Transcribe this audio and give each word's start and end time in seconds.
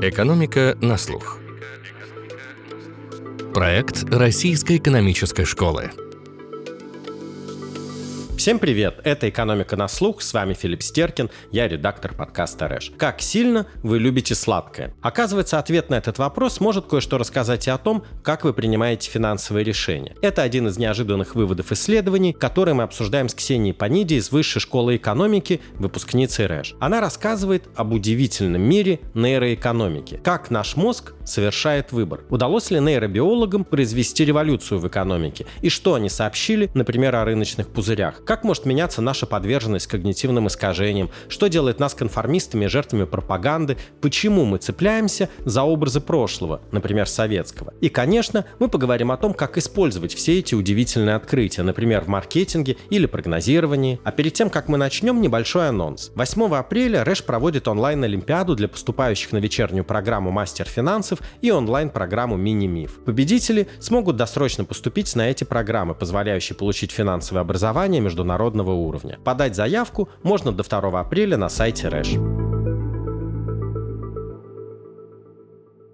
Экономика 0.00 0.78
на 0.80 0.96
слух. 0.96 1.38
Проект 3.52 4.04
Российской 4.12 4.76
экономической 4.76 5.44
школы. 5.44 5.90
Всем 8.38 8.60
привет! 8.60 9.00
Это 9.02 9.28
«Экономика 9.28 9.76
на 9.76 9.88
слух», 9.88 10.22
с 10.22 10.32
вами 10.32 10.54
Филипп 10.54 10.80
Стеркин, 10.80 11.28
я 11.50 11.66
редактор 11.66 12.14
подкаста 12.14 12.68
«Рэш». 12.68 12.92
Как 12.96 13.20
сильно 13.20 13.66
вы 13.82 13.98
любите 13.98 14.36
сладкое? 14.36 14.94
Оказывается, 15.02 15.58
ответ 15.58 15.90
на 15.90 15.96
этот 15.96 16.18
вопрос 16.18 16.60
может 16.60 16.86
кое-что 16.86 17.18
рассказать 17.18 17.66
и 17.66 17.70
о 17.70 17.78
том, 17.78 18.04
как 18.22 18.44
вы 18.44 18.52
принимаете 18.52 19.10
финансовые 19.10 19.64
решения. 19.64 20.14
Это 20.22 20.42
один 20.42 20.68
из 20.68 20.78
неожиданных 20.78 21.34
выводов 21.34 21.72
исследований, 21.72 22.32
которые 22.32 22.76
мы 22.76 22.84
обсуждаем 22.84 23.28
с 23.28 23.34
Ксенией 23.34 23.74
Паниди 23.74 24.14
из 24.14 24.30
Высшей 24.30 24.60
школы 24.60 24.94
экономики, 24.94 25.60
выпускницей 25.74 26.46
РЭШ. 26.46 26.76
Она 26.78 27.00
рассказывает 27.00 27.64
об 27.74 27.92
удивительном 27.92 28.62
мире 28.62 29.00
нейроэкономики, 29.14 30.20
как 30.22 30.52
наш 30.52 30.76
мозг 30.76 31.14
совершает 31.24 31.90
выбор. 31.90 32.20
Удалось 32.30 32.70
ли 32.70 32.78
нейробиологам 32.78 33.64
произвести 33.64 34.24
революцию 34.24 34.78
в 34.78 34.86
экономике? 34.86 35.44
И 35.60 35.70
что 35.70 35.94
они 35.94 36.08
сообщили, 36.08 36.70
например, 36.74 37.16
о 37.16 37.24
рыночных 37.24 37.66
пузырях? 37.66 38.22
Как 38.28 38.44
может 38.44 38.66
меняться 38.66 39.00
наша 39.00 39.24
подверженность 39.24 39.86
когнитивным 39.86 40.48
искажениям? 40.48 41.08
Что 41.30 41.46
делает 41.46 41.80
нас 41.80 41.94
конформистами 41.94 42.66
и 42.66 42.68
жертвами 42.68 43.04
пропаганды? 43.04 43.78
Почему 44.02 44.44
мы 44.44 44.58
цепляемся 44.58 45.30
за 45.46 45.62
образы 45.62 46.02
прошлого, 46.02 46.60
например, 46.70 47.08
советского? 47.08 47.72
И, 47.80 47.88
конечно, 47.88 48.44
мы 48.58 48.68
поговорим 48.68 49.12
о 49.12 49.16
том, 49.16 49.32
как 49.32 49.56
использовать 49.56 50.12
все 50.12 50.40
эти 50.40 50.54
удивительные 50.54 51.16
открытия, 51.16 51.62
например, 51.62 52.02
в 52.02 52.08
маркетинге 52.08 52.76
или 52.90 53.06
прогнозировании. 53.06 53.98
А 54.04 54.12
перед 54.12 54.34
тем, 54.34 54.50
как 54.50 54.68
мы 54.68 54.76
начнем, 54.76 55.22
небольшой 55.22 55.70
анонс. 55.70 56.12
8 56.14 56.54
апреля 56.54 57.04
Рэш 57.04 57.24
проводит 57.24 57.66
онлайн-олимпиаду 57.66 58.56
для 58.56 58.68
поступающих 58.68 59.32
на 59.32 59.38
вечернюю 59.38 59.86
программу 59.86 60.30
«Мастер 60.30 60.66
финансов» 60.66 61.20
и 61.40 61.50
онлайн-программу 61.50 62.36
«Мини-миф». 62.36 62.98
Победители 63.06 63.68
смогут 63.80 64.16
досрочно 64.16 64.66
поступить 64.66 65.16
на 65.16 65.30
эти 65.30 65.44
программы, 65.44 65.94
позволяющие 65.94 66.54
получить 66.54 66.90
финансовое 66.90 67.40
образование 67.40 68.02
между 68.02 68.17
международного 68.18 68.72
уровня. 68.72 69.18
Подать 69.24 69.54
заявку 69.54 70.08
можно 70.22 70.52
до 70.52 70.62
2 70.62 71.00
апреля 71.00 71.36
на 71.36 71.48
сайте 71.48 71.88
РЭШ. 71.88 72.16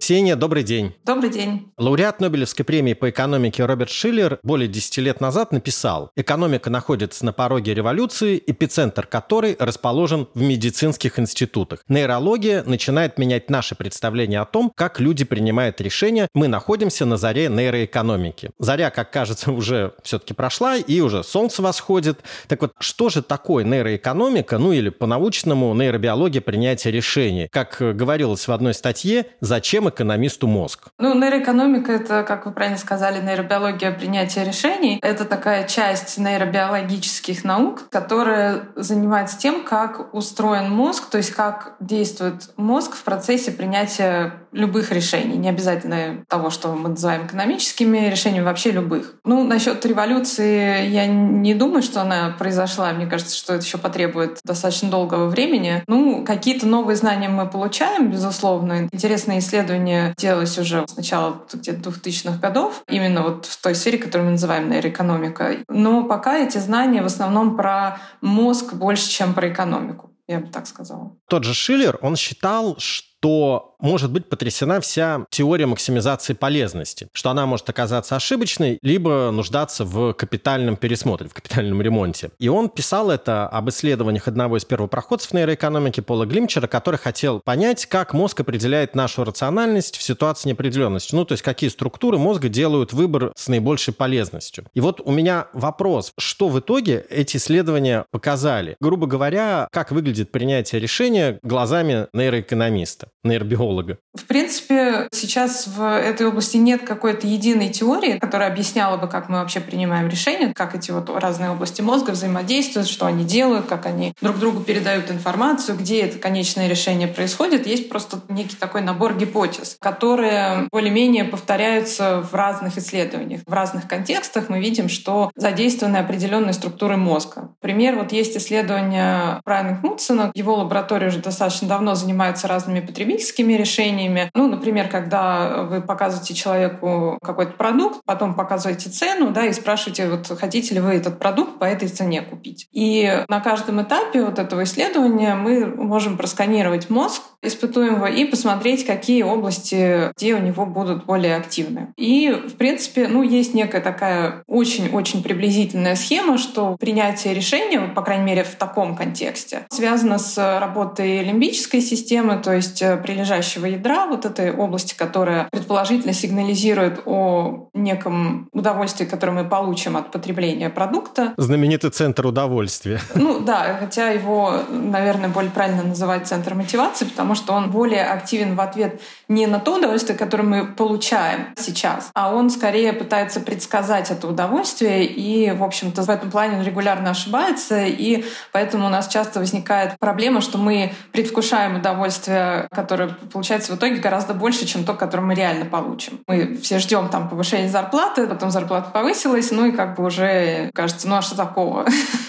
Ксения, 0.05 0.35
добрый 0.35 0.61
день. 0.61 0.93
Добрый 1.03 1.31
день. 1.31 1.73
Лауреат 1.79 2.19
Нобелевской 2.19 2.63
премии 2.63 2.93
по 2.93 3.09
экономике 3.09 3.65
Роберт 3.65 3.89
Шиллер 3.89 4.37
более 4.43 4.67
10 4.67 4.97
лет 4.99 5.19
назад 5.19 5.51
написал, 5.51 6.11
экономика 6.15 6.69
находится 6.69 7.25
на 7.25 7.33
пороге 7.33 7.73
революции, 7.73 8.39
эпицентр 8.45 9.07
которой 9.07 9.55
расположен 9.57 10.27
в 10.35 10.41
медицинских 10.43 11.17
институтах. 11.17 11.83
Нейрология 11.87 12.61
начинает 12.61 13.17
менять 13.17 13.49
наше 13.49 13.73
представление 13.73 14.41
о 14.41 14.45
том, 14.45 14.71
как 14.75 14.99
люди 14.99 15.25
принимают 15.25 15.81
решения. 15.81 16.27
Мы 16.35 16.49
находимся 16.49 17.07
на 17.07 17.17
заре 17.17 17.49
нейроэкономики. 17.49 18.51
Заря, 18.59 18.91
как 18.91 19.09
кажется, 19.09 19.51
уже 19.53 19.93
все-таки 20.03 20.35
прошла, 20.35 20.77
и 20.77 20.99
уже 20.99 21.23
солнце 21.23 21.63
восходит. 21.63 22.19
Так 22.47 22.61
вот, 22.61 22.73
что 22.79 23.09
же 23.09 23.23
такое 23.23 23.63
нейроэкономика, 23.63 24.59
ну 24.59 24.71
или 24.71 24.89
по-научному 24.89 25.73
нейробиология 25.73 26.41
принятия 26.41 26.91
решений? 26.91 27.49
Как 27.51 27.77
говорилось 27.79 28.47
в 28.47 28.51
одной 28.51 28.75
статье, 28.75 29.25
зачем 29.41 29.87
экономисту 29.95 30.47
мозг? 30.47 30.89
Ну, 30.99 31.13
нейроэкономика— 31.15 31.91
это, 31.93 32.23
как 32.23 32.45
вы 32.45 32.51
правильно 32.51 32.77
сказали, 32.77 33.21
нейробиология 33.21 33.91
принятия 33.91 34.43
решений. 34.43 34.99
Это 35.01 35.25
такая 35.25 35.67
часть 35.67 36.17
нейробиологических 36.17 37.43
наук, 37.43 37.89
которая 37.89 38.69
занимается 38.75 39.39
тем, 39.39 39.63
как 39.63 40.13
устроен 40.13 40.69
мозг, 40.69 41.09
то 41.09 41.17
есть 41.17 41.31
как 41.31 41.75
действует 41.79 42.49
мозг 42.57 42.95
в 42.95 43.03
процессе 43.03 43.51
принятия 43.51 44.33
любых 44.55 44.91
решений, 44.91 45.37
не 45.37 45.49
обязательно 45.49 46.25
того, 46.27 46.49
что 46.49 46.73
мы 46.73 46.89
называем 46.89 47.27
экономическими 47.27 48.09
решениями, 48.09 48.45
вообще 48.45 48.71
любых. 48.71 49.15
Ну, 49.25 49.43
насчет 49.43 49.85
революции 49.85 50.87
я 50.87 51.05
не 51.05 51.53
думаю, 51.53 51.83
что 51.83 52.01
она 52.01 52.35
произошла. 52.37 52.91
Мне 52.93 53.05
кажется, 53.05 53.35
что 53.35 53.53
это 53.53 53.65
еще 53.65 53.77
потребует 53.77 54.39
достаточно 54.43 54.89
долгого 54.89 55.27
времени. 55.27 55.83
Ну, 55.87 56.23
какие-то 56.23 56.65
новые 56.65 56.95
знания 56.95 57.29
мы 57.29 57.47
получаем, 57.47 58.09
безусловно. 58.09 58.87
Интересные 58.91 59.39
исследования 59.39 60.13
делались 60.17 60.57
уже 60.57 60.87
с 60.87 60.95
начала 60.95 61.41
где-то 61.51 61.89
2000-х 61.89 62.39
годов, 62.39 62.83
именно 62.87 63.23
вот 63.23 63.45
в 63.45 63.61
той 63.61 63.75
сфере, 63.75 63.97
которую 63.97 64.27
мы 64.27 64.31
называем 64.31 64.69
нейроэкономика. 64.69 65.57
Но 65.67 66.03
пока 66.03 66.37
эти 66.37 66.57
знания 66.57 67.01
в 67.01 67.07
основном 67.07 67.57
про 67.57 67.99
мозг 68.21 68.73
больше, 68.73 69.09
чем 69.09 69.33
про 69.33 69.49
экономику 69.49 70.11
я 70.27 70.39
бы 70.39 70.47
так 70.47 70.67
сказала. 70.67 71.15
Тот 71.29 71.43
же 71.43 71.53
Шиллер, 71.53 71.99
он 72.01 72.15
считал, 72.15 72.75
что 72.79 73.07
что 73.25 73.75
может 73.79 74.11
быть 74.11 74.29
потрясена 74.29 74.79
вся 74.79 75.25
теория 75.29 75.65
максимизации 75.65 76.33
полезности, 76.33 77.07
что 77.11 77.29
она 77.29 77.45
может 77.45 77.69
оказаться 77.69 78.15
ошибочной, 78.15 78.79
либо 78.81 79.31
нуждаться 79.31 79.83
в 79.83 80.13
капитальном 80.13 80.75
пересмотре, 80.75 81.27
в 81.27 81.33
капитальном 81.33 81.81
ремонте. 81.81 82.31
И 82.39 82.47
он 82.47 82.69
писал 82.69 83.09
это 83.11 83.47
об 83.47 83.69
исследованиях 83.69 84.27
одного 84.27 84.57
из 84.57 84.65
первопроходцев 84.65 85.33
нейроэкономики 85.33 86.01
Пола 86.01 86.25
Глимчера, 86.25 86.67
который 86.67 86.97
хотел 86.97 87.41
понять, 87.41 87.85
как 87.87 88.13
мозг 88.13 88.39
определяет 88.39 88.95
нашу 88.95 89.23
рациональность 89.23 89.97
в 89.97 90.03
ситуации 90.03 90.49
неопределенности. 90.49 91.15
Ну, 91.15 91.25
то 91.25 91.33
есть 91.33 91.43
какие 91.43 91.69
структуры 91.69 92.17
мозга 92.17 92.47
делают 92.47 92.93
выбор 92.93 93.33
с 93.35 93.47
наибольшей 93.47 93.93
полезностью. 93.93 94.65
И 94.73 94.79
вот 94.79 95.01
у 95.03 95.11
меня 95.11 95.47
вопрос, 95.53 96.11
что 96.17 96.47
в 96.47 96.59
итоге 96.59 97.05
эти 97.09 97.37
исследования 97.37 98.05
показали? 98.11 98.77
Грубо 98.79 99.07
говоря, 99.07 99.67
как 99.71 99.91
выглядит 99.91 100.31
принятие 100.31 100.79
решения 100.79 101.39
глазами 101.43 102.07
нейроэкономиста? 102.13 103.09
Нейробиолога? 103.25 103.99
В 104.15 104.25
принципе, 104.25 105.07
сейчас 105.11 105.67
в 105.67 105.81
этой 105.83 106.27
области 106.27 106.57
нет 106.57 106.83
какой-то 106.83 107.27
единой 107.27 107.69
теории, 107.69 108.17
которая 108.19 108.49
объясняла 108.49 108.97
бы, 108.97 109.07
как 109.07 109.29
мы 109.29 109.37
вообще 109.37 109.59
принимаем 109.59 110.07
решения, 110.07 110.53
как 110.53 110.73
эти 110.75 110.91
вот 110.91 111.09
разные 111.09 111.51
области 111.51 111.81
мозга 111.81 112.11
взаимодействуют, 112.11 112.87
что 112.87 113.05
они 113.05 113.25
делают, 113.25 113.65
как 113.65 113.85
они 113.85 114.13
друг 114.21 114.39
другу 114.39 114.61
передают 114.61 115.11
информацию, 115.11 115.77
где 115.77 116.01
это 116.01 116.17
конечное 116.17 116.67
решение 116.67 117.07
происходит. 117.07 117.67
Есть 117.67 117.89
просто 117.89 118.21
некий 118.29 118.55
такой 118.55 118.81
набор 118.81 119.15
гипотез, 119.15 119.77
которые 119.79 120.67
более-менее 120.71 121.25
повторяются 121.25 122.21
в 122.21 122.33
разных 122.33 122.77
исследованиях. 122.77 123.41
В 123.45 123.53
разных 123.53 123.87
контекстах 123.87 124.49
мы 124.49 124.59
видим, 124.59 124.89
что 124.89 125.31
задействованы 125.35 125.97
определенные 125.97 126.53
структуры 126.53 126.97
мозга. 126.97 127.49
Пример, 127.59 127.95
вот 127.95 128.11
есть 128.11 128.37
исследование 128.37 129.41
Брайана 129.43 129.77
Кнутсона. 129.77 130.31
Его 130.33 130.55
лаборатория 130.55 131.07
уже 131.07 131.19
достаточно 131.19 131.67
давно 131.67 131.95
занимается 131.95 132.47
разными 132.47 132.79
потребительскими 132.79 133.53
решениями. 133.53 134.04
Ну, 134.33 134.47
например, 134.47 134.87
когда 134.87 135.63
вы 135.63 135.81
показываете 135.81 136.33
человеку 136.33 137.17
какой-то 137.21 137.53
продукт, 137.53 138.01
потом 138.05 138.35
показываете 138.35 138.89
цену, 138.89 139.31
да, 139.31 139.45
и 139.45 139.53
спрашиваете, 139.53 140.09
вот 140.09 140.27
хотите 140.39 140.75
ли 140.75 140.81
вы 140.81 140.93
этот 140.93 141.19
продукт 141.19 141.59
по 141.59 141.65
этой 141.65 141.87
цене 141.87 142.21
купить. 142.21 142.67
И 142.71 143.23
на 143.27 143.39
каждом 143.39 143.81
этапе 143.81 144.23
вот 144.23 144.39
этого 144.39 144.63
исследования 144.63 145.35
мы 145.35 145.65
можем 145.65 146.17
просканировать 146.17 146.89
мозг 146.89 147.21
испытуемого 147.41 148.07
и 148.07 148.25
посмотреть, 148.25 148.85
какие 148.85 149.23
области, 149.23 150.11
где 150.17 150.35
у 150.35 150.39
него 150.39 150.65
будут 150.65 151.05
более 151.05 151.35
активны. 151.35 151.93
И, 151.95 152.31
в 152.31 152.55
принципе, 152.55 153.07
ну, 153.07 153.21
есть 153.21 153.53
некая 153.53 153.81
такая 153.81 154.43
очень-очень 154.47 155.21
приблизительная 155.21 155.95
схема, 155.95 156.37
что 156.37 156.75
принятие 156.77 157.33
решения, 157.33 157.79
по 157.79 158.01
крайней 158.01 158.25
мере, 158.25 158.43
в 158.43 158.55
таком 158.55 158.95
контексте, 158.95 159.67
связано 159.69 160.17
с 160.17 160.59
работой 160.59 161.23
лимбической 161.23 161.81
системы, 161.81 162.39
то 162.43 162.53
есть 162.53 162.79
прилежащего 162.79 163.65
ядра, 163.67 163.94
вот 164.05 164.25
этой 164.25 164.51
области, 164.51 164.95
которая 164.95 165.47
предположительно 165.51 166.13
сигнализирует 166.13 167.01
о 167.05 167.69
неком 167.73 168.49
удовольствии, 168.51 169.05
которое 169.05 169.31
мы 169.31 169.45
получим 169.45 169.97
от 169.97 170.11
потребления 170.11 170.69
продукта. 170.69 171.33
Знаменитый 171.37 171.89
центр 171.91 172.25
удовольствия. 172.27 172.99
Ну 173.25 173.39
да, 173.39 173.77
хотя 173.79 174.09
его, 174.09 174.61
наверное, 174.69 175.29
более 175.29 175.49
правильно 175.49 175.83
называть 175.83 176.27
центр 176.27 176.53
мотивации, 176.53 177.05
потому 177.05 177.33
что 177.33 177.53
он 177.53 177.71
более 177.71 178.05
активен 178.05 178.55
в 178.55 178.61
ответ 178.61 179.01
не 179.27 179.47
на 179.47 179.59
то 179.59 179.77
удовольствие, 179.77 180.17
которое 180.17 180.43
мы 180.43 180.65
получаем 180.67 181.47
сейчас, 181.57 182.11
а 182.13 182.33
он 182.33 182.49
скорее 182.49 182.93
пытается 182.93 183.39
предсказать 183.39 184.11
это 184.11 184.27
удовольствие, 184.27 185.05
и, 185.05 185.51
в 185.51 185.63
общем-то, 185.63 186.03
в 186.03 186.09
этом 186.09 186.29
плане 186.29 186.57
он 186.57 186.63
регулярно 186.63 187.11
ошибается, 187.11 187.83
и 187.85 188.25
поэтому 188.51 188.85
у 188.85 188.89
нас 188.89 189.07
часто 189.07 189.39
возникает 189.39 189.97
проблема, 189.99 190.41
что 190.41 190.57
мы 190.57 190.93
предвкушаем 191.11 191.77
удовольствие, 191.77 192.67
которое 192.71 193.09
получается 193.31 193.73
в 193.73 193.77
итоге 193.77 193.84
гораздо 193.89 194.33
больше, 194.33 194.65
чем 194.65 194.83
то, 194.83 194.93
которое 194.93 195.23
мы 195.23 195.35
реально 195.35 195.65
получим. 195.65 196.19
Мы 196.27 196.57
все 196.57 196.79
ждем 196.79 197.09
там 197.09 197.29
повышения 197.29 197.69
зарплаты, 197.69 198.27
потом 198.27 198.51
зарплата 198.51 198.89
повысилась, 198.91 199.51
ну 199.51 199.65
и 199.65 199.71
как 199.71 199.95
бы 199.95 200.05
уже 200.05 200.69
кажется, 200.73 201.07
ну 201.07 201.15
а 201.15 201.21
что 201.21 201.35
такого? 201.35 201.85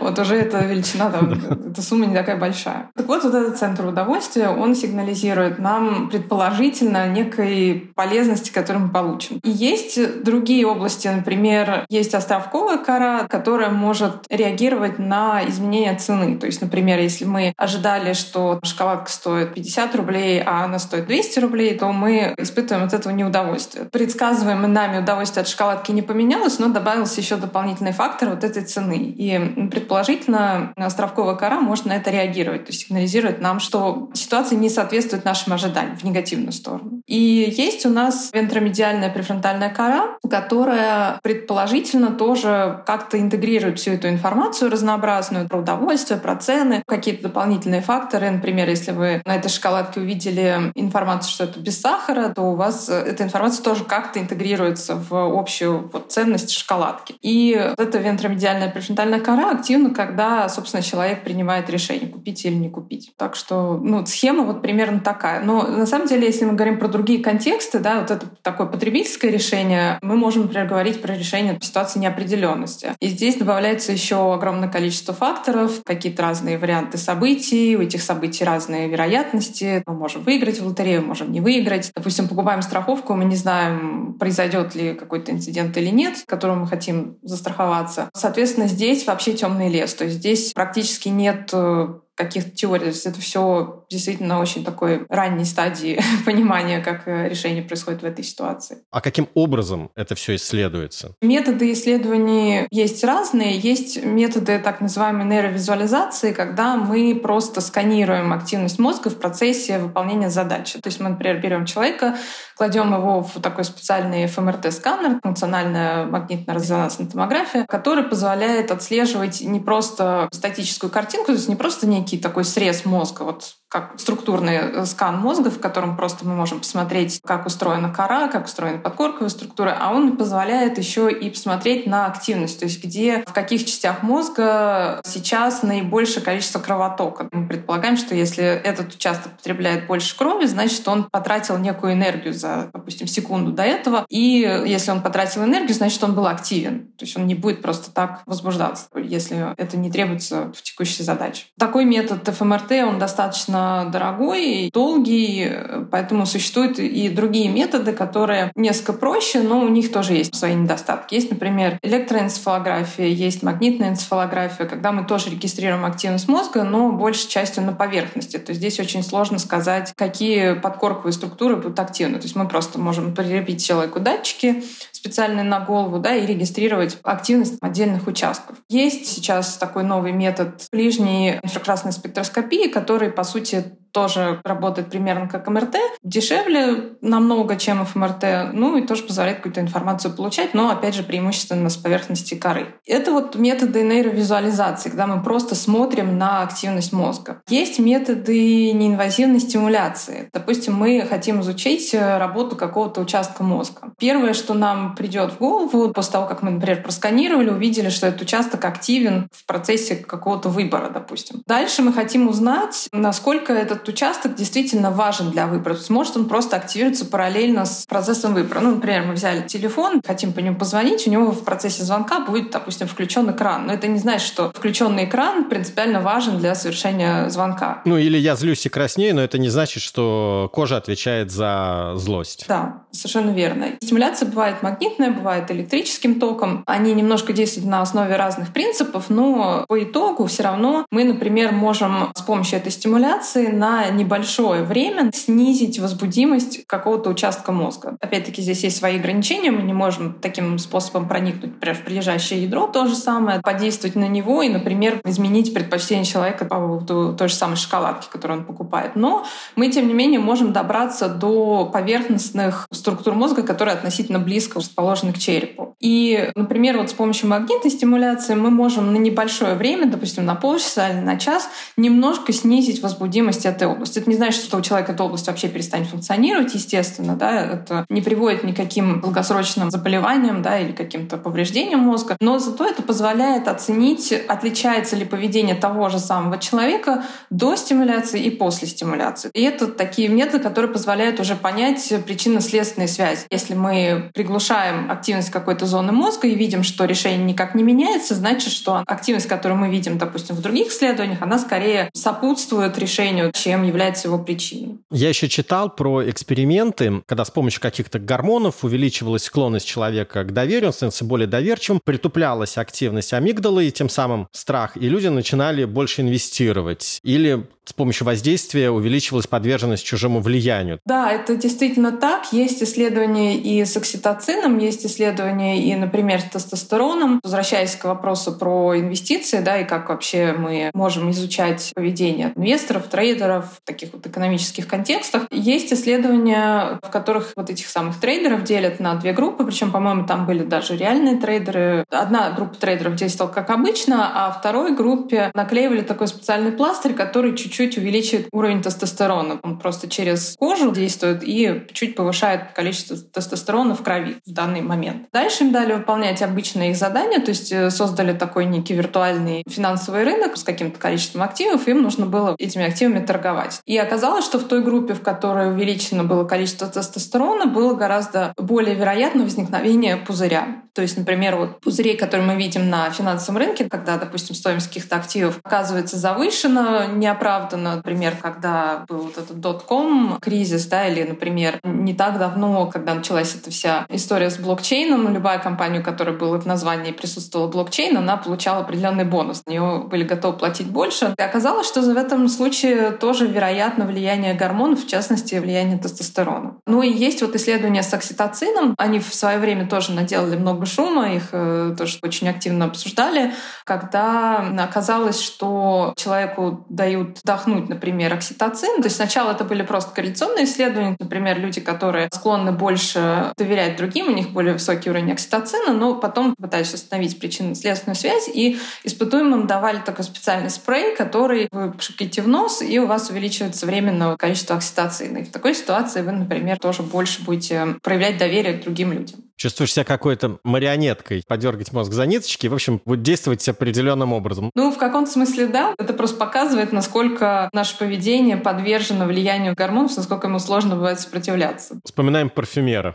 Вот 0.00 0.18
уже 0.18 0.36
эта 0.36 0.60
величина, 0.64 1.10
там, 1.10 1.32
эта 1.70 1.82
сумма 1.82 2.06
не 2.06 2.14
такая 2.14 2.36
большая. 2.36 2.90
Так 2.94 3.06
вот, 3.06 3.24
вот 3.24 3.34
этот 3.34 3.58
центр 3.58 3.86
удовольствия, 3.86 4.48
он 4.48 4.74
сигнализирует 4.74 5.58
нам 5.58 6.08
предположительно 6.08 7.08
некой 7.08 7.90
полезности, 7.94 8.50
которую 8.50 8.86
мы 8.86 8.92
получим. 8.92 9.40
И 9.42 9.50
есть 9.50 10.22
другие 10.22 10.66
области, 10.66 11.08
например, 11.08 11.84
есть 11.88 12.14
островковая 12.14 12.78
кора, 12.78 13.26
которая 13.28 13.70
может 13.70 14.26
реагировать 14.30 14.98
на 14.98 15.46
изменения 15.48 15.96
цены. 15.96 16.38
То 16.38 16.46
есть, 16.46 16.60
например, 16.60 16.98
если 16.98 17.24
мы 17.24 17.52
ожидали, 17.56 18.12
что 18.12 18.60
шоколадка 18.62 19.10
стоит 19.10 19.54
50 19.54 19.94
рублей, 19.96 20.42
а 20.44 20.64
она 20.64 20.78
стоит 20.78 21.06
200 21.06 21.38
рублей, 21.40 21.78
то 21.78 21.92
мы 21.92 22.34
испытываем 22.38 22.86
от 22.86 22.92
этого 22.92 23.12
неудовольствие. 23.12 23.86
Предсказываемое 23.86 24.68
нами 24.68 24.98
удовольствие 24.98 25.42
от 25.42 25.48
шоколадки 25.48 25.92
не 25.92 26.02
поменялось, 26.02 26.58
но 26.58 26.68
добавился 26.68 27.20
еще 27.20 27.36
дополнительный 27.36 27.92
фактор 27.92 28.30
вот 28.30 28.44
этой 28.44 28.64
цены. 28.64 28.96
И 28.96 29.67
предположительно 29.70 30.72
островковая 30.76 31.34
кора 31.34 31.60
может 31.60 31.86
на 31.86 31.92
это 31.92 32.10
реагировать, 32.10 32.64
то 32.64 32.72
есть 32.72 32.86
сигнализирует 32.86 33.40
нам, 33.40 33.60
что 33.60 34.10
ситуация 34.14 34.58
не 34.58 34.70
соответствует 34.70 35.24
нашим 35.24 35.52
ожиданиям 35.52 35.96
в 35.96 36.04
негативную 36.04 36.52
сторону. 36.52 37.02
И 37.06 37.54
есть 37.56 37.86
у 37.86 37.90
нас 37.90 38.30
вентромедиальная 38.32 39.10
префронтальная 39.10 39.70
кора, 39.70 40.18
которая 40.28 41.18
предположительно 41.22 42.10
тоже 42.10 42.82
как-то 42.86 43.18
интегрирует 43.18 43.78
всю 43.78 43.92
эту 43.92 44.08
информацию 44.08 44.70
разнообразную 44.70 45.48
про 45.48 45.58
удовольствие, 45.58 46.20
про 46.20 46.36
цены, 46.36 46.82
какие-то 46.86 47.24
дополнительные 47.24 47.80
факторы. 47.80 48.30
Например, 48.30 48.68
если 48.68 48.92
вы 48.92 49.22
на 49.24 49.36
этой 49.36 49.48
шоколадке 49.48 50.00
увидели 50.00 50.72
информацию, 50.74 51.32
что 51.32 51.44
это 51.44 51.60
без 51.60 51.80
сахара, 51.80 52.28
то 52.28 52.42
у 52.42 52.54
вас 52.54 52.88
эта 52.88 53.24
информация 53.24 53.62
тоже 53.62 53.84
как-то 53.84 54.20
интегрируется 54.20 54.96
в 54.96 55.14
общую 55.14 55.88
вот, 55.92 56.12
ценность 56.12 56.50
шоколадки. 56.50 57.16
И 57.22 57.58
вот 57.76 57.80
эта 57.80 57.98
вентромедиальная 57.98 58.70
префронтальная 58.70 59.20
кора 59.20 59.57
активна, 59.58 59.90
когда, 59.90 60.48
собственно, 60.48 60.82
человек 60.82 61.24
принимает 61.24 61.68
решение, 61.70 62.08
купить 62.08 62.44
или 62.44 62.54
не 62.54 62.70
купить. 62.70 63.12
Так 63.16 63.36
что 63.36 63.78
ну, 63.82 64.04
схема 64.06 64.44
вот 64.44 64.62
примерно 64.62 65.00
такая. 65.00 65.42
Но 65.42 65.62
на 65.62 65.86
самом 65.86 66.06
деле, 66.06 66.26
если 66.26 66.44
мы 66.44 66.54
говорим 66.54 66.78
про 66.78 66.88
другие 66.88 67.22
контексты, 67.22 67.78
да, 67.78 68.00
вот 68.00 68.10
это 68.10 68.26
такое 68.42 68.66
потребительское 68.66 69.30
решение, 69.30 69.98
мы 70.02 70.16
можем, 70.16 70.42
например, 70.42 70.66
говорить 70.66 71.00
про 71.02 71.14
решение 71.14 71.58
ситуации 71.60 71.98
неопределенности. 71.98 72.94
И 73.00 73.08
здесь 73.08 73.36
добавляется 73.36 73.92
еще 73.92 74.34
огромное 74.34 74.68
количество 74.68 75.14
факторов, 75.14 75.82
какие-то 75.84 76.22
разные 76.22 76.58
варианты 76.58 76.98
событий, 76.98 77.76
у 77.76 77.80
этих 77.80 78.02
событий 78.02 78.44
разные 78.44 78.88
вероятности. 78.88 79.82
Мы 79.86 79.94
можем 79.94 80.22
выиграть 80.22 80.60
в 80.60 80.66
лотерею, 80.66 81.04
можем 81.04 81.32
не 81.32 81.40
выиграть. 81.40 81.90
Допустим, 81.94 82.28
покупаем 82.28 82.62
страховку, 82.62 83.14
мы 83.14 83.24
не 83.24 83.36
знаем, 83.36 84.16
произойдет 84.18 84.74
ли 84.74 84.94
какой-то 84.94 85.32
инцидент 85.32 85.76
или 85.76 85.88
нет, 85.88 86.24
которым 86.26 86.60
мы 86.60 86.66
хотим 86.66 87.16
застраховаться. 87.22 88.10
Соответственно, 88.14 88.68
здесь 88.68 89.06
вообще 89.06 89.34
темный 89.48 89.68
лес. 89.68 89.94
То 89.94 90.04
есть 90.04 90.16
здесь 90.16 90.52
практически 90.52 91.08
нет 91.08 91.50
э, 91.52 91.88
каких-то 92.18 92.50
теорий. 92.50 92.80
То 92.80 92.86
есть 92.88 93.06
это 93.06 93.20
все 93.20 93.84
действительно 93.88 94.40
очень 94.40 94.64
такой 94.64 95.06
ранней 95.08 95.44
стадии 95.44 96.00
понимания, 96.26 96.80
как 96.80 97.06
э, 97.06 97.28
решение 97.28 97.62
происходит 97.62 98.02
в 98.02 98.04
этой 98.04 98.24
ситуации. 98.24 98.78
А 98.90 99.00
каким 99.00 99.28
образом 99.34 99.90
это 99.94 100.16
все 100.16 100.34
исследуется? 100.34 101.14
Методы 101.22 101.72
исследований 101.72 102.66
есть 102.70 103.04
разные. 103.04 103.56
Есть 103.56 104.04
методы 104.04 104.58
так 104.58 104.80
называемой 104.80 105.26
нейровизуализации, 105.26 106.32
когда 106.32 106.76
мы 106.76 107.14
просто 107.14 107.60
сканируем 107.60 108.32
активность 108.32 108.80
мозга 108.80 109.10
в 109.10 109.18
процессе 109.18 109.78
выполнения 109.78 110.28
задачи. 110.28 110.80
То 110.80 110.88
есть 110.88 110.98
мы, 110.98 111.10
например, 111.10 111.40
берем 111.40 111.66
человека, 111.66 112.16
кладем 112.56 112.92
его 112.92 113.22
в 113.22 113.40
такой 113.40 113.62
специальный 113.62 114.26
ФМРТ-сканер, 114.26 115.20
функциональная 115.22 116.06
магнитно-резонансная 116.06 117.08
томография, 117.08 117.64
который 117.68 118.02
позволяет 118.02 118.72
отслеживать 118.72 119.40
не 119.40 119.60
просто 119.60 120.28
статическую 120.32 120.90
картинку, 120.90 121.26
то 121.26 121.32
есть 121.32 121.48
не 121.48 121.54
просто 121.54 121.86
некий 121.86 122.07
некий 122.08 122.18
такой 122.18 122.44
срез 122.44 122.84
мозга, 122.84 123.22
вот 123.22 123.56
как 123.68 123.92
структурный 123.98 124.56
э, 124.56 124.86
скан 124.86 125.18
мозга, 125.18 125.50
в 125.50 125.60
котором 125.60 125.96
просто 125.96 126.26
мы 126.26 126.34
можем 126.34 126.60
посмотреть, 126.60 127.20
как 127.24 127.46
устроена 127.46 127.92
кора, 127.92 128.28
как 128.28 128.46
устроена 128.46 128.78
подкорковая 128.78 129.28
структура, 129.28 129.76
а 129.78 129.92
он 129.92 130.16
позволяет 130.16 130.78
еще 130.78 131.10
и 131.10 131.28
посмотреть 131.28 131.86
на 131.86 132.06
активность, 132.06 132.58
то 132.58 132.64
есть 132.64 132.82
где, 132.82 133.24
в 133.26 133.32
каких 133.32 133.66
частях 133.66 134.02
мозга 134.02 135.00
сейчас 135.04 135.62
наибольшее 135.62 136.24
количество 136.24 136.60
кровотока. 136.60 137.28
Мы 137.30 137.46
предполагаем, 137.46 137.96
что 137.98 138.14
если 138.14 138.44
этот 138.44 138.94
участок 138.94 139.36
потребляет 139.36 139.86
больше 139.86 140.16
крови, 140.16 140.46
значит, 140.46 140.86
он 140.88 141.04
потратил 141.04 141.58
некую 141.58 141.92
энергию 141.92 142.32
за, 142.32 142.70
допустим, 142.72 143.06
секунду 143.06 143.52
до 143.52 143.64
этого, 143.64 144.06
и 144.08 144.62
если 144.66 144.90
он 144.90 145.02
потратил 145.02 145.44
энергию, 145.44 145.74
значит, 145.74 146.02
он 146.02 146.14
был 146.14 146.26
активен. 146.26 146.86
То 146.96 147.04
есть 147.04 147.16
он 147.16 147.26
не 147.26 147.34
будет 147.34 147.60
просто 147.60 147.90
так 147.90 148.22
возбуждаться, 148.24 148.86
если 148.96 149.54
это 149.58 149.76
не 149.76 149.90
требуется 149.90 150.52
в 150.54 150.62
текущей 150.62 151.02
задаче. 151.02 151.46
Такой 151.58 151.84
метод 151.84 152.26
ФМРТ, 152.26 152.72
он 152.86 152.98
достаточно 152.98 153.57
достаточно 153.58 153.90
дорогой 153.90 154.70
долгий, 154.72 155.50
поэтому 155.90 156.26
существуют 156.26 156.78
и 156.78 157.08
другие 157.08 157.48
методы, 157.48 157.92
которые 157.92 158.52
несколько 158.54 158.92
проще, 158.92 159.40
но 159.40 159.60
у 159.60 159.68
них 159.68 159.92
тоже 159.92 160.14
есть 160.14 160.34
свои 160.34 160.54
недостатки. 160.54 161.14
Есть, 161.14 161.30
например, 161.30 161.78
электроэнцефалография, 161.82 163.06
есть 163.06 163.42
магнитная 163.42 163.90
энцефалография, 163.90 164.66
когда 164.66 164.92
мы 164.92 165.04
тоже 165.04 165.30
регистрируем 165.30 165.84
активность 165.84 166.28
мозга, 166.28 166.64
но 166.64 166.92
большей 166.92 167.28
частью 167.28 167.64
на 167.64 167.72
поверхности. 167.72 168.36
То 168.38 168.50
есть 168.50 168.60
здесь 168.60 168.80
очень 168.80 169.02
сложно 169.02 169.38
сказать, 169.38 169.92
какие 169.96 170.54
подкорковые 170.54 171.12
структуры 171.12 171.56
будут 171.56 171.78
активны. 171.78 172.18
То 172.18 172.24
есть 172.24 172.36
мы 172.36 172.48
просто 172.48 172.78
можем 172.78 173.14
прилепить 173.14 173.64
человеку 173.64 174.00
датчики, 174.00 174.62
специальные 174.98 175.44
на 175.44 175.60
голову, 175.60 175.98
да, 175.98 176.14
и 176.14 176.26
регистрировать 176.26 176.98
активность 177.02 177.58
отдельных 177.60 178.06
участков. 178.06 178.56
Есть 178.68 179.06
сейчас 179.06 179.56
такой 179.56 179.84
новый 179.84 180.12
метод 180.12 180.66
ближней 180.72 181.38
инфракрасной 181.42 181.92
спектроскопии, 181.92 182.68
который, 182.68 183.10
по 183.10 183.22
сути, 183.22 183.77
тоже 183.92 184.40
работает 184.44 184.90
примерно 184.90 185.28
как 185.28 185.48
МРТ, 185.48 185.76
дешевле 186.02 186.92
намного, 187.00 187.56
чем 187.56 187.84
ФМРТ, 187.84 188.52
ну 188.52 188.76
и 188.76 188.86
тоже 188.86 189.02
позволяет 189.02 189.38
какую-то 189.38 189.60
информацию 189.60 190.14
получать, 190.14 190.54
но, 190.54 190.70
опять 190.70 190.94
же, 190.94 191.02
преимущественно 191.02 191.70
с 191.70 191.76
поверхности 191.76 192.34
коры. 192.34 192.74
Это 192.86 193.12
вот 193.12 193.36
методы 193.36 193.82
нейровизуализации, 193.82 194.90
когда 194.90 195.06
мы 195.06 195.22
просто 195.22 195.54
смотрим 195.54 196.18
на 196.18 196.42
активность 196.42 196.92
мозга. 196.92 197.40
Есть 197.48 197.78
методы 197.78 198.72
неинвазивной 198.72 199.40
стимуляции. 199.40 200.28
Допустим, 200.32 200.74
мы 200.74 201.06
хотим 201.08 201.40
изучить 201.40 201.94
э, 201.94 202.18
работу 202.18 202.56
какого-то 202.56 203.00
участка 203.00 203.42
мозга. 203.42 203.92
Первое, 203.98 204.34
что 204.34 204.54
нам 204.54 204.94
придет 204.94 205.32
в 205.32 205.38
голову 205.38 205.92
после 205.92 206.12
того, 206.12 206.26
как 206.26 206.42
мы, 206.42 206.50
например, 206.50 206.82
просканировали, 206.82 207.50
увидели, 207.50 207.88
что 207.88 208.06
этот 208.06 208.22
участок 208.22 208.64
активен 208.64 209.28
в 209.32 209.46
процессе 209.46 209.96
какого-то 209.96 210.48
выбора, 210.48 210.90
допустим. 210.90 211.42
Дальше 211.46 211.82
мы 211.82 211.92
хотим 211.92 212.28
узнать, 212.28 212.88
насколько 212.92 213.52
этот 213.52 213.77
этот 213.78 213.88
участок 213.88 214.34
действительно 214.34 214.90
важен 214.90 215.30
для 215.30 215.46
выбора. 215.46 215.74
То 215.74 215.80
есть 215.80 215.90
может 215.90 216.16
он 216.16 216.28
просто 216.28 216.56
активируется 216.56 217.06
параллельно 217.06 217.64
с 217.64 217.86
процессом 217.86 218.34
выбора. 218.34 218.60
Ну, 218.60 218.74
например, 218.74 219.04
мы 219.06 219.14
взяли 219.14 219.46
телефон, 219.46 220.00
хотим 220.04 220.32
по 220.32 220.40
нему 220.40 220.56
позвонить, 220.56 221.06
у 221.06 221.10
него 221.10 221.30
в 221.30 221.44
процессе 221.44 221.82
звонка 221.84 222.20
будет, 222.20 222.50
допустим, 222.50 222.88
включен 222.88 223.30
экран. 223.30 223.66
Но 223.66 223.72
это 223.72 223.86
не 223.86 223.98
значит, 223.98 224.26
что 224.26 224.50
включенный 224.54 225.04
экран 225.04 225.48
принципиально 225.48 226.00
важен 226.00 226.38
для 226.38 226.54
совершения 226.54 227.28
звонка. 227.28 227.82
Ну, 227.84 227.96
или 227.96 228.18
я 228.18 228.34
злюсь 228.34 228.66
и 228.66 228.68
краснею, 228.68 229.14
но 229.14 229.22
это 229.22 229.38
не 229.38 229.48
значит, 229.48 229.82
что 229.82 230.50
кожа 230.52 230.76
отвечает 230.76 231.30
за 231.30 231.92
злость. 231.96 232.44
Да, 232.48 232.82
совершенно 232.90 233.30
верно. 233.30 233.66
Стимуляция 233.82 234.28
бывает 234.28 234.62
магнитная, 234.62 235.10
бывает 235.10 235.50
электрическим 235.50 236.18
током. 236.18 236.64
Они 236.66 236.92
немножко 236.94 237.32
действуют 237.32 237.68
на 237.68 237.82
основе 237.82 238.16
разных 238.16 238.52
принципов, 238.52 239.06
но 239.08 239.64
по 239.68 239.82
итогу 239.82 240.26
все 240.26 240.42
равно 240.42 240.86
мы, 240.90 241.04
например, 241.04 241.52
можем 241.52 242.10
с 242.14 242.22
помощью 242.22 242.58
этой 242.58 242.72
стимуляции 242.72 243.46
на 243.46 243.67
на 243.68 243.90
небольшое 243.90 244.62
время 244.62 245.10
снизить 245.12 245.78
возбудимость 245.78 246.66
какого-то 246.66 247.10
участка 247.10 247.52
мозга. 247.52 247.98
Опять-таки 248.00 248.40
здесь 248.40 248.64
есть 248.64 248.78
свои 248.78 248.98
ограничения, 248.98 249.50
мы 249.50 249.62
не 249.62 249.74
можем 249.74 250.14
таким 250.14 250.58
способом 250.58 251.06
проникнуть, 251.06 251.52
например, 251.54 251.76
в 251.76 251.84
прилежащее 251.84 252.44
ядро, 252.44 252.66
то 252.66 252.86
же 252.86 252.94
самое, 252.94 253.40
подействовать 253.40 253.94
на 253.94 254.08
него 254.08 254.42
и, 254.42 254.48
например, 254.48 255.00
изменить 255.04 255.52
предпочтение 255.52 256.06
человека 256.06 256.46
по 256.46 256.56
поводу 256.56 257.14
той 257.16 257.28
же 257.28 257.34
самой 257.34 257.56
шоколадки, 257.56 258.08
которую 258.10 258.40
он 258.40 258.46
покупает. 258.46 258.96
Но 258.96 259.26
мы, 259.54 259.68
тем 259.68 259.86
не 259.86 259.94
менее, 259.94 260.20
можем 260.20 260.52
добраться 260.52 261.08
до 261.08 261.66
поверхностных 261.66 262.66
структур 262.72 263.14
мозга, 263.14 263.42
которые 263.42 263.74
относительно 263.74 264.18
близко 264.18 264.60
расположены 264.60 265.12
к 265.12 265.18
черепу. 265.18 265.76
И, 265.80 266.30
например, 266.34 266.78
вот 266.78 266.90
с 266.90 266.92
помощью 266.94 267.28
магнитной 267.28 267.70
стимуляции 267.70 268.34
мы 268.34 268.50
можем 268.50 268.92
на 268.92 268.96
небольшое 268.96 269.54
время, 269.54 269.86
допустим, 269.86 270.24
на 270.24 270.34
полчаса 270.34 270.88
или 270.88 271.00
на 271.00 271.16
час, 271.18 271.48
немножко 271.76 272.32
снизить 272.32 272.82
возбудимость 272.82 273.46
этой 273.58 273.68
области. 273.68 273.98
Это 273.98 274.08
не 274.08 274.16
значит, 274.16 274.42
что 274.42 274.56
у 274.56 274.60
человека 274.62 274.92
эта 274.92 275.02
область 275.02 275.26
вообще 275.26 275.48
перестанет 275.48 275.88
функционировать, 275.88 276.54
естественно, 276.54 277.16
да, 277.16 277.40
это 277.40 277.84
не 277.88 278.00
приводит 278.00 278.44
ни 278.44 278.52
к 278.52 278.56
каким 278.56 279.00
долгосрочным 279.00 279.70
заболеваниям, 279.70 280.42
да, 280.42 280.58
или 280.58 280.72
каким-то 280.72 281.16
повреждениям 281.16 281.80
мозга, 281.80 282.16
но 282.20 282.38
зато 282.38 282.64
это 282.64 282.82
позволяет 282.82 283.48
оценить, 283.48 284.12
отличается 284.12 284.96
ли 284.96 285.04
поведение 285.04 285.54
того 285.54 285.88
же 285.88 285.98
самого 285.98 286.38
человека 286.38 287.04
до 287.30 287.56
стимуляции 287.56 288.22
и 288.22 288.30
после 288.30 288.68
стимуляции. 288.68 289.30
И 289.34 289.42
это 289.42 289.66
такие 289.66 290.08
методы, 290.08 290.42
которые 290.42 290.70
позволяют 290.70 291.20
уже 291.20 291.34
понять 291.34 291.92
причинно-следственные 292.06 292.88
связи. 292.88 293.22
Если 293.30 293.54
мы 293.54 294.10
приглушаем 294.14 294.90
активность 294.90 295.30
какой-то 295.30 295.66
зоны 295.66 295.92
мозга 295.92 296.28
и 296.28 296.34
видим, 296.34 296.62
что 296.62 296.84
решение 296.84 297.24
никак 297.24 297.54
не 297.54 297.62
меняется, 297.62 298.14
значит, 298.14 298.52
что 298.52 298.82
активность, 298.86 299.26
которую 299.26 299.58
мы 299.58 299.68
видим, 299.70 299.98
допустим, 299.98 300.36
в 300.36 300.40
других 300.40 300.68
исследованиях, 300.68 301.20
она 301.22 301.38
скорее 301.38 301.90
сопутствует 301.94 302.78
решению, 302.78 303.32
чем 303.48 303.62
является 303.62 304.08
его 304.08 304.18
причиной. 304.18 304.78
Я 304.90 305.08
еще 305.08 305.28
читал 305.28 305.74
про 305.74 306.08
эксперименты, 306.08 307.02
когда 307.06 307.24
с 307.24 307.30
помощью 307.30 307.62
каких-то 307.62 307.98
гормонов 307.98 308.62
увеличивалась 308.62 309.24
склонность 309.24 309.66
человека 309.66 310.22
к 310.24 310.32
доверию, 310.32 310.66
он 310.66 310.72
становился 310.74 311.04
более 311.06 311.26
доверчивым, 311.26 311.80
притуплялась 311.82 312.58
активность 312.58 313.14
амигдалы 313.14 313.66
и 313.66 313.72
тем 313.72 313.88
самым 313.88 314.28
страх, 314.32 314.76
и 314.76 314.88
люди 314.88 315.08
начинали 315.08 315.64
больше 315.64 316.02
инвестировать. 316.02 317.00
Или 317.02 317.46
с 317.68 317.74
помощью 317.74 318.06
воздействия 318.06 318.70
увеличивалась 318.70 319.26
подверженность 319.26 319.84
чужому 319.84 320.20
влиянию. 320.20 320.80
Да, 320.86 321.12
это 321.12 321.36
действительно 321.36 321.92
так. 321.92 322.32
Есть 322.32 322.62
исследования 322.62 323.36
и 323.36 323.62
с 323.62 323.76
окситоцином, 323.76 324.56
есть 324.56 324.86
исследования 324.86 325.62
и, 325.62 325.74
например, 325.74 326.20
с 326.20 326.24
тестостероном. 326.24 327.20
Возвращаясь 327.22 327.76
к 327.76 327.84
вопросу 327.84 328.32
про 328.32 328.78
инвестиции, 328.78 329.40
да, 329.40 329.58
и 329.58 329.64
как 329.66 329.90
вообще 329.90 330.32
мы 330.32 330.70
можем 330.72 331.10
изучать 331.10 331.72
поведение 331.74 332.32
инвесторов, 332.36 332.84
трейдеров 332.88 333.44
в 333.44 333.66
таких 333.66 333.92
вот 333.92 334.06
экономических 334.06 334.66
контекстах, 334.66 335.26
есть 335.30 335.70
исследования, 335.70 336.78
в 336.82 336.88
которых 336.88 337.34
вот 337.36 337.50
этих 337.50 337.68
самых 337.68 338.00
трейдеров 338.00 338.44
делят 338.44 338.80
на 338.80 338.94
две 338.94 339.12
группы, 339.12 339.44
причем, 339.44 339.72
по-моему, 339.72 340.06
там 340.06 340.24
были 340.24 340.42
даже 340.42 340.74
реальные 340.74 341.16
трейдеры. 341.16 341.84
Одна 341.90 342.30
группа 342.30 342.54
трейдеров 342.54 342.94
действовала 342.94 343.30
как 343.30 343.50
обычно, 343.50 344.10
а 344.14 344.32
второй 344.32 344.74
группе 344.74 345.30
наклеивали 345.34 345.82
такой 345.82 346.08
специальный 346.08 346.52
пластырь, 346.52 346.94
который 346.94 347.36
чуть-чуть 347.36 347.57
чуть 347.58 347.76
увеличивает 347.76 348.28
уровень 348.30 348.62
тестостерона. 348.62 349.40
Он 349.42 349.58
просто 349.58 349.88
через 349.88 350.36
кожу 350.38 350.70
действует 350.70 351.24
и 351.24 351.64
чуть 351.72 351.96
повышает 351.96 352.52
количество 352.54 352.96
тестостерона 352.96 353.74
в 353.74 353.82
крови 353.82 354.18
в 354.24 354.32
данный 354.32 354.60
момент. 354.60 355.08
Дальше 355.12 355.42
им 355.42 355.50
дали 355.50 355.72
выполнять 355.72 356.22
обычные 356.22 356.70
их 356.70 356.76
задания, 356.76 357.18
то 357.18 357.30
есть 357.30 357.50
э, 357.50 357.70
создали 357.70 358.12
такой 358.12 358.44
некий 358.44 358.74
виртуальный 358.74 359.42
финансовый 359.48 360.04
рынок 360.04 360.36
с 360.36 360.44
каким-то 360.44 360.78
количеством 360.78 361.22
активов, 361.22 361.66
им 361.66 361.82
нужно 361.82 362.06
было 362.06 362.36
этими 362.38 362.64
активами 362.64 363.04
торговать. 363.04 363.60
И 363.66 363.76
оказалось, 363.76 364.24
что 364.24 364.38
в 364.38 364.44
той 364.44 364.62
группе, 364.62 364.94
в 364.94 365.02
которой 365.02 365.50
увеличено 365.50 366.04
было 366.04 366.24
количество 366.24 366.68
тестостерона, 366.68 367.46
было 367.46 367.74
гораздо 367.74 368.32
более 368.36 368.76
вероятно 368.76 369.24
возникновение 369.24 369.96
пузыря. 369.96 370.62
То 370.74 370.82
есть, 370.82 370.96
например, 370.96 371.34
вот 371.34 371.60
пузырей, 371.60 371.96
которые 371.96 372.24
мы 372.24 372.36
видим 372.36 372.70
на 372.70 372.88
финансовом 372.90 373.38
рынке, 373.38 373.68
когда, 373.68 373.98
допустим, 373.98 374.36
стоимость 374.36 374.68
каких-то 374.68 374.94
активов 374.94 375.40
оказывается 375.42 375.96
завышена 375.96 376.86
неоправданно, 376.86 377.47
неоправданно, 377.48 377.76
например, 377.76 378.16
когда 378.20 378.84
был 378.88 378.98
вот 378.98 379.18
этот 379.18 379.40
дотком 379.40 380.18
кризис, 380.20 380.66
да, 380.66 380.86
или, 380.86 381.04
например, 381.04 381.60
не 381.62 381.94
так 381.94 382.18
давно, 382.18 382.66
когда 382.66 382.94
началась 382.94 383.34
эта 383.34 383.50
вся 383.50 383.86
история 383.88 384.30
с 384.30 384.38
блокчейном, 384.38 385.12
любая 385.12 385.38
компания, 385.38 385.80
у 385.80 385.82
которой 385.82 386.16
было 386.16 386.40
в 386.40 386.46
названии 386.46 386.92
присутствовала 386.92 387.48
блокчейн, 387.48 387.96
она 387.96 388.16
получала 388.16 388.60
определенный 388.60 389.04
бонус. 389.04 389.42
На 389.46 389.50
нее 389.50 389.84
были 389.90 390.04
готовы 390.04 390.38
платить 390.38 390.68
больше. 390.68 391.14
И 391.18 391.22
оказалось, 391.22 391.66
что 391.66 391.80
в 391.80 391.96
этом 391.96 392.28
случае 392.28 392.90
тоже 392.90 393.26
вероятно 393.26 393.86
влияние 393.86 394.34
гормонов, 394.34 394.84
в 394.84 394.88
частности, 394.88 395.36
влияние 395.36 395.78
тестостерона. 395.78 396.56
Ну 396.66 396.82
и 396.82 396.90
есть 396.90 397.22
вот 397.22 397.34
исследования 397.34 397.82
с 397.82 397.92
окситоцином. 397.94 398.74
Они 398.78 398.98
в 398.98 399.14
свое 399.14 399.38
время 399.38 399.66
тоже 399.66 399.92
наделали 399.92 400.36
много 400.36 400.66
шума, 400.66 401.12
их 401.12 401.28
э, 401.32 401.74
тоже 401.76 401.98
очень 402.02 402.28
активно 402.28 402.66
обсуждали, 402.66 403.32
когда 403.64 404.38
оказалось, 404.58 405.20
что 405.20 405.94
человеку 405.96 406.66
дают 406.68 407.18
вдохнуть, 407.28 407.68
например, 407.68 408.14
окситоцин. 408.14 408.80
То 408.80 408.84
есть 408.84 408.96
сначала 408.96 409.32
это 409.32 409.44
были 409.44 409.62
просто 409.62 409.94
корреляционные 409.94 410.46
исследования, 410.46 410.96
например, 410.98 411.38
люди, 411.38 411.60
которые 411.60 412.08
склонны 412.10 412.52
больше 412.52 413.32
доверять 413.36 413.76
другим, 413.76 414.08
у 414.08 414.12
них 414.12 414.30
более 414.30 414.54
высокий 414.54 414.88
уровень 414.88 415.12
окситоцина, 415.12 415.74
но 415.74 415.94
потом 415.94 416.34
пытались 416.36 416.72
установить 416.72 417.20
причинно-следственную 417.20 417.96
связь, 417.96 418.28
и 418.32 418.58
испытуемым 418.84 419.46
давали 419.46 419.78
такой 419.84 420.04
специальный 420.04 420.50
спрей, 420.50 420.96
который 420.96 421.48
вы 421.52 421.72
пшикаете 421.72 422.22
в 422.22 422.28
нос, 422.28 422.62
и 422.62 422.78
у 422.78 422.86
вас 422.86 423.10
увеличивается 423.10 423.66
временно 423.66 424.16
количество 424.16 424.56
окситоцина. 424.56 425.18
И 425.18 425.24
в 425.24 425.30
такой 425.30 425.54
ситуации 425.54 426.00
вы, 426.00 426.12
например, 426.12 426.58
тоже 426.58 426.82
больше 426.82 427.22
будете 427.22 427.76
проявлять 427.82 428.16
доверие 428.16 428.54
к 428.54 428.62
другим 428.62 428.92
людям 428.92 429.28
чувствуешь 429.38 429.72
себя 429.72 429.84
какой-то 429.84 430.38
марионеткой, 430.44 431.22
подергать 431.26 431.72
мозг 431.72 431.92
за 431.92 432.04
ниточки, 432.04 432.48
в 432.48 432.54
общем, 432.54 432.82
будет 432.84 433.02
действовать 433.02 433.48
определенным 433.48 434.12
образом. 434.12 434.50
Ну, 434.54 434.70
в 434.70 434.76
каком-то 434.76 435.10
смысле 435.10 435.46
да. 435.46 435.74
Это 435.78 435.94
просто 435.94 436.16
показывает, 436.16 436.72
насколько 436.72 437.17
наше 437.52 437.78
поведение 437.78 438.36
подвержено 438.36 439.04
влиянию 439.06 439.54
гормонов, 439.54 439.96
насколько 439.96 440.26
ему 440.26 440.38
сложно 440.38 440.74
бывает 440.76 441.00
сопротивляться. 441.00 441.80
Вспоминаем 441.84 442.30
парфюмера, 442.30 442.94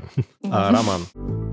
а, 0.49 0.71
Роман. 0.71 1.52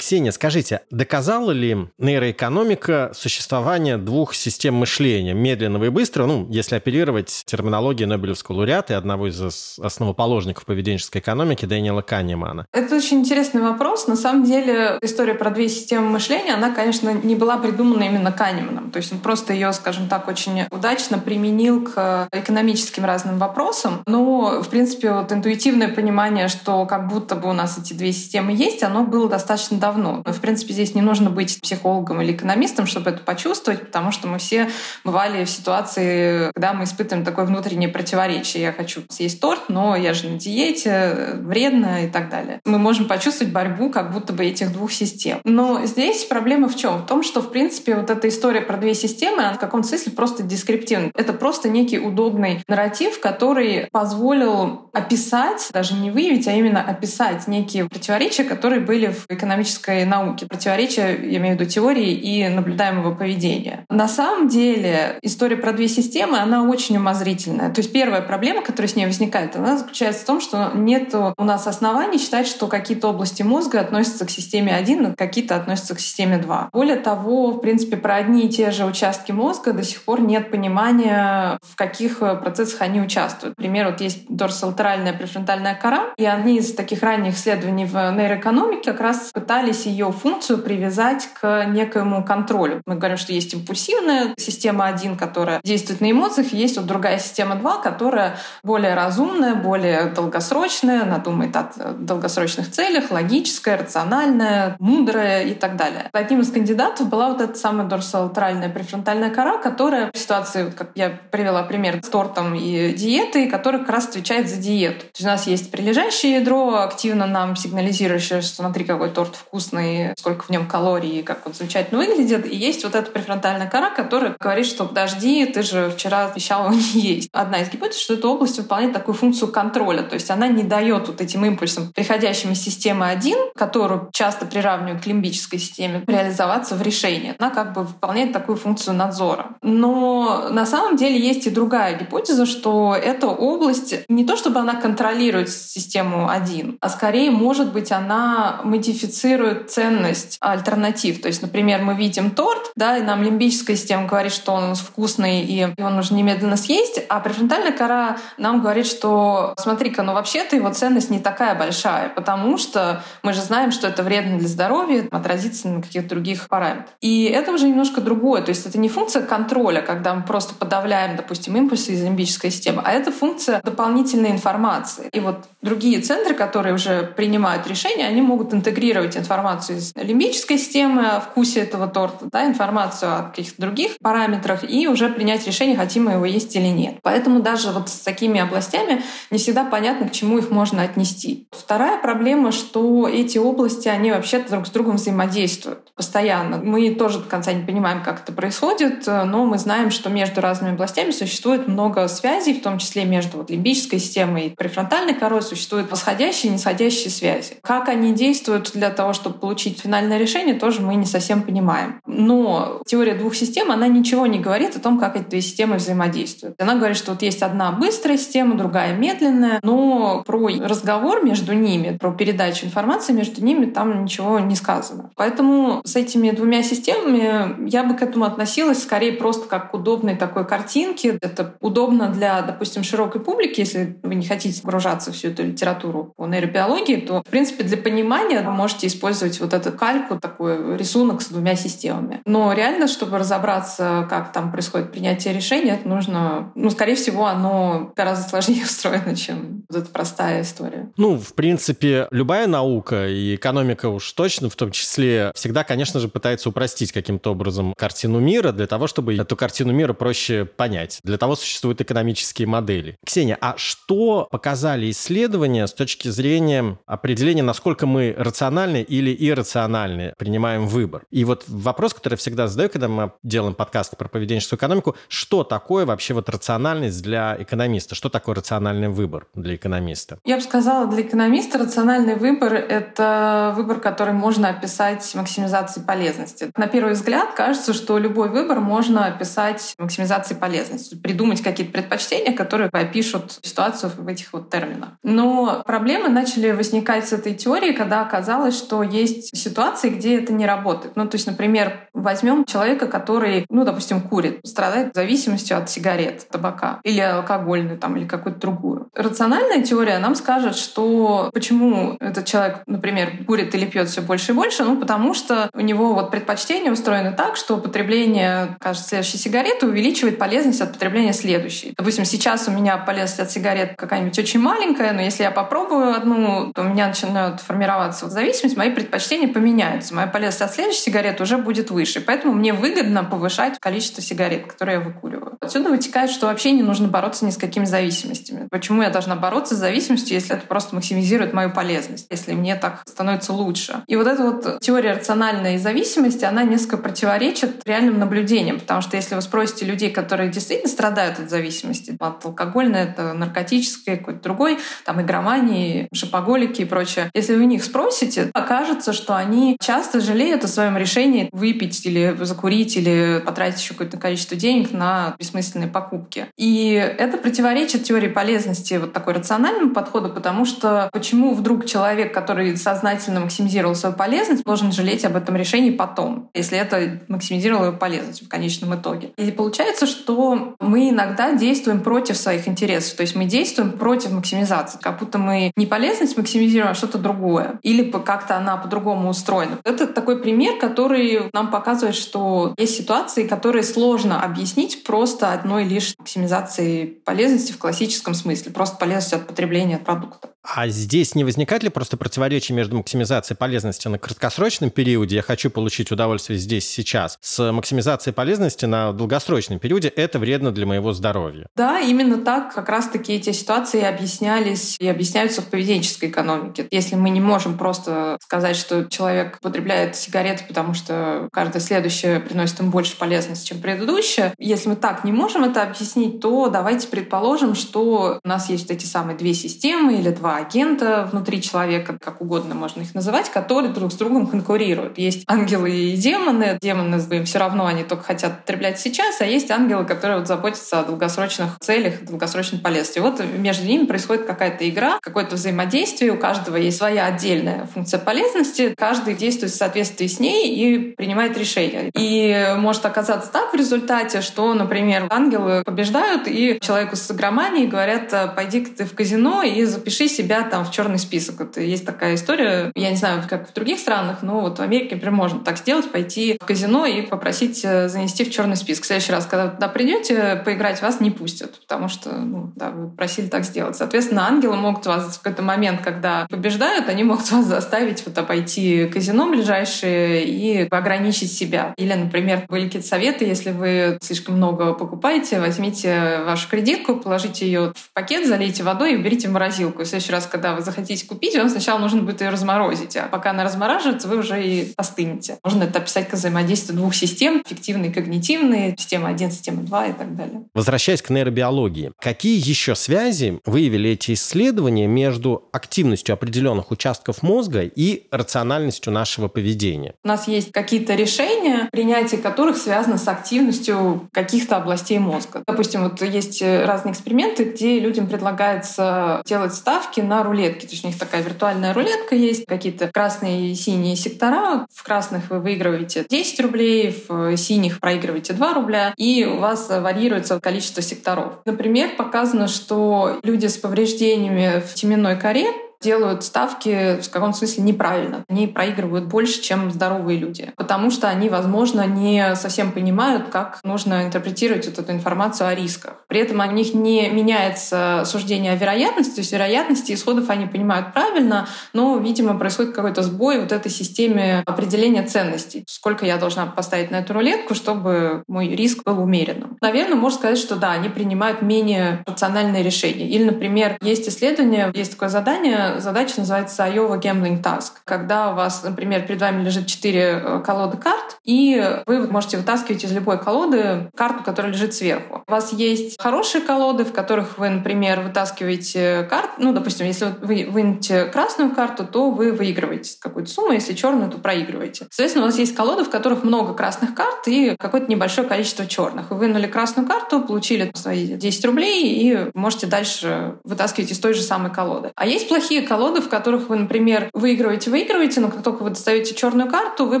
Ксения, 0.02 0.32
скажите, 0.32 0.80
доказала 0.90 1.52
ли 1.52 1.76
нейроэкономика 1.98 3.12
существование 3.14 3.98
двух 3.98 4.34
систем 4.34 4.74
мышления, 4.74 5.32
медленного 5.32 5.84
и 5.84 5.88
быстрого, 5.90 6.26
ну, 6.26 6.48
если 6.50 6.74
оперировать 6.74 7.44
терминологией 7.46 8.08
Нобелевского 8.08 8.56
лауреата 8.56 8.94
и 8.94 8.96
одного 8.96 9.28
из 9.28 9.78
основоположников 9.78 10.64
поведенческой 10.64 11.20
экономики 11.20 11.66
Дэниела 11.66 12.02
Канемана? 12.02 12.66
Это 12.72 12.96
очень 12.96 13.20
интересный 13.20 13.60
вопрос. 13.60 14.08
На 14.08 14.16
самом 14.16 14.42
деле 14.42 14.98
история 15.02 15.34
про 15.34 15.50
две 15.50 15.68
системы 15.68 16.10
мышления, 16.10 16.54
она, 16.54 16.70
конечно, 16.70 17.12
не 17.12 17.36
была 17.36 17.56
придумана 17.58 18.02
именно 18.02 18.32
Канеманом. 18.32 18.90
То 18.90 18.96
есть 18.96 19.12
он 19.12 19.20
просто 19.20 19.52
ее, 19.52 19.72
скажем 19.72 20.08
так, 20.08 20.26
очень 20.26 20.64
удачно 20.72 21.20
применил 21.20 21.84
к 21.84 22.26
экономическим 22.32 23.04
разным 23.04 23.38
вопросам. 23.38 24.02
Но, 24.06 24.62
в 24.62 24.68
принципе, 24.68 25.12
вот 25.12 25.30
интуитивное 25.30 25.94
понимание, 25.94 26.48
что 26.48 26.86
как 26.86 27.06
будто 27.06 27.36
бы 27.36 27.48
у 27.48 27.52
нас 27.52 27.78
эти 27.78 27.92
две 27.92 28.12
системы 28.12 28.52
есть, 28.52 28.82
оно 28.82 29.04
было 29.04 29.28
достаточно 29.28 29.78
давно 29.78 29.91
давно. 29.92 30.22
В 30.24 30.40
принципе, 30.40 30.72
здесь 30.72 30.94
не 30.94 31.02
нужно 31.02 31.30
быть 31.30 31.60
психологом 31.60 32.22
или 32.22 32.32
экономистом, 32.32 32.86
чтобы 32.86 33.10
это 33.10 33.20
почувствовать, 33.22 33.86
потому 33.86 34.10
что 34.10 34.26
мы 34.26 34.38
все 34.38 34.68
бывали 35.04 35.44
в 35.44 35.50
ситуации, 35.50 36.50
когда 36.54 36.72
мы 36.72 36.84
испытываем 36.84 37.24
такое 37.24 37.44
внутреннее 37.44 37.88
противоречие. 37.88 38.62
Я 38.62 38.72
хочу 38.72 39.02
съесть 39.08 39.40
торт, 39.40 39.68
но 39.68 39.96
я 39.96 40.14
же 40.14 40.28
на 40.28 40.38
диете, 40.38 41.36
вредно 41.40 42.06
и 42.06 42.08
так 42.08 42.30
далее. 42.30 42.60
Мы 42.64 42.78
можем 42.78 43.06
почувствовать 43.06 43.52
борьбу 43.52 43.90
как 43.90 44.12
будто 44.12 44.32
бы 44.32 44.44
этих 44.44 44.72
двух 44.72 44.92
систем. 44.92 45.40
Но 45.44 45.84
здесь 45.84 46.24
проблема 46.24 46.68
в 46.68 46.76
чем? 46.76 46.98
В 46.98 47.06
том, 47.06 47.22
что, 47.22 47.40
в 47.42 47.50
принципе, 47.50 47.96
вот 47.96 48.10
эта 48.10 48.28
история 48.28 48.62
про 48.62 48.76
две 48.76 48.94
системы, 48.94 49.42
она 49.42 49.54
в 49.54 49.58
каком-то 49.58 49.88
смысле 49.88 50.12
просто 50.12 50.42
дескриптивна. 50.42 51.10
Это 51.14 51.32
просто 51.32 51.68
некий 51.68 51.98
удобный 51.98 52.62
нарратив, 52.68 53.20
который 53.20 53.88
позволил 53.92 54.90
описать, 54.92 55.68
даже 55.72 55.94
не 55.94 56.10
выявить, 56.10 56.48
а 56.48 56.52
именно 56.52 56.82
описать 56.82 57.46
некие 57.46 57.88
противоречия, 57.88 58.44
которые 58.44 58.80
были 58.80 59.08
в 59.08 59.26
экономическом 59.28 59.81
экономической 59.82 60.04
науки, 60.04 60.44
противоречия, 60.44 61.18
я 61.22 61.38
имею 61.38 61.56
в 61.56 61.60
виду 61.60 61.70
теории 61.70 62.12
и 62.12 62.48
наблюдаемого 62.48 63.14
поведения. 63.14 63.84
На 63.90 64.08
самом 64.08 64.48
деле 64.48 65.18
история 65.22 65.56
про 65.56 65.72
две 65.72 65.88
системы, 65.88 66.38
она 66.38 66.64
очень 66.64 66.96
умозрительная. 66.96 67.70
То 67.70 67.80
есть 67.80 67.92
первая 67.92 68.22
проблема, 68.22 68.62
которая 68.62 68.88
с 68.88 68.96
ней 68.96 69.06
возникает, 69.06 69.56
она 69.56 69.76
заключается 69.76 70.22
в 70.22 70.26
том, 70.26 70.40
что 70.40 70.70
нет 70.74 71.14
у 71.14 71.44
нас 71.44 71.66
оснований 71.66 72.18
считать, 72.18 72.46
что 72.46 72.68
какие-то 72.68 73.08
области 73.08 73.42
мозга 73.42 73.80
относятся 73.80 74.24
к 74.26 74.30
системе 74.30 74.74
1, 74.74 75.06
а 75.06 75.14
какие-то 75.14 75.56
относятся 75.56 75.94
к 75.94 76.00
системе 76.00 76.38
2. 76.38 76.70
Более 76.72 76.96
того, 76.96 77.52
в 77.52 77.60
принципе, 77.60 77.96
про 77.96 78.16
одни 78.16 78.46
и 78.46 78.48
те 78.48 78.70
же 78.70 78.84
участки 78.84 79.32
мозга 79.32 79.72
до 79.72 79.82
сих 79.82 80.02
пор 80.02 80.20
нет 80.20 80.50
понимания, 80.50 81.58
в 81.62 81.76
каких 81.76 82.18
процессах 82.18 82.82
они 82.82 83.00
участвуют. 83.00 83.56
Например, 83.56 83.86
вот 83.90 84.00
есть 84.00 84.24
дорсолатеральная 84.28 85.12
префронтальная 85.12 85.74
кора, 85.74 86.12
и 86.16 86.24
они 86.24 86.58
из 86.58 86.74
таких 86.74 87.02
ранних 87.02 87.34
исследований 87.34 87.84
в 87.84 87.94
нейроэкономике 88.12 88.92
как 88.92 89.00
раз 89.00 89.30
пытались 89.32 89.71
пытались 89.72 89.86
ее 89.86 90.12
функцию 90.12 90.58
привязать 90.58 91.28
к 91.40 91.64
некоему 91.66 92.24
контролю. 92.24 92.82
Мы 92.86 92.96
говорим, 92.96 93.16
что 93.16 93.32
есть 93.32 93.54
импульсивная 93.54 94.34
система 94.36 94.86
1, 94.86 95.16
которая 95.16 95.60
действует 95.64 96.00
на 96.00 96.10
эмоциях, 96.10 96.52
и 96.52 96.56
есть 96.56 96.76
вот 96.76 96.86
другая 96.86 97.18
система 97.18 97.54
2, 97.56 97.78
которая 97.78 98.36
более 98.62 98.94
разумная, 98.94 99.54
более 99.54 100.06
долгосрочная, 100.06 101.02
она 101.02 101.18
думает 101.18 101.56
о 101.56 101.70
долгосрочных 101.98 102.70
целях, 102.70 103.10
логическая, 103.10 103.78
рациональная, 103.78 104.76
мудрая 104.78 105.44
и 105.44 105.54
так 105.54 105.76
далее. 105.76 106.08
Одним 106.12 106.40
из 106.40 106.52
кандидатов 106.52 107.08
была 107.08 107.30
вот 107.30 107.40
эта 107.40 107.54
самая 107.54 107.86
дорсолатеральная 107.86 108.68
префронтальная 108.68 109.30
кора, 109.30 109.58
которая 109.58 110.10
в 110.12 110.18
ситуации, 110.18 110.70
как 110.70 110.90
я 110.94 111.18
привела 111.30 111.62
пример 111.62 112.00
с 112.02 112.08
тортом 112.08 112.54
и 112.54 112.92
диетой, 112.92 113.48
которая 113.48 113.80
как 113.80 113.90
раз 113.90 114.08
отвечает 114.08 114.48
за 114.48 114.56
диету. 114.56 115.00
То 115.00 115.06
есть 115.14 115.24
у 115.24 115.26
нас 115.26 115.46
есть 115.46 115.70
прилежащее 115.70 116.40
ядро, 116.40 116.76
активно 116.76 117.26
нам 117.26 117.56
сигнализирующее, 117.56 118.42
что 118.42 118.56
смотри, 118.56 118.84
какой 118.84 119.10
торт 119.10 119.36
вкусный, 119.36 119.61
вкусный, 119.62 120.14
сколько 120.18 120.44
в 120.44 120.50
нем 120.50 120.66
калорий, 120.66 121.22
как 121.22 121.46
он 121.46 121.54
замечательно 121.54 121.98
выглядит. 121.98 122.46
И 122.50 122.56
есть 122.56 122.84
вот 122.84 122.94
эта 122.94 123.10
префронтальная 123.10 123.68
кора, 123.68 123.90
которая 123.90 124.36
говорит, 124.38 124.66
что 124.66 124.84
подожди, 124.84 125.46
ты 125.46 125.62
же 125.62 125.90
вчера 125.90 126.26
обещал 126.26 126.66
его 126.66 126.74
не 126.94 127.00
есть. 127.00 127.28
Одна 127.32 127.60
из 127.62 127.70
гипотез, 127.70 127.98
что 127.98 128.14
эта 128.14 128.28
область 128.28 128.58
выполняет 128.58 128.92
такую 128.92 129.14
функцию 129.14 129.50
контроля, 129.52 130.02
то 130.02 130.14
есть 130.14 130.30
она 130.30 130.48
не 130.48 130.62
дает 130.62 131.08
вот 131.08 131.20
этим 131.20 131.44
импульсам, 131.44 131.92
приходящим 131.92 132.52
из 132.52 132.62
системы 132.62 133.08
1, 133.08 133.52
которую 133.56 134.10
часто 134.12 134.46
приравнивают 134.46 135.02
к 135.02 135.06
лимбической 135.06 135.58
системе, 135.58 136.02
реализоваться 136.06 136.74
в 136.74 136.82
решении. 136.82 137.34
Она 137.38 137.50
как 137.50 137.72
бы 137.72 137.84
выполняет 137.84 138.32
такую 138.32 138.58
функцию 138.58 138.94
надзора. 138.96 139.56
Но 139.62 140.48
на 140.50 140.66
самом 140.66 140.96
деле 140.96 141.18
есть 141.18 141.46
и 141.46 141.50
другая 141.50 141.98
гипотеза, 141.98 142.46
что 142.46 142.94
эта 142.94 143.28
область 143.28 143.94
не 144.08 144.24
то 144.24 144.36
чтобы 144.36 144.60
она 144.60 144.74
контролирует 144.74 145.50
систему 145.50 146.28
1, 146.28 146.78
а 146.80 146.88
скорее, 146.88 147.30
может 147.30 147.72
быть, 147.72 147.92
она 147.92 148.60
модифицирует 148.64 149.51
ценность 149.54 150.38
альтернатив. 150.40 151.20
То 151.20 151.28
есть, 151.28 151.42
например, 151.42 151.82
мы 151.82 151.94
видим 151.94 152.30
торт, 152.30 152.72
да, 152.76 152.98
и 152.98 153.02
нам 153.02 153.22
лимбическая 153.22 153.76
система 153.76 154.06
говорит, 154.06 154.32
что 154.32 154.52
он 154.52 154.74
вкусный 154.74 155.42
и 155.42 155.54
его 155.54 155.90
нужно 155.90 156.16
немедленно 156.16 156.56
съесть, 156.56 157.00
а 157.08 157.20
префронтальная 157.20 157.72
кора 157.72 158.18
нам 158.38 158.60
говорит, 158.60 158.86
что 158.86 159.54
смотри-ка, 159.58 160.02
ну 160.02 160.14
вообще-то 160.14 160.56
его 160.56 160.72
ценность 160.72 161.10
не 161.10 161.20
такая 161.20 161.54
большая, 161.54 162.08
потому 162.08 162.58
что 162.58 163.02
мы 163.22 163.32
же 163.32 163.40
знаем, 163.40 163.72
что 163.72 163.88
это 163.88 164.02
вредно 164.02 164.38
для 164.38 164.48
здоровья, 164.48 165.06
отразится 165.10 165.68
на 165.68 165.82
каких-то 165.82 166.10
других 166.10 166.48
параметрах. 166.48 166.86
И 167.00 167.24
это 167.24 167.52
уже 167.52 167.68
немножко 167.68 168.00
другое. 168.00 168.42
То 168.42 168.50
есть 168.50 168.66
это 168.66 168.78
не 168.78 168.88
функция 168.88 169.22
контроля, 169.22 169.82
когда 169.82 170.14
мы 170.14 170.22
просто 170.22 170.54
подавляем, 170.54 171.16
допустим, 171.16 171.56
импульсы 171.56 171.92
из 171.92 172.02
лимбической 172.02 172.50
системы, 172.50 172.82
а 172.84 172.92
это 172.92 173.12
функция 173.12 173.60
дополнительной 173.62 174.30
информации. 174.30 175.08
И 175.12 175.20
вот 175.20 175.44
другие 175.60 176.00
центры, 176.00 176.34
которые 176.34 176.74
уже 176.74 177.02
принимают 177.02 177.66
решения, 177.66 178.06
они 178.06 178.22
могут 178.22 178.54
интегрировать 178.54 179.16
информацию 179.16 179.41
из 179.70 179.92
лимбической 179.94 180.58
системы 180.58 181.06
о 181.06 181.20
вкусе 181.20 181.60
этого 181.60 181.86
торта, 181.88 182.26
да, 182.30 182.46
информацию 182.46 183.14
о 183.14 183.22
каких-то 183.22 183.60
других 183.60 183.98
параметрах 184.00 184.68
и 184.68 184.88
уже 184.88 185.08
принять 185.08 185.46
решение, 185.46 185.76
хотим 185.76 186.04
мы 186.04 186.12
его 186.12 186.24
есть 186.24 186.54
или 186.56 186.68
нет. 186.68 186.96
Поэтому 187.02 187.40
даже 187.40 187.70
вот 187.70 187.88
с 187.88 188.00
такими 188.00 188.40
областями 188.40 189.02
не 189.30 189.38
всегда 189.38 189.64
понятно, 189.64 190.08
к 190.08 190.12
чему 190.12 190.38
их 190.38 190.50
можно 190.50 190.82
отнести. 190.82 191.46
Вторая 191.50 191.98
проблема, 191.98 192.52
что 192.52 193.08
эти 193.08 193.38
области, 193.38 193.88
они 193.88 194.10
вообще 194.10 194.40
друг 194.40 194.66
с 194.66 194.70
другом 194.70 194.96
взаимодействуют 194.96 195.92
постоянно. 195.94 196.58
Мы 196.58 196.94
тоже 196.94 197.18
до 197.20 197.28
конца 197.28 197.52
не 197.52 197.64
понимаем, 197.64 198.02
как 198.02 198.22
это 198.22 198.32
происходит, 198.32 199.06
но 199.06 199.44
мы 199.44 199.58
знаем, 199.58 199.90
что 199.90 200.10
между 200.10 200.40
разными 200.40 200.74
областями 200.74 201.10
существует 201.10 201.68
много 201.68 202.08
связей, 202.08 202.54
в 202.54 202.62
том 202.62 202.78
числе 202.78 203.04
между 203.04 203.38
вот 203.38 203.50
лимбической 203.50 203.98
системой 203.98 204.46
и 204.46 204.50
префронтальной 204.50 205.14
корой 205.14 205.42
существуют 205.42 205.90
восходящие 205.90 206.50
и 206.50 206.54
нисходящие 206.54 207.10
связи. 207.10 207.56
Как 207.62 207.88
они 207.88 208.12
действуют 208.12 208.72
для 208.72 208.90
того, 208.90 209.12
чтобы 209.22 209.38
получить 209.38 209.80
финальное 209.80 210.18
решение, 210.18 210.54
тоже 210.54 210.80
мы 210.82 210.96
не 210.96 211.06
совсем 211.06 211.42
понимаем. 211.42 212.00
Но 212.06 212.82
теория 212.86 213.14
двух 213.14 213.34
систем, 213.34 213.70
она 213.70 213.86
ничего 213.86 214.26
не 214.26 214.38
говорит 214.38 214.76
о 214.76 214.80
том, 214.80 214.98
как 214.98 215.16
эти 215.16 215.28
две 215.28 215.40
системы 215.40 215.76
взаимодействуют. 215.76 216.60
Она 216.60 216.74
говорит, 216.74 216.96
что 216.96 217.12
вот 217.12 217.22
есть 217.22 217.42
одна 217.42 217.72
быстрая 217.72 218.18
система, 218.18 218.56
другая 218.56 218.96
медленная, 218.96 219.60
но 219.62 220.22
про 220.26 220.48
разговор 220.60 221.24
между 221.24 221.52
ними, 221.52 221.96
про 221.96 222.12
передачу 222.12 222.66
информации 222.66 223.12
между 223.12 223.44
ними 223.44 223.66
там 223.66 224.04
ничего 224.04 224.38
не 224.40 224.56
сказано. 224.56 225.10
Поэтому 225.16 225.80
с 225.84 225.96
этими 225.96 226.30
двумя 226.30 226.62
системами 226.62 227.68
я 227.68 227.84
бы 227.84 227.94
к 227.94 228.02
этому 228.02 228.24
относилась 228.24 228.82
скорее 228.82 229.12
просто 229.12 229.48
как 229.48 229.70
к 229.70 229.74
удобной 229.74 230.16
такой 230.16 230.46
картинке. 230.46 231.18
Это 231.20 231.54
удобно 231.60 232.08
для, 232.08 232.42
допустим, 232.42 232.82
широкой 232.82 233.20
публики, 233.20 233.60
если 233.60 233.96
вы 234.02 234.16
не 234.16 234.26
хотите 234.26 234.60
погружаться 234.60 235.12
в 235.12 235.22
всю 235.22 235.28
эту 235.28 235.44
литературу 235.44 236.12
по 236.16 236.26
нейробиологии, 236.26 236.96
то, 236.96 237.20
в 237.20 237.30
принципе, 237.30 237.62
для 237.62 237.76
понимания 237.76 238.42
вы 238.42 238.50
можете 238.50 238.88
использовать 238.88 239.11
вот 239.20 239.52
эту 239.52 239.72
кальку, 239.72 240.18
такой 240.18 240.76
рисунок 240.76 241.22
с 241.22 241.28
двумя 241.28 241.56
системами. 241.56 242.20
Но 242.24 242.52
реально, 242.52 242.88
чтобы 242.88 243.18
разобраться, 243.18 244.06
как 244.08 244.32
там 244.32 244.52
происходит 244.52 244.92
принятие 244.92 245.34
решения, 245.34 245.74
это 245.74 245.88
нужно, 245.88 246.52
ну, 246.54 246.70
скорее 246.70 246.94
всего, 246.94 247.26
оно 247.26 247.92
гораздо 247.96 248.28
сложнее 248.28 248.62
устроено, 248.64 249.14
чем 249.16 249.64
вот 249.68 249.78
эта 249.78 249.90
простая 249.90 250.42
история. 250.42 250.90
Ну, 250.96 251.18
в 251.18 251.34
принципе, 251.34 252.08
любая 252.10 252.46
наука 252.46 253.08
и 253.08 253.34
экономика 253.34 253.88
уж 253.88 254.10
точно, 254.12 254.50
в 254.50 254.56
том 254.56 254.70
числе, 254.70 255.32
всегда, 255.34 255.64
конечно 255.64 256.00
же, 256.00 256.08
пытается 256.08 256.48
упростить 256.48 256.92
каким-то 256.92 257.32
образом 257.32 257.74
картину 257.76 258.20
мира 258.20 258.52
для 258.52 258.66
того, 258.66 258.86
чтобы 258.86 259.16
эту 259.16 259.36
картину 259.36 259.72
мира 259.72 259.92
проще 259.92 260.44
понять. 260.44 261.00
Для 261.02 261.18
того 261.18 261.36
существуют 261.36 261.80
экономические 261.80 262.48
модели. 262.48 262.96
Ксения, 263.04 263.36
а 263.40 263.54
что 263.56 264.28
показали 264.30 264.90
исследования 264.90 265.66
с 265.66 265.72
точки 265.72 266.08
зрения 266.08 266.78
определения, 266.86 267.42
насколько 267.42 267.86
мы 267.86 268.14
рациональны 268.16 268.84
или 269.02 269.16
иррациональны 269.30 270.14
принимаем 270.16 270.66
выбор? 270.66 271.02
И 271.10 271.24
вот 271.24 271.44
вопрос, 271.48 271.94
который 271.94 272.14
я 272.14 272.16
всегда 272.18 272.46
задаю, 272.46 272.68
когда 272.68 272.88
мы 272.88 273.12
делаем 273.22 273.54
подкасты 273.54 273.96
про 273.96 274.08
поведенческую 274.08 274.58
экономику, 274.58 274.96
что 275.08 275.44
такое 275.44 275.84
вообще 275.84 276.14
вот 276.14 276.28
рациональность 276.28 277.02
для 277.02 277.36
экономиста? 277.38 277.94
Что 277.94 278.08
такое 278.08 278.36
рациональный 278.36 278.88
выбор 278.88 279.26
для 279.34 279.56
экономиста? 279.56 280.18
Я 280.24 280.36
бы 280.36 280.42
сказала, 280.42 280.86
для 280.86 281.02
экономиста 281.02 281.58
рациональный 281.58 282.14
выбор— 282.14 282.54
это 282.54 283.52
выбор, 283.56 283.80
который 283.80 284.14
можно 284.14 284.48
описать 284.48 285.14
максимизацией 285.14 285.84
полезности. 285.84 286.50
На 286.56 286.66
первый 286.66 286.92
взгляд 286.94 287.34
кажется, 287.34 287.72
что 287.72 287.98
любой 287.98 288.28
выбор 288.28 288.60
можно 288.60 289.06
описать 289.06 289.74
максимизацией 289.78 290.38
полезности, 290.38 290.94
придумать 290.94 291.42
какие-то 291.42 291.72
предпочтения, 291.72 292.32
которые 292.32 292.68
опишут 292.72 293.38
ситуацию 293.42 293.90
в 293.96 294.06
этих 294.06 294.32
вот 294.32 294.50
терминах. 294.50 294.90
Но 295.02 295.62
проблемы 295.66 296.08
начали 296.08 296.50
возникать 296.52 297.08
с 297.08 297.12
этой 297.12 297.34
теорией, 297.34 297.72
когда 297.72 298.02
оказалось, 298.02 298.56
что 298.56 298.82
есть 298.92 299.36
ситуации, 299.36 299.90
где 299.90 300.20
это 300.20 300.32
не 300.32 300.46
работает. 300.46 300.96
Ну, 300.96 301.06
то 301.06 301.16
есть, 301.16 301.26
например, 301.26 301.88
возьмем 301.92 302.44
человека, 302.44 302.86
который, 302.86 303.46
ну, 303.48 303.64
допустим, 303.64 304.00
курит, 304.00 304.40
страдает 304.44 304.94
зависимостью 304.94 305.58
от 305.58 305.70
сигарет, 305.70 306.28
табака 306.28 306.80
или 306.84 307.00
алкогольной 307.00 307.76
там, 307.76 307.96
или 307.96 308.06
какую-то 308.06 308.40
другую. 308.40 308.88
Рациональная 308.94 309.62
теория 309.62 309.98
нам 309.98 310.14
скажет, 310.14 310.56
что 310.56 311.30
почему 311.32 311.96
этот 312.00 312.26
человек, 312.26 312.62
например, 312.66 313.24
курит 313.26 313.54
или 313.54 313.66
пьет 313.66 313.88
все 313.88 314.00
больше 314.00 314.32
и 314.32 314.34
больше, 314.34 314.64
ну, 314.64 314.78
потому 314.78 315.14
что 315.14 315.50
у 315.54 315.60
него 315.60 315.94
вот 315.94 316.10
предпочтения 316.10 316.70
устроены 316.72 317.12
так, 317.12 317.36
что 317.36 317.56
потребление, 317.56 318.56
кажется, 318.60 318.88
следующей 318.88 319.18
сигареты 319.18 319.66
увеличивает 319.66 320.18
полезность 320.18 320.60
от 320.60 320.72
потребления 320.72 321.12
следующей. 321.12 321.74
Допустим, 321.76 322.04
сейчас 322.04 322.48
у 322.48 322.50
меня 322.50 322.76
полезность 322.78 323.20
от 323.20 323.30
сигарет 323.30 323.74
какая-нибудь 323.76 324.18
очень 324.18 324.40
маленькая, 324.40 324.92
но 324.92 325.00
если 325.00 325.22
я 325.22 325.30
попробую 325.30 325.94
одну, 325.94 326.52
то 326.52 326.62
у 326.62 326.64
меня 326.64 326.88
начинает 326.88 327.40
формироваться 327.40 328.04
вот 328.04 328.12
зависимость, 328.12 328.56
мои 328.56 328.70
предпочтения 328.82 329.28
поменяются. 329.28 329.94
Моя 329.94 330.06
полезность 330.06 330.42
от 330.42 330.54
следующей 330.54 330.80
сигареты 330.80 331.22
уже 331.22 331.38
будет 331.38 331.70
выше. 331.70 332.00
Поэтому 332.00 332.34
мне 332.34 332.52
выгодно 332.52 333.04
повышать 333.04 333.58
количество 333.58 334.02
сигарет, 334.02 334.46
которые 334.46 334.78
я 334.78 334.80
выкуриваю. 334.80 335.36
Отсюда 335.40 335.70
вытекает, 335.70 336.10
что 336.10 336.26
вообще 336.26 336.52
не 336.52 336.62
нужно 336.62 336.88
бороться 336.88 337.24
ни 337.24 337.30
с 337.30 337.36
какими 337.36 337.64
зависимостями. 337.64 338.48
Почему 338.50 338.82
я 338.82 338.90
должна 338.90 339.16
бороться 339.16 339.54
с 339.54 339.58
зависимостью, 339.58 340.14
если 340.14 340.36
это 340.36 340.46
просто 340.46 340.74
максимизирует 340.74 341.32
мою 341.32 341.50
полезность, 341.50 342.06
если 342.10 342.32
мне 342.32 342.56
так 342.56 342.82
становится 342.86 343.32
лучше? 343.32 343.82
И 343.86 343.96
вот 343.96 344.06
эта 344.06 344.22
вот 344.22 344.60
теория 344.60 344.92
рациональной 344.92 345.58
зависимости, 345.58 346.24
она 346.24 346.42
несколько 346.42 346.76
противоречит 346.76 347.62
реальным 347.66 347.98
наблюдениям, 347.98 348.60
потому 348.60 348.82
что 348.82 348.96
если 348.96 349.14
вы 349.14 349.22
спросите 349.22 349.64
людей, 349.64 349.90
которые 349.90 350.30
действительно 350.30 350.70
страдают 350.70 351.18
от 351.18 351.30
зависимости, 351.30 351.96
от 351.98 352.24
алкогольной, 352.24 352.80
это 352.80 353.12
наркотической, 353.12 353.98
какой-то 353.98 354.22
другой, 354.22 354.58
там 354.84 355.00
игромании, 355.00 355.88
шопоголики 355.92 356.62
и 356.62 356.64
прочее, 356.64 357.10
если 357.14 357.34
вы 357.34 357.42
у 357.42 357.46
них 357.46 357.64
спросите, 357.64 358.30
окажется, 358.32 358.71
что 358.92 359.16
они 359.16 359.56
часто 359.60 360.00
жалеют 360.00 360.44
о 360.44 360.48
своем 360.48 360.76
решении 360.76 361.28
выпить 361.32 361.84
или 361.84 362.16
закурить 362.20 362.76
или 362.76 363.22
потратить 363.24 363.60
еще 363.60 363.74
какое-то 363.74 363.96
количество 363.96 364.36
денег 364.36 364.72
на 364.72 365.14
бессмысленные 365.18 365.68
покупки. 365.68 366.26
И 366.36 366.72
это 366.72 367.18
противоречит 367.18 367.84
теории 367.84 368.08
полезности 368.08 368.74
вот 368.74 368.92
такой 368.92 369.14
рациональному 369.14 369.72
подходу, 369.72 370.08
потому 370.08 370.44
что 370.44 370.88
почему 370.92 371.34
вдруг 371.34 371.66
человек, 371.66 372.14
который 372.14 372.56
сознательно 372.56 373.20
максимизировал 373.20 373.74
свою 373.74 373.94
полезность, 373.94 374.44
должен 374.44 374.72
жалеть 374.72 375.04
об 375.04 375.16
этом 375.16 375.36
решении 375.36 375.70
потом, 375.70 376.30
если 376.34 376.58
это 376.58 377.00
максимизировало 377.08 377.66
его 377.66 377.76
полезность 377.76 378.22
в 378.24 378.28
конечном 378.28 378.74
итоге. 378.74 379.10
И 379.16 379.30
получается, 379.30 379.86
что 379.86 380.54
мы 380.60 380.90
иногда 380.90 381.32
действуем 381.32 381.80
против 381.80 382.16
своих 382.16 382.48
интересов, 382.48 382.96
то 382.96 383.02
есть 383.02 383.16
мы 383.16 383.24
действуем 383.24 383.72
против 383.72 384.12
максимизации, 384.12 384.78
как 384.80 384.98
будто 384.98 385.18
мы 385.18 385.52
не 385.56 385.66
полезность 385.66 386.16
максимизируем, 386.16 386.72
а 386.72 386.74
что-то 386.74 386.98
другое. 386.98 387.58
Или 387.62 387.90
как-то 387.90 388.36
она 388.36 388.56
по-другому 388.62 389.08
устроена. 389.10 389.58
Это 389.64 389.86
такой 389.86 390.20
пример, 390.20 390.58
который 390.58 391.30
нам 391.32 391.50
показывает, 391.50 391.96
что 391.96 392.54
есть 392.56 392.76
ситуации, 392.76 393.26
которые 393.26 393.62
сложно 393.62 394.22
объяснить 394.22 394.84
просто 394.84 395.32
одной 395.32 395.64
лишь 395.64 395.94
максимизацией 395.98 396.86
полезности 396.86 397.52
в 397.52 397.58
классическом 397.58 398.14
смысле, 398.14 398.52
просто 398.52 398.76
полезностью 398.76 399.18
от 399.18 399.26
потребления 399.26 399.78
продукта. 399.78 400.30
А 400.42 400.68
здесь 400.68 401.14
не 401.14 401.24
возникает 401.24 401.62
ли 401.62 401.68
просто 401.68 401.96
противоречие 401.96 402.56
между 402.56 402.76
максимизацией 402.76 403.36
полезности 403.36 403.88
на 403.88 403.98
краткосрочном 403.98 404.70
периоде, 404.70 405.16
я 405.16 405.22
хочу 405.22 405.50
получить 405.50 405.92
удовольствие 405.92 406.38
здесь 406.38 406.68
сейчас, 406.68 407.16
с 407.20 407.52
максимизацией 407.52 408.12
полезности 408.12 408.64
на 408.64 408.92
долгосрочном 408.92 409.58
периоде, 409.60 409.88
это 409.88 410.18
вредно 410.18 410.50
для 410.50 410.66
моего 410.66 410.92
здоровья? 410.92 411.46
Да, 411.56 411.80
именно 411.80 412.18
так 412.18 412.52
как 412.54 412.68
раз-таки 412.68 413.12
эти 413.12 413.30
ситуации 413.32 413.82
объяснялись 413.82 414.76
и 414.80 414.88
объясняются 414.88 415.42
в 415.42 415.46
поведенческой 415.46 416.08
экономике. 416.08 416.66
Если 416.70 416.96
мы 416.96 417.10
не 417.10 417.20
можем 417.20 417.56
просто 417.56 418.18
сказать, 418.20 418.56
что 418.56 418.84
человек 418.84 419.38
потребляет 419.40 419.96
сигареты, 419.96 420.44
потому 420.48 420.74
что 420.74 421.28
каждая 421.32 421.62
следующая 421.62 422.18
приносит 422.18 422.60
им 422.60 422.70
больше 422.70 422.96
полезности, 422.96 423.48
чем 423.48 423.60
предыдущая, 423.60 424.34
если 424.38 424.70
мы 424.70 424.76
так 424.76 425.04
не 425.04 425.12
можем 425.12 425.44
это 425.44 425.62
объяснить, 425.62 426.20
то 426.20 426.48
давайте 426.48 426.88
предположим, 426.88 427.54
что 427.54 428.18
у 428.22 428.28
нас 428.28 428.50
есть 428.50 428.70
эти 428.70 428.84
самые 428.86 429.16
две 429.16 429.34
системы 429.34 429.94
или 429.94 430.10
два 430.10 430.31
агента 430.36 431.08
внутри 431.10 431.40
человека, 431.42 431.96
как 432.00 432.20
угодно 432.20 432.54
можно 432.54 432.82
их 432.82 432.94
называть, 432.94 433.30
которые 433.30 433.72
друг 433.72 433.92
с 433.92 433.96
другом 433.96 434.26
конкурируют. 434.26 434.98
Есть 434.98 435.24
ангелы 435.26 435.70
и 435.70 435.96
демоны. 435.96 436.58
Демоны 436.60 437.00
им 437.10 437.24
все 437.24 437.38
равно, 437.38 437.66
они 437.66 437.84
только 437.84 438.04
хотят 438.04 438.40
потреблять 438.40 438.80
сейчас, 438.80 439.20
а 439.20 439.24
есть 439.24 439.50
ангелы, 439.50 439.84
которые 439.84 440.18
вот 440.18 440.28
заботятся 440.28 440.80
о 440.80 440.84
долгосрочных 440.84 441.58
целях, 441.60 442.04
долгосрочной 442.04 442.58
полезности. 442.58 442.98
Вот 442.98 443.22
между 443.38 443.66
ними 443.66 443.86
происходит 443.86 444.26
какая-то 444.26 444.68
игра, 444.68 444.98
какое-то 445.00 445.36
взаимодействие, 445.36 446.12
у 446.12 446.16
каждого 446.16 446.56
есть 446.56 446.78
своя 446.78 447.06
отдельная 447.06 447.66
функция 447.72 447.98
полезности, 447.98 448.74
каждый 448.76 449.14
действует 449.14 449.52
в 449.52 449.56
соответствии 449.56 450.06
с 450.06 450.20
ней 450.20 450.54
и 450.54 450.92
принимает 450.92 451.36
решения. 451.36 451.90
И 451.96 452.54
может 452.58 452.84
оказаться 452.86 453.30
так 453.30 453.52
в 453.52 453.56
результате, 453.56 454.20
что, 454.20 454.54
например, 454.54 455.06
ангелы 455.10 455.62
побеждают, 455.64 456.26
и 456.26 456.58
человеку 456.60 456.96
с 456.96 457.10
игроманией 457.10 457.66
говорят, 457.66 458.34
пойди 458.34 458.64
ты 458.64 458.84
в 458.84 458.94
казино 458.94 459.42
и 459.42 459.64
запиши 459.64 460.08
себя 460.22 460.42
там 460.42 460.64
в 460.64 460.70
черный 460.70 460.98
список. 460.98 461.40
Вот 461.40 461.56
есть 461.56 461.84
такая 461.84 462.14
история, 462.14 462.72
я 462.74 462.90
не 462.90 462.96
знаю, 462.96 463.22
как 463.28 463.50
в 463.50 463.52
других 463.52 463.78
странах, 463.78 464.22
но 464.22 464.40
вот 464.40 464.58
в 464.58 464.62
Америке, 464.62 464.94
например, 464.94 465.14
можно 465.14 465.40
так 465.40 465.58
сделать, 465.58 465.90
пойти 465.90 466.38
в 466.40 466.46
казино 466.46 466.86
и 466.86 467.02
попросить 467.02 467.60
э, 467.64 467.88
занести 467.88 468.24
в 468.24 468.30
черный 468.30 468.56
список. 468.56 468.84
В 468.84 468.86
следующий 468.86 469.12
раз, 469.12 469.26
когда 469.26 469.46
вы 469.46 469.50
туда 469.52 469.68
придете, 469.68 470.42
поиграть 470.44 470.80
вас 470.82 471.00
не 471.00 471.10
пустят, 471.10 471.60
потому 471.60 471.88
что 471.88 472.10
ну, 472.12 472.52
да, 472.56 472.70
вы 472.70 472.88
просили 472.88 473.26
так 473.26 473.44
сделать. 473.44 473.76
Соответственно, 473.76 474.26
ангелы 474.26 474.56
могут 474.56 474.86
вас 474.86 475.16
в 475.16 475.22
какой-то 475.22 475.42
момент, 475.42 475.80
когда 475.82 476.26
побеждают, 476.30 476.88
они 476.88 477.04
могут 477.04 477.30
вас 477.30 477.46
заставить 477.46 478.04
вот 478.06 478.16
обойти 478.16 478.86
казино 478.86 479.28
ближайшее 479.28 480.24
и 480.24 480.68
ограничить 480.68 481.32
себя. 481.32 481.74
Или, 481.76 481.94
например, 481.94 482.44
были 482.48 482.66
какие-то 482.66 482.86
советы, 482.86 483.24
если 483.24 483.50
вы 483.50 483.98
слишком 484.00 484.36
много 484.36 484.72
покупаете, 484.74 485.40
возьмите 485.40 486.20
вашу 486.24 486.48
кредитку, 486.48 486.96
положите 486.96 487.46
ее 487.46 487.72
в 487.74 487.92
пакет, 487.92 488.26
залейте 488.26 488.62
водой 488.62 488.94
и 488.94 488.96
уберите 488.96 489.28
в 489.28 489.32
морозилку. 489.32 489.82
В 489.82 489.86
следующий 489.86 490.11
раз, 490.12 490.26
когда 490.26 490.54
вы 490.54 490.62
захотите 490.62 491.06
купить, 491.06 491.36
вам 491.36 491.48
сначала 491.48 491.78
нужно 491.78 492.02
будет 492.02 492.20
ее 492.20 492.30
разморозить. 492.30 492.96
А 492.96 493.08
пока 493.08 493.30
она 493.30 493.44
размораживается, 493.44 494.08
вы 494.08 494.18
уже 494.18 494.42
и 494.46 494.72
остынете. 494.76 495.38
Можно 495.42 495.64
это 495.64 495.78
описать 495.78 496.08
как 496.08 496.18
взаимодействие 496.18 496.76
двух 496.76 496.94
систем, 496.94 497.42
фиктивной 497.46 497.88
и 497.88 497.92
когнитивной, 497.92 498.74
система 498.78 499.08
1, 499.08 499.30
система 499.30 499.62
2 499.62 499.86
и 499.86 499.92
так 499.92 500.16
далее. 500.16 500.44
Возвращаясь 500.54 501.02
к 501.02 501.10
нейробиологии, 501.10 501.92
какие 501.98 502.38
еще 502.38 502.74
связи 502.74 503.40
выявили 503.46 503.90
эти 503.90 504.12
исследования 504.12 504.86
между 504.86 505.48
активностью 505.52 506.12
определенных 506.12 506.70
участков 506.70 507.22
мозга 507.22 507.62
и 507.62 508.06
рациональностью 508.10 508.92
нашего 508.92 509.28
поведения? 509.28 509.94
У 510.04 510.08
нас 510.08 510.28
есть 510.28 510.52
какие-то 510.52 510.94
решения, 510.94 511.68
принятие 511.72 512.20
которых 512.20 512.56
связано 512.56 512.98
с 512.98 513.08
активностью 513.08 514.08
каких-то 514.12 514.56
областей 514.56 514.98
мозга. 514.98 515.42
Допустим, 515.46 515.84
вот 515.84 516.02
есть 516.02 516.42
разные 516.42 516.92
эксперименты, 516.92 517.44
где 517.44 517.80
людям 517.80 518.06
предлагается 518.06 519.22
делать 519.24 519.54
ставки 519.54 520.00
на 520.02 520.22
рулетки. 520.22 520.66
То 520.66 520.72
есть 520.72 520.84
у 520.84 520.88
них 520.88 520.98
такая 520.98 521.22
виртуальная 521.22 521.72
рулетка 521.72 522.14
есть, 522.14 522.44
какие-то 522.46 522.88
красные 522.88 523.50
и 523.50 523.54
синие 523.54 523.96
сектора. 523.96 524.66
В 524.72 524.82
красных 524.82 525.30
вы 525.30 525.40
выигрываете 525.40 526.04
10 526.08 526.40
рублей, 526.40 526.96
в 527.08 527.36
синих 527.36 527.80
проигрываете 527.80 528.32
2 528.32 528.54
рубля, 528.54 528.94
и 528.96 529.24
у 529.24 529.38
вас 529.38 529.68
варьируется 529.68 530.40
количество 530.40 530.82
секторов. 530.82 531.40
Например, 531.44 531.90
показано, 531.96 532.48
что 532.48 533.20
люди 533.22 533.46
с 533.46 533.56
повреждениями 533.56 534.60
в 534.60 534.74
теменной 534.74 535.18
коре 535.18 535.46
делают 535.82 536.24
ставки 536.24 537.00
в 537.00 537.10
каком-то 537.10 537.38
смысле 537.38 537.64
неправильно. 537.64 538.24
Они 538.28 538.46
проигрывают 538.46 539.06
больше, 539.06 539.42
чем 539.42 539.70
здоровые 539.70 540.18
люди, 540.18 540.52
потому 540.56 540.90
что 540.90 541.08
они, 541.08 541.28
возможно, 541.28 541.86
не 541.86 542.34
совсем 542.36 542.72
понимают, 542.72 543.28
как 543.28 543.60
нужно 543.64 544.04
интерпретировать 544.04 544.66
вот 544.66 544.78
эту 544.78 544.92
информацию 544.92 545.48
о 545.48 545.54
рисках. 545.54 546.04
При 546.08 546.20
этом 546.20 546.40
у 546.40 546.52
них 546.52 546.74
не 546.74 547.08
меняется 547.08 548.02
суждение 548.06 548.52
о 548.52 548.56
вероятности, 548.56 549.16
то 549.16 549.20
есть 549.20 549.32
вероятности 549.32 549.92
исходов 549.92 550.30
они 550.30 550.46
понимают 550.46 550.92
правильно, 550.92 551.48
но, 551.72 551.96
видимо, 551.98 552.38
происходит 552.38 552.74
какой-то 552.74 553.02
сбой 553.02 553.40
вот 553.40 553.52
этой 553.52 553.70
системе 553.70 554.42
определения 554.46 555.02
ценностей. 555.02 555.64
Сколько 555.66 556.06
я 556.06 556.16
должна 556.16 556.46
поставить 556.46 556.90
на 556.90 556.96
эту 556.96 557.12
рулетку, 557.12 557.54
чтобы 557.54 558.22
мой 558.28 558.48
риск 558.48 558.84
был 558.84 559.00
умеренным. 559.00 559.56
Наверное, 559.60 559.96
можно 559.96 560.18
сказать, 560.18 560.38
что 560.38 560.56
да, 560.56 560.72
они 560.72 560.88
принимают 560.88 561.42
менее 561.42 562.02
рациональные 562.06 562.62
решения. 562.62 563.08
Или, 563.08 563.24
например, 563.24 563.76
есть 563.82 564.08
исследование, 564.08 564.70
есть 564.74 564.92
такое 564.92 565.08
задание 565.08 565.71
задача 565.80 566.14
называется 566.18 566.64
Iowa 566.64 567.00
Gambling 567.00 567.42
Task. 567.42 567.72
Когда 567.84 568.32
у 568.32 568.34
вас, 568.34 568.62
например, 568.62 569.06
перед 569.06 569.20
вами 569.20 569.44
лежит 569.44 569.66
четыре 569.66 570.20
э, 570.22 570.42
колоды 570.44 570.76
карт, 570.76 571.18
и 571.24 571.80
вы 571.86 572.06
можете 572.08 572.36
вытаскивать 572.36 572.84
из 572.84 572.92
любой 572.92 573.18
колоды 573.18 573.90
карту, 573.96 574.24
которая 574.24 574.52
лежит 574.52 574.74
сверху. 574.74 575.22
У 575.26 575.30
вас 575.30 575.52
есть 575.52 576.00
хорошие 576.00 576.42
колоды, 576.42 576.84
в 576.84 576.92
которых 576.92 577.38
вы, 577.38 577.48
например, 577.48 578.00
вытаскиваете 578.00 579.06
карт. 579.08 579.30
Ну, 579.38 579.52
допустим, 579.52 579.86
если 579.86 580.14
вы 580.20 580.48
вынете 580.50 581.04
красную 581.06 581.54
карту, 581.54 581.84
то 581.84 582.10
вы 582.10 582.32
выигрываете 582.32 582.96
какую-то 583.00 583.30
сумму, 583.30 583.52
если 583.52 583.74
черную, 583.74 584.10
то 584.10 584.18
проигрываете. 584.18 584.86
Соответственно, 584.90 585.26
у 585.26 585.28
вас 585.28 585.38
есть 585.38 585.54
колоды, 585.54 585.84
в 585.84 585.90
которых 585.90 586.24
много 586.24 586.54
красных 586.54 586.94
карт 586.94 587.26
и 587.26 587.56
какое-то 587.58 587.90
небольшое 587.90 588.26
количество 588.26 588.66
черных. 588.66 589.10
Вы 589.10 589.16
вынули 589.16 589.46
красную 589.46 589.88
карту, 589.88 590.20
получили 590.20 590.70
свои 590.74 591.06
10 591.06 591.44
рублей 591.44 591.94
и 591.94 592.30
можете 592.34 592.66
дальше 592.66 593.36
вытаскивать 593.44 593.90
из 593.90 593.98
той 593.98 594.14
же 594.14 594.22
самой 594.22 594.52
колоды. 594.52 594.92
А 594.96 595.06
есть 595.06 595.28
плохие 595.28 595.61
колоды, 595.62 596.00
в 596.00 596.08
которых 596.08 596.48
вы, 596.48 596.56
например, 596.56 597.08
выигрываете, 597.12 597.70
выигрываете, 597.70 598.20
но 598.20 598.28
как 598.28 598.42
только 598.42 598.62
вы 598.62 598.70
достаете 598.70 599.14
черную 599.14 599.50
карту, 599.50 599.86
вы 599.86 600.00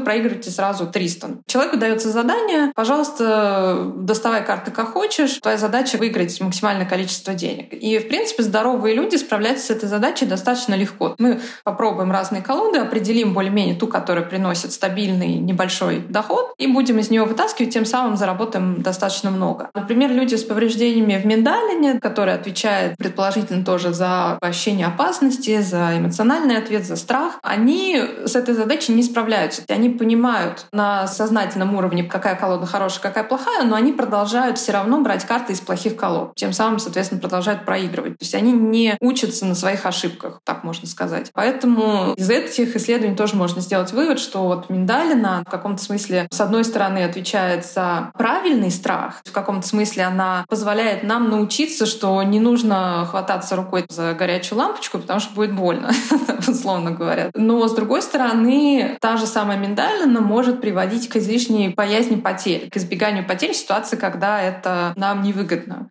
проигрываете 0.00 0.50
сразу 0.50 0.86
300. 0.86 1.42
Человеку 1.46 1.76
дается 1.76 2.10
задание, 2.10 2.72
пожалуйста, 2.74 3.92
доставай 3.96 4.44
карты 4.44 4.70
как 4.70 4.92
хочешь, 4.92 5.38
твоя 5.40 5.58
задача 5.58 5.96
выиграть 5.96 6.40
максимальное 6.40 6.86
количество 6.86 7.34
денег. 7.34 7.72
И, 7.72 7.98
в 7.98 8.08
принципе, 8.08 8.42
здоровые 8.42 8.94
люди 8.94 9.16
справляются 9.16 9.66
с 9.66 9.70
этой 9.70 9.88
задачей 9.88 10.26
достаточно 10.26 10.74
легко. 10.74 11.14
Мы 11.18 11.40
попробуем 11.64 12.10
разные 12.10 12.42
колоды, 12.42 12.78
определим 12.78 13.34
более-менее 13.34 13.74
ту, 13.74 13.86
которая 13.86 14.24
приносит 14.24 14.72
стабильный 14.72 15.34
небольшой 15.34 15.98
доход, 16.00 16.54
и 16.58 16.66
будем 16.66 16.98
из 16.98 17.10
нее 17.10 17.24
вытаскивать, 17.24 17.72
тем 17.72 17.84
самым 17.84 18.16
заработаем 18.16 18.82
достаточно 18.82 19.30
много. 19.30 19.70
Например, 19.74 20.10
люди 20.10 20.34
с 20.34 20.44
повреждениями 20.44 21.20
в 21.20 21.26
миндалине, 21.26 22.00
которые 22.00 22.34
отвечают 22.34 22.96
предположительно 22.96 23.64
тоже 23.64 23.92
за 23.92 24.38
ощущение 24.40 24.86
опасности, 24.86 25.51
тревожности, 25.52 25.60
за 25.60 25.98
эмоциональный 25.98 26.56
ответ, 26.56 26.86
за 26.86 26.96
страх, 26.96 27.38
они 27.42 28.02
с 28.24 28.36
этой 28.36 28.54
задачей 28.54 28.92
не 28.92 29.02
справляются. 29.02 29.62
Они 29.68 29.90
понимают 29.90 30.66
на 30.72 31.06
сознательном 31.06 31.74
уровне, 31.74 32.04
какая 32.04 32.36
колода 32.36 32.66
хорошая, 32.66 33.02
какая 33.02 33.24
плохая, 33.24 33.64
но 33.64 33.76
они 33.76 33.92
продолжают 33.92 34.58
все 34.58 34.72
равно 34.72 35.00
брать 35.00 35.24
карты 35.24 35.52
из 35.52 35.60
плохих 35.60 35.96
колод. 35.96 36.32
Тем 36.34 36.52
самым, 36.52 36.78
соответственно, 36.78 37.20
продолжают 37.20 37.64
проигрывать. 37.64 38.18
То 38.18 38.24
есть 38.24 38.34
они 38.34 38.52
не 38.52 38.96
учатся 39.00 39.46
на 39.46 39.54
своих 39.54 39.86
ошибках, 39.86 40.40
так 40.44 40.64
можно 40.64 40.88
сказать. 40.88 41.30
Поэтому 41.34 42.14
из 42.16 42.30
этих 42.30 42.76
исследований 42.76 43.16
тоже 43.16 43.36
можно 43.36 43.60
сделать 43.60 43.92
вывод, 43.92 44.18
что 44.18 44.44
вот 44.44 44.70
миндалина 44.70 45.44
в 45.46 45.50
каком-то 45.50 45.82
смысле, 45.82 46.28
с 46.30 46.40
одной 46.40 46.64
стороны, 46.64 47.04
отвечает 47.04 47.64
за 47.66 48.10
правильный 48.16 48.70
страх, 48.70 49.20
в 49.24 49.32
каком-то 49.32 49.66
смысле 49.66 50.04
она 50.04 50.44
позволяет 50.48 51.02
нам 51.02 51.30
научиться, 51.30 51.86
что 51.86 52.22
не 52.22 52.40
нужно 52.40 53.06
хвататься 53.10 53.56
рукой 53.56 53.84
за 53.88 54.14
горячую 54.14 54.58
лампочку, 54.58 54.98
потому 54.98 55.20
что 55.20 55.34
будет 55.42 55.54
больно, 55.54 55.90
условно 56.48 56.92
говоря. 56.92 57.30
Но, 57.34 57.66
с 57.66 57.74
другой 57.74 58.02
стороны, 58.02 58.96
та 59.00 59.16
же 59.16 59.26
самая 59.26 59.58
миндалина 59.58 60.20
может 60.20 60.60
приводить 60.60 61.08
к 61.08 61.16
излишней 61.16 61.68
боязни 61.68 62.16
потерь, 62.16 62.68
к 62.70 62.76
избеганию 62.76 63.26
потерь 63.26 63.52
в 63.52 63.56
ситуации, 63.56 63.96
когда 63.96 64.40
это 64.40 64.92
нам 64.96 65.22
невыгодно. 65.22 65.88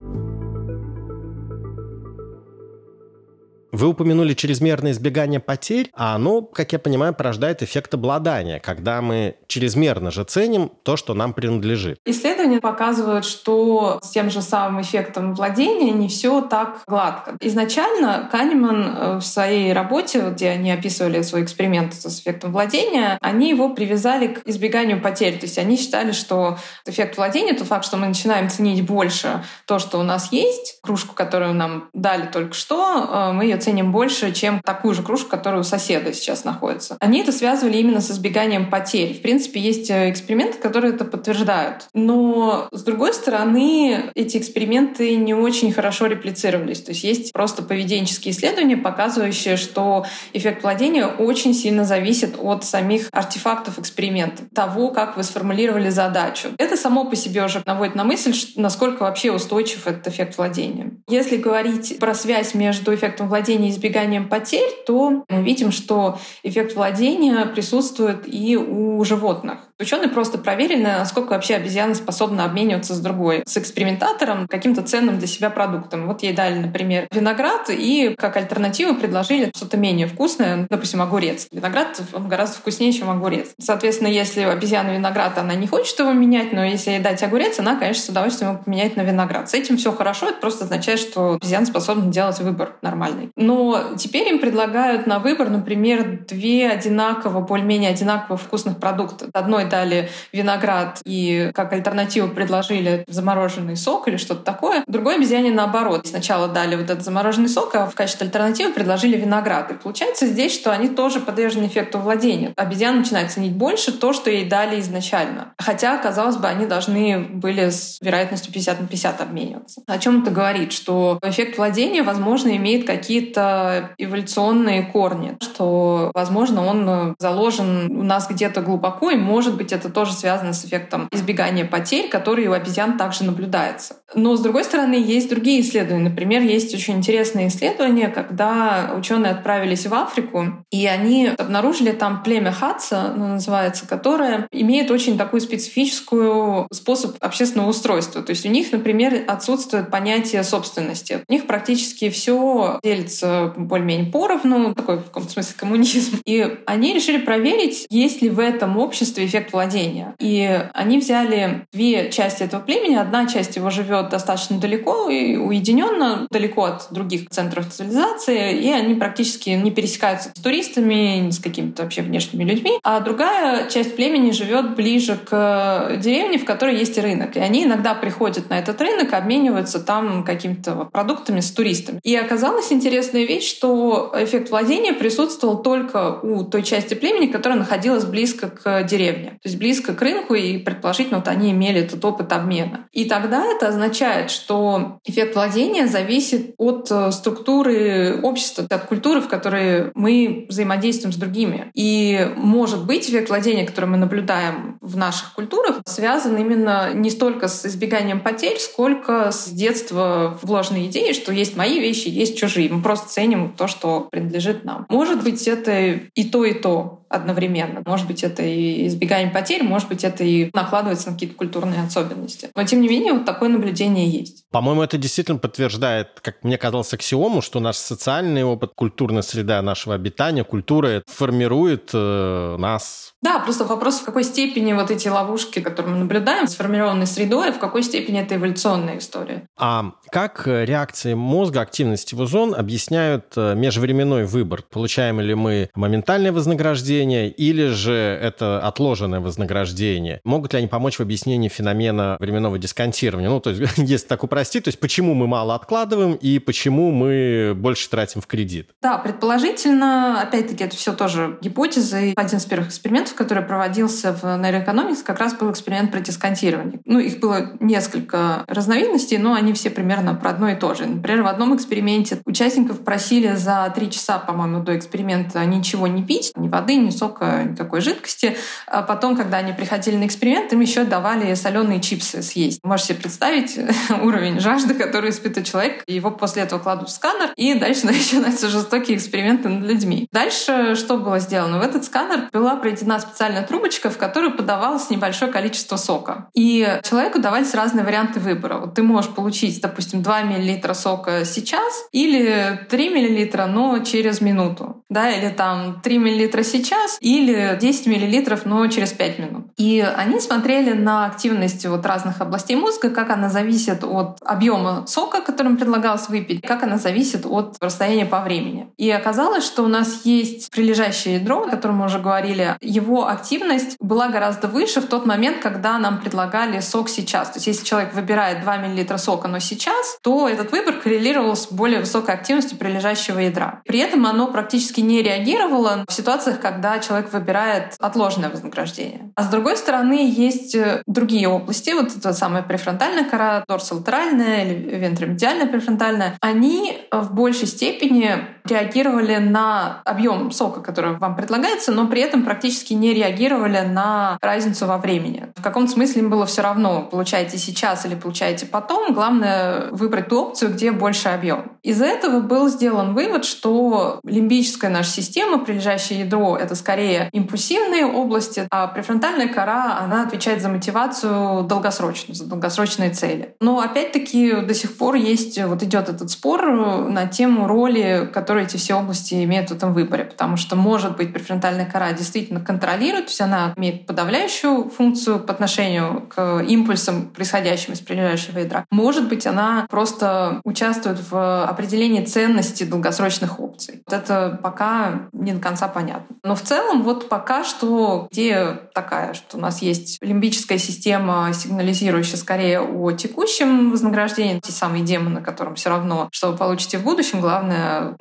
Вы 3.71 3.87
упомянули 3.87 4.33
чрезмерное 4.33 4.91
избегание 4.91 5.39
потерь, 5.39 5.89
а 5.93 6.15
оно, 6.15 6.41
как 6.41 6.73
я 6.73 6.79
понимаю, 6.79 7.13
порождает 7.13 7.63
эффект 7.63 7.93
обладания, 7.93 8.59
когда 8.59 9.01
мы 9.01 9.35
чрезмерно 9.47 10.11
же 10.11 10.23
ценим 10.25 10.71
то, 10.83 10.97
что 10.97 11.13
нам 11.13 11.33
принадлежит. 11.33 11.97
Исследования 12.05 12.59
показывают, 12.59 13.23
что 13.23 13.99
с 14.03 14.09
тем 14.09 14.29
же 14.29 14.41
самым 14.41 14.81
эффектом 14.81 15.33
владения 15.35 15.91
не 15.91 16.09
все 16.09 16.41
так 16.41 16.81
гладко. 16.85 17.37
Изначально 17.39 18.27
Канеман 18.29 18.83
э, 18.83 19.15
в 19.17 19.21
своей 19.21 19.71
работе, 19.71 20.31
где 20.31 20.49
они 20.49 20.71
описывали 20.71 21.21
свой 21.21 21.43
эксперимент 21.43 21.93
с 21.93 22.19
эффектом 22.19 22.51
владения, 22.51 23.17
они 23.21 23.49
его 23.49 23.69
привязали 23.69 24.27
к 24.27 24.41
избеганию 24.45 25.01
потерь. 25.01 25.37
То 25.37 25.45
есть 25.45 25.57
они 25.57 25.77
считали, 25.77 26.11
что 26.11 26.57
эффект 26.85 27.15
владения— 27.15 27.51
это 27.51 27.63
факт, 27.63 27.85
что 27.85 27.95
мы 27.95 28.07
начинаем 28.07 28.49
ценить 28.49 28.85
больше 28.85 29.43
то, 29.65 29.79
что 29.79 29.97
у 29.99 30.03
нас 30.03 30.31
есть, 30.33 30.79
кружку, 30.81 31.15
которую 31.15 31.53
нам 31.53 31.89
дали 31.93 32.25
только 32.25 32.53
что, 32.53 33.07
э, 33.09 33.31
мы 33.31 33.45
ее 33.45 33.60
ценим 33.61 33.91
больше, 33.91 34.31
чем 34.31 34.61
такую 34.61 34.93
же 34.93 35.03
кружку, 35.03 35.29
которая 35.29 35.61
у 35.61 35.63
соседа 35.63 36.13
сейчас 36.13 36.43
находится. 36.43 36.97
Они 36.99 37.21
это 37.21 37.31
связывали 37.31 37.77
именно 37.77 38.01
с 38.01 38.11
избеганием 38.11 38.69
потерь. 38.69 39.13
В 39.13 39.21
принципе, 39.21 39.59
есть 39.59 39.89
э, 39.89 40.09
эксперименты, 40.09 40.57
которые 40.57 40.93
это 40.93 41.05
подтверждают. 41.05 41.87
Но, 41.93 42.67
с 42.71 42.83
другой 42.83 43.13
стороны, 43.13 44.11
эти 44.15 44.37
эксперименты 44.37 45.15
не 45.15 45.33
очень 45.33 45.71
хорошо 45.71 46.07
реплицировались. 46.07 46.81
То 46.81 46.91
есть 46.91 47.03
есть 47.03 47.33
просто 47.33 47.63
поведенческие 47.63 48.33
исследования, 48.33 48.77
показывающие, 48.77 49.57
что 49.57 50.05
эффект 50.33 50.63
владения 50.63 51.05
очень 51.05 51.53
сильно 51.53 51.85
зависит 51.85 52.35
от 52.39 52.63
самих 52.63 53.09
артефактов 53.11 53.79
эксперимента, 53.79 54.43
того, 54.53 54.89
как 54.89 55.17
вы 55.17 55.23
сформулировали 55.23 55.89
задачу. 55.89 56.49
Это 56.57 56.77
само 56.77 57.05
по 57.05 57.15
себе 57.15 57.43
уже 57.43 57.61
наводит 57.65 57.95
на 57.95 58.03
мысль, 58.03 58.33
насколько 58.55 59.03
вообще 59.03 59.31
устойчив 59.31 59.87
этот 59.87 60.07
эффект 60.07 60.37
владения. 60.37 60.91
Если 61.07 61.37
говорить 61.37 61.99
про 61.99 62.13
связь 62.13 62.53
между 62.53 62.93
эффектом 62.93 63.27
владения 63.27 63.50
и 63.55 63.69
избеганием 63.69 64.29
потерь, 64.29 64.71
то 64.85 65.23
мы 65.27 65.43
видим, 65.43 65.71
что 65.71 66.17
эффект 66.43 66.75
владения 66.75 67.45
присутствует 67.45 68.23
и 68.25 68.57
у 68.57 69.03
животных. 69.03 69.70
Ученые 69.81 70.09
просто 70.09 70.37
проверили, 70.37 70.83
насколько 70.83 71.31
вообще 71.31 71.55
обезьяна 71.55 71.95
способна 71.95 72.45
обмениваться 72.45 72.93
с 72.93 72.99
другой, 72.99 73.41
с 73.47 73.57
экспериментатором 73.57 74.47
каким-то 74.47 74.83
ценным 74.83 75.17
для 75.17 75.27
себя 75.27 75.49
продуктом. 75.49 76.05
Вот 76.05 76.21
ей 76.21 76.33
дали, 76.33 76.59
например, 76.59 77.07
виноград, 77.11 77.69
и 77.69 78.13
как 78.15 78.37
альтернативу 78.37 78.93
предложили 78.93 79.51
что-то 79.55 79.77
менее 79.77 80.05
вкусное, 80.05 80.67
допустим, 80.69 81.01
огурец. 81.01 81.47
Виноград 81.51 81.99
он 82.13 82.27
гораздо 82.27 82.57
вкуснее, 82.57 82.93
чем 82.93 83.09
огурец. 83.09 83.49
Соответственно, 83.59 84.09
если 84.09 84.41
обезьяна 84.41 84.91
виноград, 84.91 85.35
она 85.39 85.55
не 85.55 85.65
хочет 85.65 85.97
его 85.97 86.11
менять, 86.11 86.53
но 86.53 86.63
если 86.63 86.91
ей 86.91 86.99
дать 86.99 87.23
огурец, 87.23 87.57
она, 87.57 87.75
конечно, 87.75 88.03
с 88.03 88.09
удовольствием 88.09 88.51
его 88.51 88.61
поменяет 88.63 88.97
на 88.97 89.01
виноград. 89.01 89.49
С 89.49 89.55
этим 89.55 89.77
все 89.77 89.91
хорошо, 89.91 90.27
это 90.27 90.39
просто 90.39 90.65
означает, 90.65 90.99
что 90.99 91.39
обезьяна 91.41 91.65
способна 91.65 92.11
делать 92.11 92.39
выбор 92.39 92.75
нормальный. 92.83 93.31
Но 93.35 93.95
теперь 93.97 94.27
им 94.27 94.37
предлагают 94.37 95.07
на 95.07 95.17
выбор, 95.17 95.49
например, 95.49 96.19
две 96.27 96.69
одинаково, 96.69 97.39
более-менее 97.39 97.89
одинаково 97.89 98.37
вкусных 98.37 98.77
продукта. 98.77 99.27
Одной 99.33 99.70
дали 99.71 100.09
виноград 100.31 101.01
и 101.05 101.49
как 101.55 101.73
альтернативу 101.73 102.27
предложили 102.27 103.03
замороженный 103.07 103.75
сок 103.75 104.07
или 104.07 104.17
что-то 104.17 104.43
такое. 104.43 104.83
Другой 104.85 105.15
обезьяне 105.15 105.51
наоборот. 105.51 106.05
Сначала 106.05 106.47
дали 106.47 106.75
вот 106.75 106.89
этот 106.89 107.03
замороженный 107.03 107.49
сок, 107.49 107.73
а 107.75 107.87
в 107.87 107.95
качестве 107.95 108.27
альтернативы 108.27 108.73
предложили 108.73 109.17
виноград. 109.17 109.71
И 109.71 109.73
получается 109.75 110.27
здесь, 110.27 110.53
что 110.53 110.71
они 110.71 110.89
тоже 110.89 111.19
подвержены 111.19 111.65
эффекту 111.67 111.97
владения. 111.97 112.53
Обезьяна 112.55 112.99
начинает 112.99 113.31
ценить 113.31 113.53
больше 113.53 113.91
то, 113.91 114.13
что 114.13 114.29
ей 114.29 114.45
дали 114.47 114.79
изначально. 114.81 115.53
Хотя, 115.57 115.97
казалось 115.97 116.37
бы, 116.37 116.47
они 116.47 116.65
должны 116.65 117.19
были 117.19 117.69
с 117.69 117.97
вероятностью 118.01 118.51
50 118.53 118.81
на 118.81 118.87
50 118.87 119.21
обмениваться. 119.21 119.81
О 119.87 119.97
чем 119.97 120.21
это 120.21 120.31
говорит? 120.31 120.73
Что 120.73 121.19
эффект 121.23 121.57
владения, 121.57 122.03
возможно, 122.03 122.55
имеет 122.57 122.85
какие-то 122.85 123.91
эволюционные 123.97 124.83
корни, 124.83 125.37
что, 125.41 126.11
возможно, 126.13 126.65
он 126.65 127.15
заложен 127.19 127.95
у 127.95 128.03
нас 128.03 128.27
где-то 128.29 128.61
глубоко 128.61 129.11
и 129.11 129.15
может 129.15 129.50
быть, 129.55 129.71
это 129.71 129.89
тоже 129.89 130.13
связано 130.13 130.53
с 130.53 130.65
эффектом 130.65 131.07
избегания 131.11 131.65
потерь, 131.65 132.09
который 132.09 132.47
у 132.47 132.53
обезьян 132.53 132.97
также 132.97 133.23
наблюдается. 133.23 133.95
Но, 134.13 134.35
с 134.35 134.41
другой 134.41 134.63
стороны, 134.63 134.95
есть 134.95 135.29
другие 135.29 135.61
исследования. 135.61 136.09
Например, 136.09 136.41
есть 136.41 136.73
очень 136.75 136.95
интересные 136.95 137.47
исследования, 137.47 138.09
когда 138.09 138.93
ученые 138.97 139.31
отправились 139.31 139.85
в 139.85 139.93
Африку, 139.93 140.65
и 140.69 140.85
они 140.85 141.27
обнаружили 141.27 141.91
там 141.91 142.23
племя 142.23 142.51
Хатса, 142.51 143.13
ну, 143.15 143.27
называется, 143.27 143.87
которое 143.87 144.47
имеет 144.51 144.91
очень 144.91 145.17
такую 145.17 145.41
специфическую 145.41 146.67
способ 146.71 147.15
общественного 147.19 147.69
устройства. 147.69 148.21
То 148.21 148.31
есть 148.31 148.45
у 148.45 148.49
них, 148.49 148.71
например, 148.71 149.23
отсутствует 149.27 149.89
понятие 149.89 150.43
собственности. 150.43 151.23
У 151.27 151.31
них 151.31 151.47
практически 151.47 152.09
все 152.09 152.79
делится 152.83 153.53
более-менее 153.55 154.11
поровну, 154.11 154.75
такой 154.75 154.97
в 154.97 155.03
каком-то 155.05 155.31
смысле 155.31 155.55
коммунизм. 155.57 156.19
И 156.25 156.57
они 156.65 156.93
решили 156.93 157.17
проверить, 157.17 157.85
есть 157.89 158.21
ли 158.21 158.29
в 158.29 158.39
этом 158.39 158.77
обществе 158.77 159.25
эффект 159.25 159.40
владения. 159.51 160.15
И 160.19 160.67
они 160.73 160.99
взяли 160.99 161.65
две 161.71 162.11
части 162.11 162.43
этого 162.43 162.61
племени. 162.61 162.95
Одна 162.95 163.27
часть 163.27 163.55
его 163.55 163.69
живет 163.69 164.09
достаточно 164.09 164.57
далеко 164.57 165.09
и 165.09 165.37
уединенно, 165.37 166.27
далеко 166.29 166.65
от 166.65 166.87
других 166.91 167.29
центров 167.29 167.69
цивилизации, 167.69 168.57
и 168.57 168.71
они 168.71 168.95
практически 168.95 169.49
не 169.51 169.71
пересекаются 169.71 170.29
с 170.35 170.41
туристами, 170.41 171.19
ни 171.19 171.31
с 171.31 171.39
какими-то 171.39 171.83
вообще 171.83 172.01
внешними 172.01 172.43
людьми. 172.43 172.79
А 172.83 172.99
другая 172.99 173.69
часть 173.69 173.95
племени 173.95 174.31
живет 174.31 174.75
ближе 174.75 175.17
к 175.17 175.97
деревне, 175.97 176.37
в 176.37 176.45
которой 176.45 176.77
есть 176.77 176.97
рынок. 176.97 177.35
И 177.35 177.39
они 177.39 177.63
иногда 177.63 177.93
приходят 177.93 178.49
на 178.49 178.59
этот 178.59 178.79
рынок, 178.81 179.13
обмениваются 179.13 179.79
там 179.79 180.23
какими-то 180.23 180.89
продуктами 180.91 181.39
с 181.39 181.51
туристами. 181.51 181.99
И 182.03 182.15
оказалась 182.15 182.71
интересная 182.71 183.25
вещь, 183.25 183.49
что 183.49 184.13
эффект 184.15 184.49
владения 184.49 184.93
присутствовал 184.93 185.61
только 185.61 186.19
у 186.21 186.43
той 186.43 186.63
части 186.63 186.93
племени, 186.93 187.27
которая 187.27 187.59
находилась 187.59 188.05
близко 188.05 188.49
к 188.49 188.83
деревне 188.83 189.30
то 189.31 189.47
есть 189.47 189.57
близко 189.57 189.93
к 189.93 190.01
рынку, 190.01 190.33
и 190.33 190.57
предположительно 190.57 191.17
вот 191.19 191.27
они 191.27 191.51
имели 191.51 191.81
этот 191.81 192.03
опыт 192.03 192.31
обмена. 192.33 192.87
И 192.91 193.05
тогда 193.05 193.45
это 193.45 193.67
означает, 193.67 194.31
что 194.31 194.99
эффект 195.05 195.35
владения 195.35 195.87
зависит 195.87 196.53
от 196.57 196.87
э, 196.91 197.11
структуры 197.11 198.19
общества, 198.21 198.65
от 198.69 198.85
культуры, 198.85 199.21
в 199.21 199.27
которой 199.27 199.91
мы 199.95 200.45
взаимодействуем 200.49 201.13
с 201.13 201.17
другими. 201.17 201.71
И 201.73 202.31
может 202.35 202.85
быть 202.85 203.09
эффект 203.09 203.29
владения, 203.29 203.65
который 203.65 203.85
мы 203.85 203.97
наблюдаем 203.97 204.77
в 204.81 204.97
наших 204.97 205.33
культурах, 205.33 205.81
связан 205.85 206.37
именно 206.37 206.93
не 206.93 207.09
столько 207.09 207.47
с 207.47 207.65
избеганием 207.65 208.19
потерь, 208.19 208.57
сколько 208.59 209.31
с 209.31 209.49
детства 209.49 210.39
вложенной 210.41 210.87
идеей, 210.87 211.13
что 211.13 211.31
есть 211.31 211.55
мои 211.55 211.79
вещи, 211.79 212.07
есть 212.07 212.37
чужие. 212.37 212.69
Мы 212.69 212.81
просто 212.81 213.09
ценим 213.09 213.53
то, 213.57 213.67
что 213.67 214.07
принадлежит 214.11 214.63
нам. 214.63 214.85
Может 214.89 215.23
быть, 215.23 215.47
это 215.47 215.71
и 215.81 216.23
то, 216.23 216.45
и 216.45 216.53
то 216.53 217.00
одновременно. 217.11 217.81
Может 217.85 218.07
быть, 218.07 218.23
это 218.23 218.43
и 218.43 218.87
избегание 218.87 219.31
потерь, 219.31 219.63
может 219.63 219.89
быть, 219.89 220.03
это 220.03 220.23
и 220.23 220.49
накладывается 220.53 221.09
на 221.09 221.13
какие-то 221.13 221.35
культурные 221.35 221.83
особенности. 221.83 222.49
Но, 222.55 222.63
тем 222.63 222.81
не 222.81 222.87
менее, 222.87 223.13
вот 223.13 223.25
такое 223.25 223.49
наблюдение 223.49 224.09
есть. 224.09 224.45
По-моему, 224.51 224.81
это 224.81 224.97
действительно 224.97 225.37
подтверждает, 225.37 226.19
как 226.21 226.43
мне 226.43 226.57
казалось, 226.57 226.93
аксиому, 226.93 227.41
что 227.41 227.59
наш 227.59 227.75
социальный 227.77 228.43
опыт, 228.43 228.71
культурная 228.75 229.21
среда 229.21 229.61
нашего 229.61 229.95
обитания, 229.95 230.43
культура 230.43 231.03
формирует 231.07 231.91
э, 231.93 232.55
нас. 232.57 233.10
Да, 233.21 233.39
просто 233.39 233.65
вопрос, 233.65 233.99
в 233.99 234.05
какой 234.05 234.23
степени 234.23 234.73
вот 234.73 234.89
эти 234.89 235.07
ловушки, 235.07 235.59
которые 235.59 235.93
мы 235.93 235.99
наблюдаем, 235.99 236.47
сформированы 236.47 237.05
средой, 237.05 237.51
в 237.51 237.59
какой 237.59 237.83
степени 237.83 238.19
это 238.19 238.35
эволюционная 238.35 238.97
история. 238.97 239.47
А 239.57 239.91
как 240.09 240.47
реакции 240.47 241.13
мозга, 241.13 241.61
активности 241.61 242.15
в 242.15 242.21
озон 242.21 242.55
объясняют 242.55 243.33
э, 243.35 243.53
межвременной 243.55 244.25
выбор? 244.25 244.63
Получаем 244.69 245.19
ли 245.19 245.35
мы 245.35 245.69
моментальное 245.75 246.31
вознаграждение 246.31 247.29
или 247.29 247.67
же 247.67 247.93
это 247.93 248.59
отложенное 248.59 249.19
вознаграждение? 249.19 250.19
Могут 250.23 250.53
ли 250.53 250.59
они 250.59 250.67
помочь 250.67 250.97
в 250.97 251.01
объяснении 251.01 251.47
феномена 251.47 252.17
временного 252.19 252.57
дисконтирования? 252.57 253.29
Ну, 253.29 253.39
то 253.39 253.51
есть, 253.51 253.73
если 253.77 254.07
так 254.07 254.23
упростить, 254.23 254.63
то 254.63 254.69
есть 254.69 254.79
почему 254.79 255.13
мы 255.13 255.27
мало 255.27 255.53
откладываем 255.53 256.13
и 256.13 256.39
почему 256.39 256.91
мы 256.91 257.53
больше 257.55 257.89
тратим 257.89 258.21
в 258.21 258.27
кредит? 258.27 258.69
Да, 258.81 258.97
предположительно, 258.97 260.21
опять-таки, 260.21 260.63
это 260.63 260.75
все 260.75 260.93
тоже 260.93 261.37
гипотезы. 261.41 262.13
Один 262.15 262.39
из 262.39 262.45
первых 262.45 262.69
экспериментов, 262.69 263.10
который 263.13 263.43
проводился 263.43 264.13
в 264.13 264.23
нейроэкономике, 264.37 265.01
как 265.03 265.19
раз 265.19 265.33
был 265.33 265.51
эксперимент 265.51 265.91
про 265.91 265.99
дисконтирование. 265.99 266.79
Ну, 266.85 266.99
их 266.99 267.19
было 267.19 267.51
несколько 267.59 268.43
разновидностей, 268.47 269.17
но 269.17 269.33
они 269.33 269.53
все 269.53 269.69
примерно 269.69 270.15
про 270.15 270.31
одно 270.31 270.49
и 270.49 270.55
то 270.55 270.73
же. 270.73 270.85
Например, 270.85 271.23
в 271.23 271.27
одном 271.27 271.55
эксперименте 271.55 272.21
участников 272.25 272.83
просили 272.83 273.35
за 273.35 273.71
три 273.75 273.89
часа, 273.89 274.19
по-моему, 274.19 274.63
до 274.63 274.77
эксперимента 274.77 275.43
ничего 275.45 275.87
не 275.87 276.03
пить, 276.03 276.31
ни 276.35 276.47
воды, 276.47 276.75
ни 276.75 276.89
сока, 276.89 277.43
никакой 277.43 277.81
жидкости. 277.81 278.37
А 278.67 278.81
потом, 278.81 279.15
когда 279.15 279.37
они 279.37 279.53
приходили 279.53 279.97
на 279.97 280.05
эксперимент, 280.05 280.51
им 280.53 280.59
еще 280.59 280.83
давали 280.83 281.33
соленые 281.35 281.81
чипсы 281.81 282.21
съесть. 282.21 282.59
Можете 282.63 282.93
себе 282.93 283.03
представить 283.03 283.59
уровень 284.01 284.39
жажды, 284.39 284.73
который 284.73 285.09
испытывает 285.09 285.47
человек. 285.47 285.83
Его 285.87 286.11
после 286.11 286.43
этого 286.43 286.59
кладут 286.59 286.89
в 286.89 286.91
сканер, 286.91 287.31
и 287.35 287.53
дальше 287.53 287.85
начинаются 287.85 288.49
жестокие 288.49 288.97
эксперименты 288.97 289.49
над 289.49 289.67
людьми. 289.67 290.07
Дальше 290.11 290.75
что 290.75 290.97
было 290.97 291.19
сделано? 291.19 291.59
В 291.59 291.61
этот 291.61 291.85
сканер 291.85 292.29
была 292.31 292.55
проведена 292.55 292.99
специальная 293.01 293.43
трубочка, 293.43 293.89
в 293.89 293.97
которую 293.97 294.35
подавалось 294.35 294.89
небольшое 294.89 295.31
количество 295.31 295.77
сока. 295.77 296.29
И 296.33 296.79
человеку 296.83 297.19
давались 297.19 297.53
разные 297.53 297.85
варианты 297.85 298.19
выбора. 298.19 298.57
Вот 298.57 298.75
ты 298.75 298.83
можешь 298.83 299.11
получить, 299.11 299.61
допустим, 299.61 300.01
2 300.01 300.21
мл 300.23 300.73
сока 300.73 301.25
сейчас 301.25 301.85
или 301.91 302.65
3 302.69 302.89
мл, 302.89 303.47
но 303.47 303.79
через 303.79 304.21
минуту. 304.21 304.83
да, 304.91 305.09
или 305.09 305.29
там 305.29 305.79
3 305.81 305.99
мл 305.99 306.43
сейчас, 306.43 306.97
или 306.99 307.57
10 307.59 307.87
мл, 307.87 308.39
но 308.43 308.67
через 308.67 308.91
5 308.91 309.19
минут. 309.19 309.45
И 309.55 309.79
они 309.79 310.19
смотрели 310.19 310.73
на 310.73 311.05
активность 311.05 311.65
вот 311.65 311.85
разных 311.85 312.19
областей 312.19 312.57
мозга, 312.57 312.89
как 312.89 313.09
она 313.09 313.29
зависит 313.29 313.85
от 313.85 314.17
объема 314.21 314.85
сока, 314.87 315.21
которым 315.21 315.55
предлагалось 315.55 316.09
выпить, 316.09 316.41
как 316.41 316.63
она 316.63 316.77
зависит 316.77 317.25
от 317.25 317.55
расстояния 317.61 318.05
по 318.05 318.19
времени. 318.19 318.67
И 318.77 318.91
оказалось, 318.91 319.45
что 319.45 319.63
у 319.63 319.67
нас 319.67 320.01
есть 320.03 320.51
прилежащее 320.51 321.15
ядро, 321.15 321.43
о 321.43 321.49
котором 321.49 321.77
мы 321.77 321.85
уже 321.85 321.99
говорили, 321.99 322.57
его 322.59 322.90
активность 322.99 323.77
была 323.79 324.09
гораздо 324.09 324.47
выше 324.47 324.81
в 324.81 324.87
тот 324.87 325.05
момент, 325.05 325.39
когда 325.39 325.77
нам 325.77 325.99
предлагали 325.99 326.59
сок 326.59 326.89
сейчас. 326.89 327.29
То 327.29 327.37
есть 327.37 327.47
если 327.47 327.65
человек 327.65 327.93
выбирает 327.93 328.41
2 328.41 328.57
мл 328.57 328.97
сока, 328.97 329.27
но 329.27 329.39
сейчас, 329.39 329.97
то 330.01 330.27
этот 330.27 330.51
выбор 330.51 330.75
коррелировал 330.75 331.35
с 331.35 331.47
более 331.47 331.79
высокой 331.79 332.15
активностью 332.15 332.57
прилежащего 332.57 333.19
ядра. 333.19 333.61
При 333.65 333.79
этом 333.79 334.05
оно 334.05 334.27
практически 334.27 334.81
не 334.81 335.01
реагировало 335.01 335.85
в 335.87 335.93
ситуациях, 335.93 336.39
когда 336.39 336.79
человек 336.79 337.11
выбирает 337.13 337.75
отложенное 337.79 338.29
вознаграждение. 338.29 339.11
А 339.15 339.23
с 339.23 339.27
другой 339.27 339.57
стороны, 339.57 340.11
есть 340.11 340.55
э, 340.55 340.81
другие 340.85 341.27
области, 341.27 341.71
вот 341.71 341.95
эта 341.95 342.13
самая 342.13 342.43
префронтальная 342.43 343.05
кора, 343.05 343.43
дорсолатеральная 343.47 344.45
или 344.45 344.75
вентромедиальная 344.77 345.47
префронтальная, 345.47 346.17
они 346.21 346.79
в 346.91 347.13
большей 347.13 347.47
степени 347.47 348.25
реагировали 348.45 349.17
на 349.17 349.81
объем 349.85 350.31
сока, 350.31 350.61
который 350.61 350.97
вам 350.97 351.15
предлагается, 351.15 351.71
но 351.71 351.87
при 351.87 352.01
этом 352.01 352.23
практически 352.23 352.73
не 352.73 352.93
реагировали 352.93 353.61
на 353.61 354.17
разницу 354.21 354.65
во 354.65 354.77
времени. 354.77 355.27
В 355.35 355.41
каком-то 355.41 355.71
смысле 355.71 356.01
им 356.01 356.09
было 356.09 356.25
все 356.25 356.41
равно, 356.41 356.81
получаете 356.81 357.37
сейчас 357.37 357.85
или 357.85 357.95
получаете 357.95 358.45
потом. 358.45 358.93
Главное 358.93 359.69
выбрать 359.71 360.07
ту 360.07 360.21
опцию, 360.21 360.53
где 360.53 360.71
больше 360.71 361.09
объем. 361.09 361.51
Из 361.63 361.81
этого 361.81 362.19
был 362.19 362.49
сделан 362.49 362.93
вывод, 362.93 363.25
что 363.25 363.99
лимбическая 364.03 364.69
наша 364.69 364.89
система, 364.89 365.39
прилежащее 365.39 366.01
ядро, 366.01 366.37
это 366.37 366.55
скорее 366.55 367.09
импульсивные 367.11 367.85
области, 367.85 368.47
а 368.49 368.67
префронтальная 368.67 369.27
кора, 369.27 369.79
она 369.79 370.03
отвечает 370.03 370.41
за 370.41 370.49
мотивацию 370.49 371.43
долгосрочную, 371.43 372.15
за 372.15 372.25
долгосрочные 372.25 372.89
цели. 372.89 373.35
Но 373.39 373.59
опять-таки 373.59 374.41
до 374.41 374.53
сих 374.53 374.77
пор 374.77 374.95
есть, 374.95 375.41
вот 375.43 375.63
идет 375.63 375.89
этот 375.89 376.09
спор 376.09 376.51
на 376.89 377.07
тему 377.07 377.47
роли, 377.47 378.09
которую 378.31 378.45
эти 378.45 378.55
все 378.55 378.75
области 378.75 379.21
имеют 379.25 379.49
в 379.49 379.53
этом 379.53 379.73
выборе, 379.73 380.05
потому 380.05 380.37
что, 380.37 380.55
может 380.55 380.95
быть, 380.95 381.11
префронтальная 381.11 381.65
кора 381.65 381.91
действительно 381.91 382.39
контролирует, 382.39 383.07
то 383.07 383.09
есть 383.09 383.19
она 383.19 383.51
имеет 383.57 383.85
подавляющую 383.85 384.69
функцию 384.69 385.19
по 385.19 385.33
отношению 385.33 386.07
к 386.07 386.39
импульсам, 386.39 387.07
происходящим 387.07 387.73
из 387.73 387.81
прилежащего 387.81 388.39
ядра. 388.39 388.63
Может 388.71 389.09
быть, 389.09 389.27
она 389.27 389.67
просто 389.69 390.39
участвует 390.45 390.99
в 391.11 391.43
определении 391.43 392.05
ценности 392.05 392.63
долгосрочных 392.63 393.37
опций. 393.37 393.83
Вот 393.85 393.93
это 393.93 394.39
пока 394.41 395.09
не 395.11 395.33
до 395.33 395.41
конца 395.41 395.67
понятно. 395.67 396.15
Но 396.23 396.35
в 396.35 396.41
целом 396.41 396.83
вот 396.83 397.09
пока 397.09 397.43
что 397.43 398.07
идея 398.11 398.61
такая, 398.73 399.13
что 399.13 399.35
у 399.35 399.41
нас 399.41 399.61
есть 399.61 399.97
лимбическая 400.01 400.57
система, 400.57 401.33
сигнализирующая 401.33 402.17
скорее 402.17 402.61
о 402.61 402.93
текущем 402.93 403.71
вознаграждении, 403.71 404.39
те 404.39 404.53
самые 404.53 404.85
демоны, 404.85 405.21
которым 405.21 405.55
все 405.55 405.69
равно, 405.69 406.07
что 406.13 406.31
вы 406.31 406.37
получите 406.37 406.77
в 406.77 406.83
будущем, 406.83 407.19
главное 407.19 407.97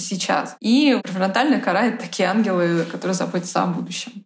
сейчас. 0.00 0.56
И 0.60 0.98
префронтальная 1.02 1.60
кора— 1.60 1.82
это 1.86 2.02
такие 2.02 2.28
ангелы, 2.28 2.84
которые 2.90 3.14
заботятся 3.14 3.62
о 3.62 3.66
будущем. 3.66 4.24